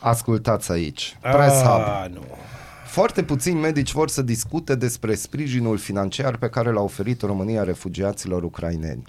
[0.00, 1.18] ascultați aici.
[1.20, 1.80] Press Hub.
[1.80, 2.20] Ah, nu.
[2.86, 8.42] Foarte puțini medici vor să discute despre sprijinul financiar pe care l-a oferit România refugiaților
[8.42, 9.02] ucraineni.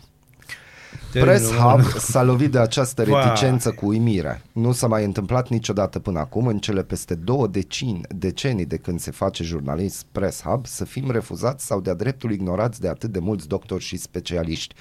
[1.20, 1.82] Press Terminul.
[1.82, 3.24] Hub s-a lovit de această Vai.
[3.24, 4.42] reticență cu uimire.
[4.52, 9.00] Nu s-a mai întâmplat niciodată până acum, în cele peste două decini, decenii de când
[9.00, 13.20] se face jurnalist Press Hub, să fim refuzați sau de-a dreptul ignorați de atât de
[13.20, 14.76] mulți doctori și specialiști.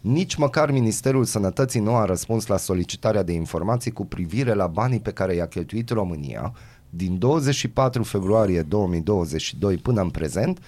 [0.00, 5.00] Nici măcar Ministerul Sănătății nu a răspuns la solicitarea de informații cu privire la banii
[5.00, 6.52] pe care i-a cheltuit România
[6.96, 10.58] din 24 februarie 2022 până în prezent,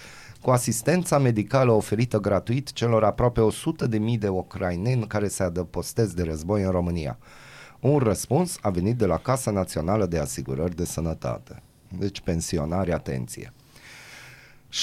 [0.47, 6.15] cu asistența medicală oferită gratuit celor aproape 100 de mii de ucraineni care se adăpostesc
[6.15, 7.19] de război în România.
[7.81, 11.63] Un răspuns a venit de la Casa Națională de Asigurări de Sănătate.
[11.99, 13.53] Deci pensionari, atenție.
[14.73, 14.77] 16.674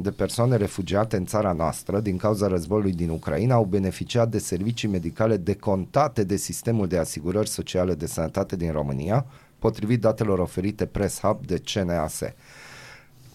[0.00, 4.88] de persoane refugiate în țara noastră din cauza războiului din Ucraina au beneficiat de servicii
[4.88, 9.26] medicale decontate de sistemul de asigurări sociale de sănătate din România,
[9.58, 12.22] potrivit datelor oferite Press Hub de CNAS.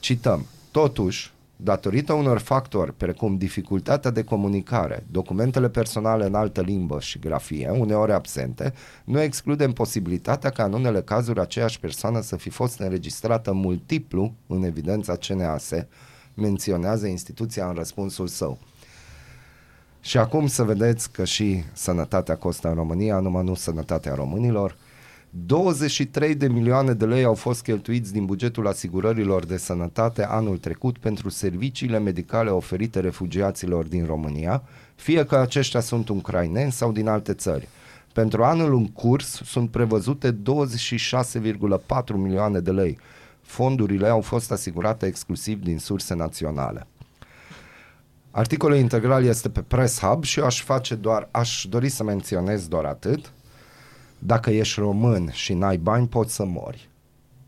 [0.07, 7.19] Cităm, totuși, datorită unor factori precum dificultatea de comunicare, documentele personale în altă limbă și
[7.19, 8.73] grafie, uneori absente,
[9.03, 14.63] nu excludem posibilitatea ca în unele cazuri aceeași persoană să fi fost înregistrată multiplu în
[14.63, 15.71] evidența CNAS,
[16.33, 18.59] menționează instituția în răspunsul său.
[20.01, 24.77] Și acum să vedeți că și sănătatea costă în România, numai nu sănătatea românilor.
[25.45, 30.97] 23 de milioane de lei au fost cheltuiți din bugetul asigurărilor de sănătate anul trecut
[30.97, 34.63] pentru serviciile medicale oferite refugiaților din România,
[34.95, 37.67] fie că aceștia sunt ucraineni sau din alte țări.
[38.13, 40.37] Pentru anul în curs sunt prevăzute 26,4
[42.13, 42.99] milioane de lei.
[43.41, 46.87] Fondurile au fost asigurate exclusiv din surse naționale.
[48.31, 52.67] Articolul integral este pe Press Hub și eu aș face doar, aș dori să menționez
[52.67, 53.31] doar atât.
[54.19, 56.89] Dacă ești român și n-ai bani, poți să mori.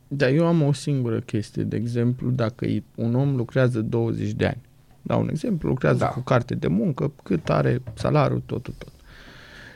[0.08, 4.46] Da, eu am o singură chestie, de exemplu, dacă e- un om lucrează 20 de
[4.46, 4.62] ani,
[5.02, 6.06] da, un exemplu, lucrează Da.
[6.06, 6.12] da.
[6.12, 8.92] cu carte de muncă, cât are salariul, totul, tot.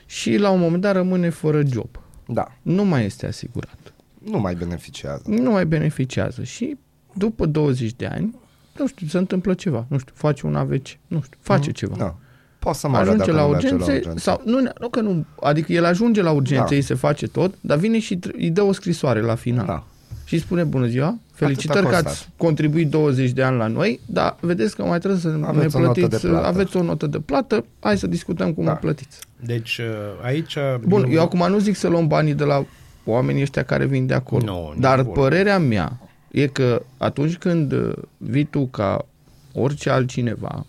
[0.06, 1.88] Și la un moment dat rămâne fără job.
[2.28, 3.94] Da, Nu mai este asigurat.
[4.32, 5.24] nu mai beneficiază.
[5.28, 6.78] Nu mai beneficiază și
[7.15, 8.36] după 20 de ani,
[8.78, 11.95] nu știu, se întâmplă ceva, nu știu, face un AVC, nu știu, face ceva.
[11.95, 12.15] Da.
[12.64, 14.19] Poți să moară ajunge dacă la nu merge urgențe, la urgențe.
[14.19, 16.69] sau nu, nu că nu, adică el ajunge la urgențe, Da.
[16.69, 16.76] da.
[16.76, 19.65] îi se face tot, dar vine și tr- îi dă o scrisoare la final.
[19.65, 19.84] Da.
[20.26, 22.06] Și îi spune bună ziua, felicitări că costat.
[22.06, 25.81] ați contribuit 20 de ani la noi, dar vedeți că mai trebuie să Aveți ne
[25.81, 26.45] o notă plătiți, de plată.
[26.48, 28.72] aveți o notă de plată, hai să discutăm cum Da.
[28.72, 29.19] o plătiți.
[29.40, 29.85] Deci uh,
[30.26, 30.57] aici...
[30.88, 32.65] Bun, eu acum nu zic să luăm banii de la
[33.06, 35.22] oamenii ăștia care vin de acolo, Nu, nici dar vorbă.
[35.22, 35.99] părerea mea
[36.31, 39.06] e că atunci când uh, vii tu ca
[39.53, 40.65] orice altcineva,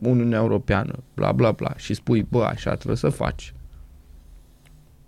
[0.00, 3.54] Uniunea Europeană, bla bla bla, și spui, bă, așa trebuie să faci.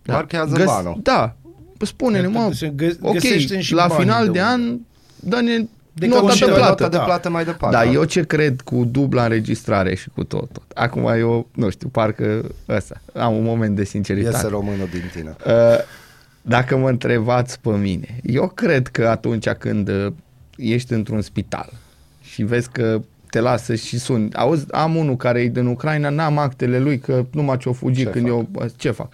[0.06, 1.00] Marchează banul.
[1.02, 1.36] Da,
[1.80, 4.40] spune-ne, mă, Să gă- ok, găsește și la banii final de unde.
[4.40, 4.78] an,
[5.20, 6.82] dă-ne De nota conștient, de nota plată.
[6.82, 7.02] Nota de da.
[7.04, 7.76] plată mai departe.
[7.76, 10.70] Da, eu ce cred cu dubla înregistrare și cu tot, tot.
[10.74, 14.34] Acum eu, nu știu, parcă ăsta, am un moment de sinceritate.
[14.36, 15.36] Iese românul din tine.
[15.46, 15.52] Uh,
[16.42, 20.12] Dacă mă întrebați pe mine, eu cred că atunci când uh,
[20.56, 21.72] ești într-un spital
[22.22, 23.00] și vezi că
[23.34, 27.24] te lasă și sun, auzi, am unul care e din Ucraina, n-am actele lui că
[27.30, 28.34] numai ce-o fugi Ce când fac?
[28.34, 29.08] eu, bă, ce fac?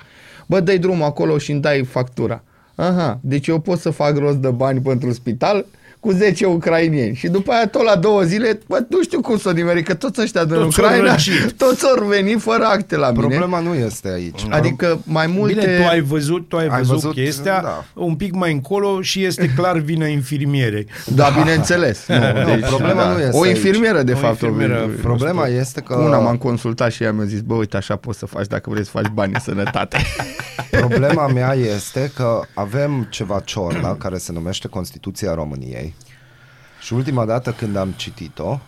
[0.47, 2.42] Bă, dai drumul acolo și îmi dai factura.
[2.74, 5.66] Aha, deci eu pot să fac rost de bani pentru spital
[6.01, 9.48] cu 10 ucrainieni și după aia tot la două zile, bă, nu știu cum să
[9.48, 11.52] o nimeri, că toți ăștia din Toți au Ucraina, răcit.
[11.64, 13.27] toți au venit fără acte la mine.
[13.27, 14.40] Problema nu este aici.
[14.48, 15.55] Adică mai multe...
[15.55, 17.85] Bine, tu ai văzut, tu ai, Ai văzut, văzut, chestia da.
[17.94, 20.86] un pic mai încolo și este clar vina infirmierei.
[21.14, 22.06] Da, bineînțeles.
[22.09, 23.12] Nu, deci, problema da.
[23.12, 23.56] nu este O aici.
[23.56, 24.40] infirmieră, de O fapt.
[24.40, 24.82] infirmieră.
[24.98, 27.97] o- Problema este că Cu una m-am consultat și ea mi-a zis, bă, uite, așa
[27.97, 29.98] poți să faci dacă vrei să faci bani în sănătate.
[30.70, 35.89] Problema mea este că avem ceva ciorna care se numește Constituția României
[36.81, 38.59] și ultima dată când am citit-o,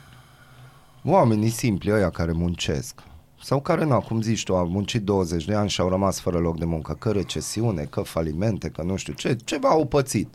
[1.05, 3.01] oamenii simpli ăia care muncesc
[3.43, 6.39] sau care nu, cum zici tu, au muncit 20 de ani și au rămas fără
[6.39, 10.34] loc de muncă, că recesiune, că falimente, că nu știu ce, ceva au pățit.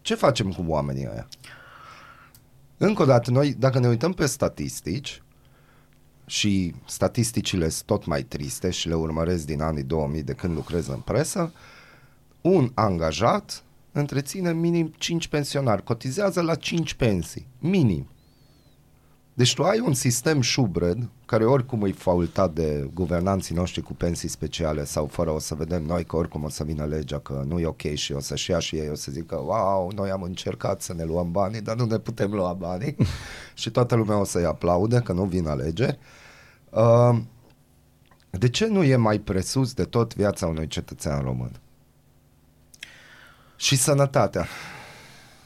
[0.00, 1.28] Ce facem cu oamenii ăia?
[2.76, 5.22] Încă o dată, noi, dacă ne uităm pe statistici,
[6.26, 10.86] și statisticile sunt tot mai triste și le urmăresc din anii 2000 de când lucrez
[10.86, 11.52] în presă,
[12.40, 18.06] un angajat întreține minim 5 pensionari, cotizează la 5 pensii, minim.
[19.34, 24.28] Deci tu ai un sistem șubred, care oricum e faultat de guvernanții noștri cu pensii
[24.28, 27.58] speciale sau fără o să vedem noi că oricum o să vină legea că nu
[27.58, 30.82] e ok și o să-și ia și ei o să zică wow, noi am încercat
[30.82, 32.96] să ne luăm banii, dar nu ne putem lua banii
[33.54, 35.98] și toată lumea o să-i aplaude că nu vin alegeri.
[36.70, 37.18] Uh,
[38.30, 41.60] de ce nu e mai presus de tot viața unui cetățean român?
[43.62, 44.46] Și sănătatea.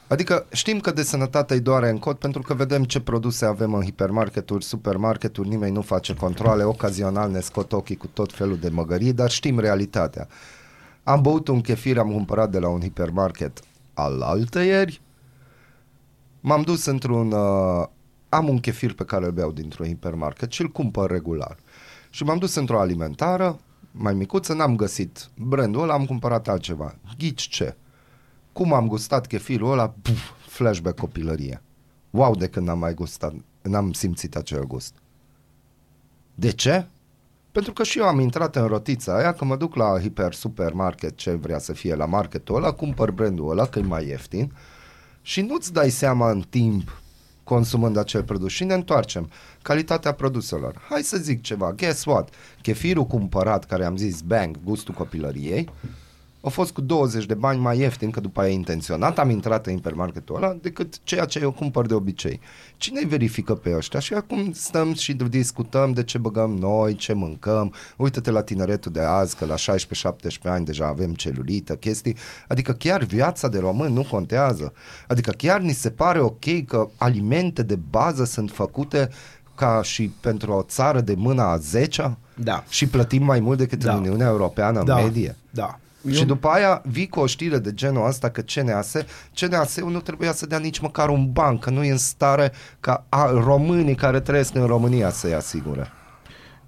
[0.07, 3.73] Adică știm că de sănătate îi doare în cot pentru că vedem ce produse avem
[3.73, 8.69] în hipermarketuri, supermarketuri, nimeni nu face controle, ocazional ne scot ochii cu tot felul de
[8.69, 10.27] măgării, dar știm realitatea.
[11.03, 13.59] Am băut un chefir, am cumpărat de la un hipermarket
[13.93, 15.01] al altăieri,
[16.39, 17.31] m-am dus într-un...
[17.31, 17.85] Uh,
[18.29, 21.57] am un chefir pe care îl beau dintr-un hipermarket și îl cumpăr regular.
[22.09, 23.59] Și m-am dus într-o alimentară,
[23.91, 26.95] mai micuță, n-am găsit brandul ăla, am cumpărat altceva.
[27.17, 27.75] Ghici ce?
[28.57, 29.93] Cum am gustat chefirul ăla?
[30.01, 31.61] Puf, flashback copilărie.
[32.09, 34.93] Wow, de când n-am mai gustat, n-am simțit acel gust.
[36.35, 36.85] De ce?
[37.51, 41.15] Pentru că și eu am intrat în rotița aia, că mă duc la hiper supermarket,
[41.15, 44.53] ce vrea să fie la marketul ăla, cumpăr brandul ăla, că e mai ieftin,
[45.21, 47.01] și nu-ți dai seama în timp
[47.43, 49.29] consumând acel produs și ne întoarcem.
[49.61, 50.85] Calitatea produselor.
[50.89, 51.71] Hai să zic ceva.
[51.71, 52.33] Guess what?
[52.61, 55.69] Chefirul cumpărat, care am zis bang, gustul copilăriei,
[56.47, 59.73] a fost cu 20 de bani mai ieftin, că după aia intenționat am intrat în
[59.73, 62.39] hipermarketul ăla, decât ceea ce eu cumpăr de obicei.
[62.77, 63.99] Cine îi verifică pe ăștia?
[63.99, 67.73] Și acum stăm și discutăm de ce băgăm noi, ce mâncăm.
[67.97, 69.57] Uită-te la tineretul de azi, că la 16-17
[70.43, 72.15] ani deja avem celulită, chestii.
[72.47, 74.73] Adică chiar viața de român nu contează.
[75.07, 79.09] Adică chiar ni se pare ok că alimente de bază sunt făcute
[79.55, 82.63] ca și pentru o țară de mâna a 10 Da.
[82.69, 83.93] și plătim mai mult decât Da.
[83.93, 84.95] în Uniunea Europeană în Da.
[84.95, 85.35] medie.
[85.51, 85.79] Da.
[86.07, 86.13] Eu...
[86.13, 88.93] Și după aia vii cu o știre de genul ăsta că CNAS,
[89.33, 93.05] CNAS-ul nu trebuia să dea nici măcar un ban, că nu e în stare ca
[93.09, 95.87] a, românii care trăiesc în România să-i asigure.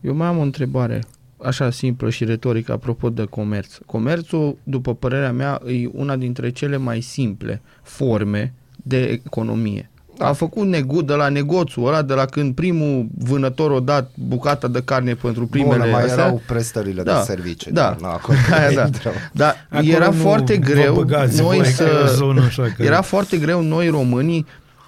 [0.02, 1.04] Eu mai am o întrebare,
[1.44, 3.78] așa simplă și retorică, apropo de comerț.
[3.86, 8.54] Comerțul, după părerea mea, e una dintre cele mai simple forme
[8.84, 9.90] de economie.
[10.20, 10.28] Da.
[10.28, 14.68] A făcut negud de la negoțul ăla, de la când primul vânător a dat bucata
[14.68, 16.24] de carne pentru primele Bună, mai astea.
[16.24, 17.72] erau prestările Da, de servicii.
[17.72, 17.82] da.
[17.82, 18.86] dar na, acolo Aia, da.
[18.86, 19.14] intrăm.
[19.34, 22.42] Dar Acolo era nu foarte vă greu băgați noi voi, că e o să zonă
[22.42, 24.46] așa că- era foarte greu noi românii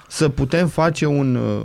[0.08, 1.64] să putem face un uh,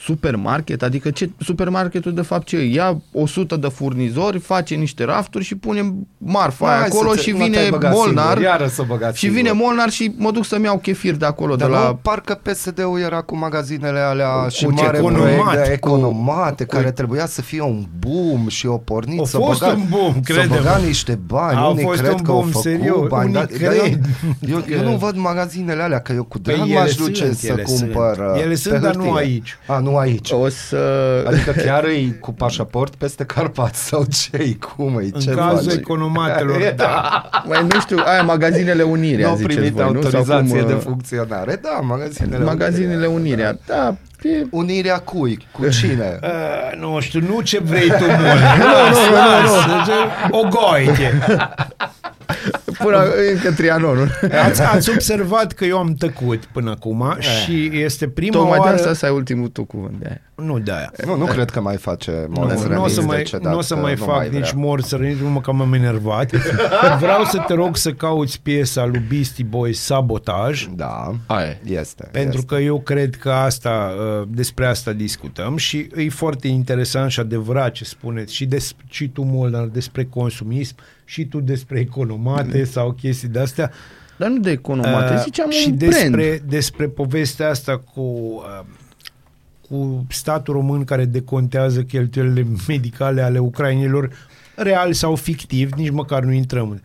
[0.00, 2.72] supermarket, adică ce supermarketul de fapt ce e?
[2.72, 7.20] Ia 100 de furnizori, face niște rafturi și punem marfa aia Hai să acolo te-
[7.20, 9.42] și mă, te-ai vine băgat Molnar singur, iară să băgați și singur.
[9.42, 11.80] vine Molnar și mă duc să-mi iau chefir de acolo Dar de la...
[11.82, 15.88] la nu, parcă PSD-ul era cu magazinele alea și cu mare economat, proiect de cu-
[15.88, 19.82] economate, care trebuia să fie un boom și o pornit, A să fost băga, un
[19.90, 20.54] boom, să crede-mă.
[20.56, 23.34] băga niște bani, A unii fost cred un că au boom, făcut serios, bani, unii
[23.34, 24.00] dar, dar eu, cred
[24.50, 27.24] eu, că- eu, nu văd magazinele alea, că eu cu Păi drag ele m-aș duce
[27.24, 28.28] sunt, să ele cumpăr sunt.
[28.34, 29.20] uh, Ele pe sunt, dar nu hârtie.
[29.20, 29.56] aici.
[29.66, 30.30] A, nu aici.
[30.30, 30.76] o să
[31.26, 35.78] Adică chiar e cu pașaport peste Carpați sau ce cum e, În ce cazul faci?
[35.78, 37.28] economatelor, da.
[37.44, 40.00] mai nu știu, aia magazinele Unirea, Nu au ziceți primit voi, nu?
[40.02, 41.58] Sau autorizație cum, de uh, funcționare.
[41.62, 45.46] Da, magazinele Magazinele Unirea, da, e Unirea cui?
[45.52, 46.18] Cu cine?
[46.72, 48.40] Uh, nu știu, nu ce vrei tu, mult.
[48.58, 49.74] nu, nu, nu,
[50.30, 51.18] nu, O goite.
[52.78, 54.08] Până încă Trianonul.
[54.44, 58.74] Ați, ați observat că eu am tăcut până acum și este prima Tocmai de oară...
[58.74, 60.20] asta să ai ultimul tu cuvânt de aia.
[60.34, 60.92] Nu de aia.
[61.06, 63.60] Nu, nu cred că mai face Nu, Moles nu, o să mai, decedat, nu o
[63.60, 64.52] să că mai nu fac mai nici vrea.
[64.54, 66.30] morți, nici numai că m-am enervat.
[67.00, 70.66] Vreau să te rog să cauți piesa lui Beastie Boys Sabotaj.
[70.74, 72.08] Da, Aia este.
[72.12, 72.54] Pentru este.
[72.54, 77.72] că eu cred că asta, uh, despre asta discutăm și e foarte interesant și adevărat
[77.72, 80.76] ce spuneți și, des, și tu, Molnar, despre consumism
[81.08, 83.70] și tu despre economate sau chestii de-astea.
[84.16, 86.40] Dar nu de economate, Uh, ziceam și un despre, brand.
[86.50, 88.60] despre povestea asta cu, uh,
[89.68, 94.10] cu statul român care decontează cheltuielile medicale ale ucrainilor,
[94.54, 96.82] real sau fictiv, nici măcar nu intrăm.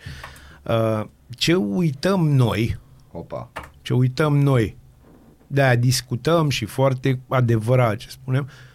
[0.64, 2.80] Uh, ce uităm noi,
[3.12, 3.52] Opa.
[3.82, 4.76] ce uităm noi,
[5.48, 8.73] de-aia discutăm și foarte adevărat ce spunem, uh,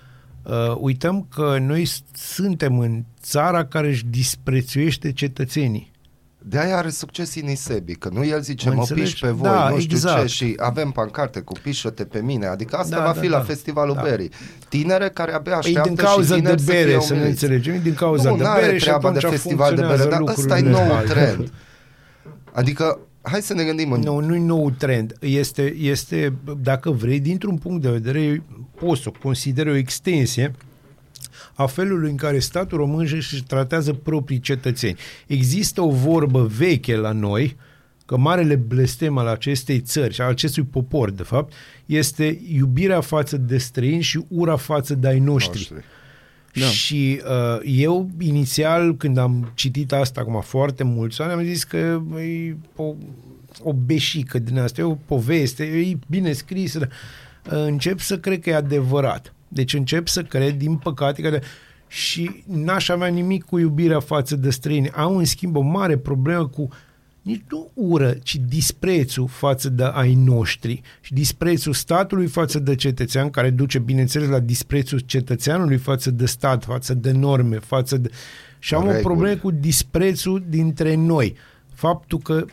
[0.79, 5.91] uităm că noi s- suntem în țara care își disprețuiește cetățenii.
[6.43, 9.11] De aia are succes Inisebi, că nu el zice Mă mă înțelegi?
[9.11, 10.21] piși pe voi, Da, nu știu exact.
[10.21, 13.37] ce și avem pancarte cu pișă-te pe mine, adică asta Da, va da, fi la
[13.37, 13.43] da.
[13.45, 14.03] festivalul Da.
[14.03, 14.31] berii.
[14.69, 17.21] Tinere care abia E așteaptă din cauza și de tineri bere, să, să fie ne
[17.21, 17.45] umiliți.
[17.45, 19.87] înțelegem, e din cauza nu, de n-are bere și treaba de atunci festival de bere,
[19.97, 21.15] funcționează dar ăsta e lucrurile nou altfel.
[21.35, 21.53] trend.
[22.53, 24.01] Adică, hai să ne gândim în...
[24.01, 25.17] Nu, nu-i nou trend.
[25.21, 28.43] Este, este, dacă vrei, dintr-un punct de vedere,
[28.75, 30.53] poți să o consideri o extensie
[31.55, 34.99] a felului în care statul român își tratează proprii cetățeni.
[35.27, 37.57] Există o vorbă veche la noi,
[38.07, 41.53] că marele blestem al acestei țări și al acestui popor, de fapt,
[41.87, 45.69] este iubirea față de străini și ura față de ai noștri.
[45.71, 45.89] Noștri.
[46.53, 46.67] Da.
[46.67, 51.77] Și uh, eu, inițial, când am citit asta acum foarte mulți ani, am zis că
[52.21, 52.95] e o,
[53.63, 56.91] o beșică din asta, e o poveste, e bine scrisă, dar
[57.59, 59.35] uh, încep să cred că e adevărat.
[59.49, 61.41] Deci încep să cred, din păcate, că de...
[61.87, 64.91] și n-aș avea nimic cu iubirea față de străini.
[64.91, 66.69] Au, în schimb, o mare problemă cu
[67.29, 73.31] nici nu ură, ci disprețul față de ai noștri și disprețul statului față de cetățean,
[73.31, 78.11] care duce, bineînțeles, la disprețul cetățeanului față de stat, față de norme, față de...
[78.59, 79.03] Și am o Reguli.
[79.03, 81.37] problemă cu disprețul dintre noi.
[81.75, 82.45] Faptul că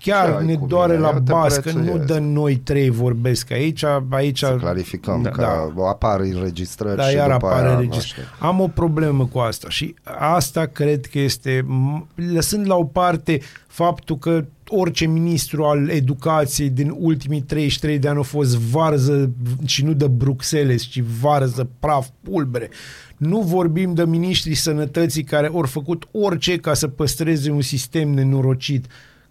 [0.00, 2.06] chiar ai ne cu doare mine, la eu te bas, că nu prețuiesc.
[2.12, 4.38] de noi trei vorbesc aici, aici...
[4.38, 5.40] Să clarificăm da, că
[5.76, 5.88] da.
[5.88, 8.06] apar înregistrări Da, și iar după apare aia, nu registru.
[8.06, 8.22] știu.
[8.38, 13.40] Am o problemă cu asta și asta cred că este, m- lăsând la o parte
[13.66, 19.30] faptul că orice ministru al educației din ultimii 33 de ani a fost varză
[19.64, 22.68] și nu de Bruxelles, ci varză, praf, pulbere.
[23.16, 28.86] Nu vorbim de ministrii sănătății care au făcut orice ca să păstreze un sistem nenorocit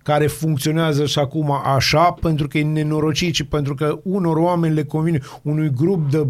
[0.07, 4.83] care funcționează și acum așa pentru că e nenorocit și pentru că unor oameni le
[4.83, 6.27] convine, unui grup de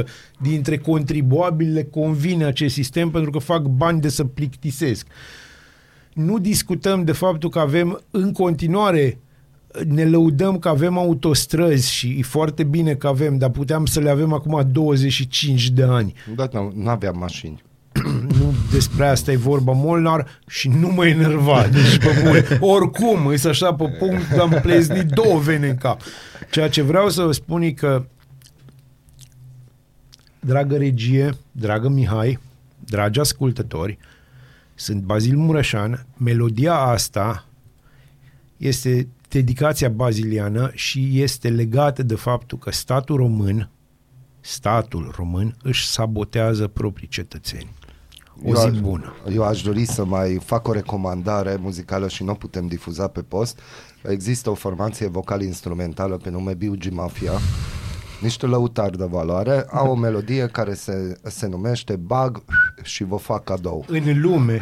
[0.00, 0.04] 0,1%
[0.40, 5.06] dintre contribuabili le convine acest sistem pentru că fac bani de să plictisesc.
[6.12, 9.18] Nu discutăm de faptul că avem în continuare
[9.88, 14.10] ne lăudăm că avem autostrăzi și e foarte bine că avem, dar puteam să le
[14.10, 16.14] avem acum 25 de ani.
[16.36, 17.62] Da, nu, nu aveam mașini.
[18.64, 21.66] Nu despre asta e vorba, Molnar, și nu mă enerva.
[21.66, 22.44] Deci, pe bune.
[22.60, 26.00] Oricum, îi așa pe punct, am pleznit două vene în cap.
[26.50, 28.06] Ceea ce vreau să vă spun e că,
[30.40, 32.38] dragă regie, dragă Mihai,
[32.84, 33.98] dragi ascultători,
[34.74, 37.46] sunt Bazil Mureșan, melodia asta
[38.56, 43.70] este dedicația baziliană și este legată de faptul că statul român,
[44.40, 47.70] statul român își sabotează proprii cetățeni.
[48.44, 49.14] O Eu zi aș- bună.
[49.32, 53.20] Eu aș dori să mai fac o recomandare muzicală și nu o putem difuza pe
[53.20, 53.58] post.
[54.02, 56.90] Există o formație vocal-instrumentală pe nume B.U.G.
[56.90, 57.32] Mafia,
[58.20, 62.42] niște lăutari de valoare, au o melodie care se, se numește Bag
[62.82, 63.84] și vă fac cadou.
[63.88, 64.60] În lume,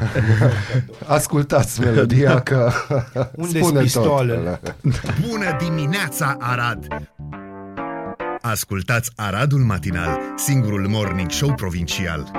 [1.06, 2.70] Ascultați melodia că
[3.36, 4.60] Unde-s spune pistoalele?
[4.62, 4.76] tot.
[5.30, 6.86] Bună dimineața, Arad!
[8.40, 12.32] Ascultați Aradul Matinal, singurul morning show provincial.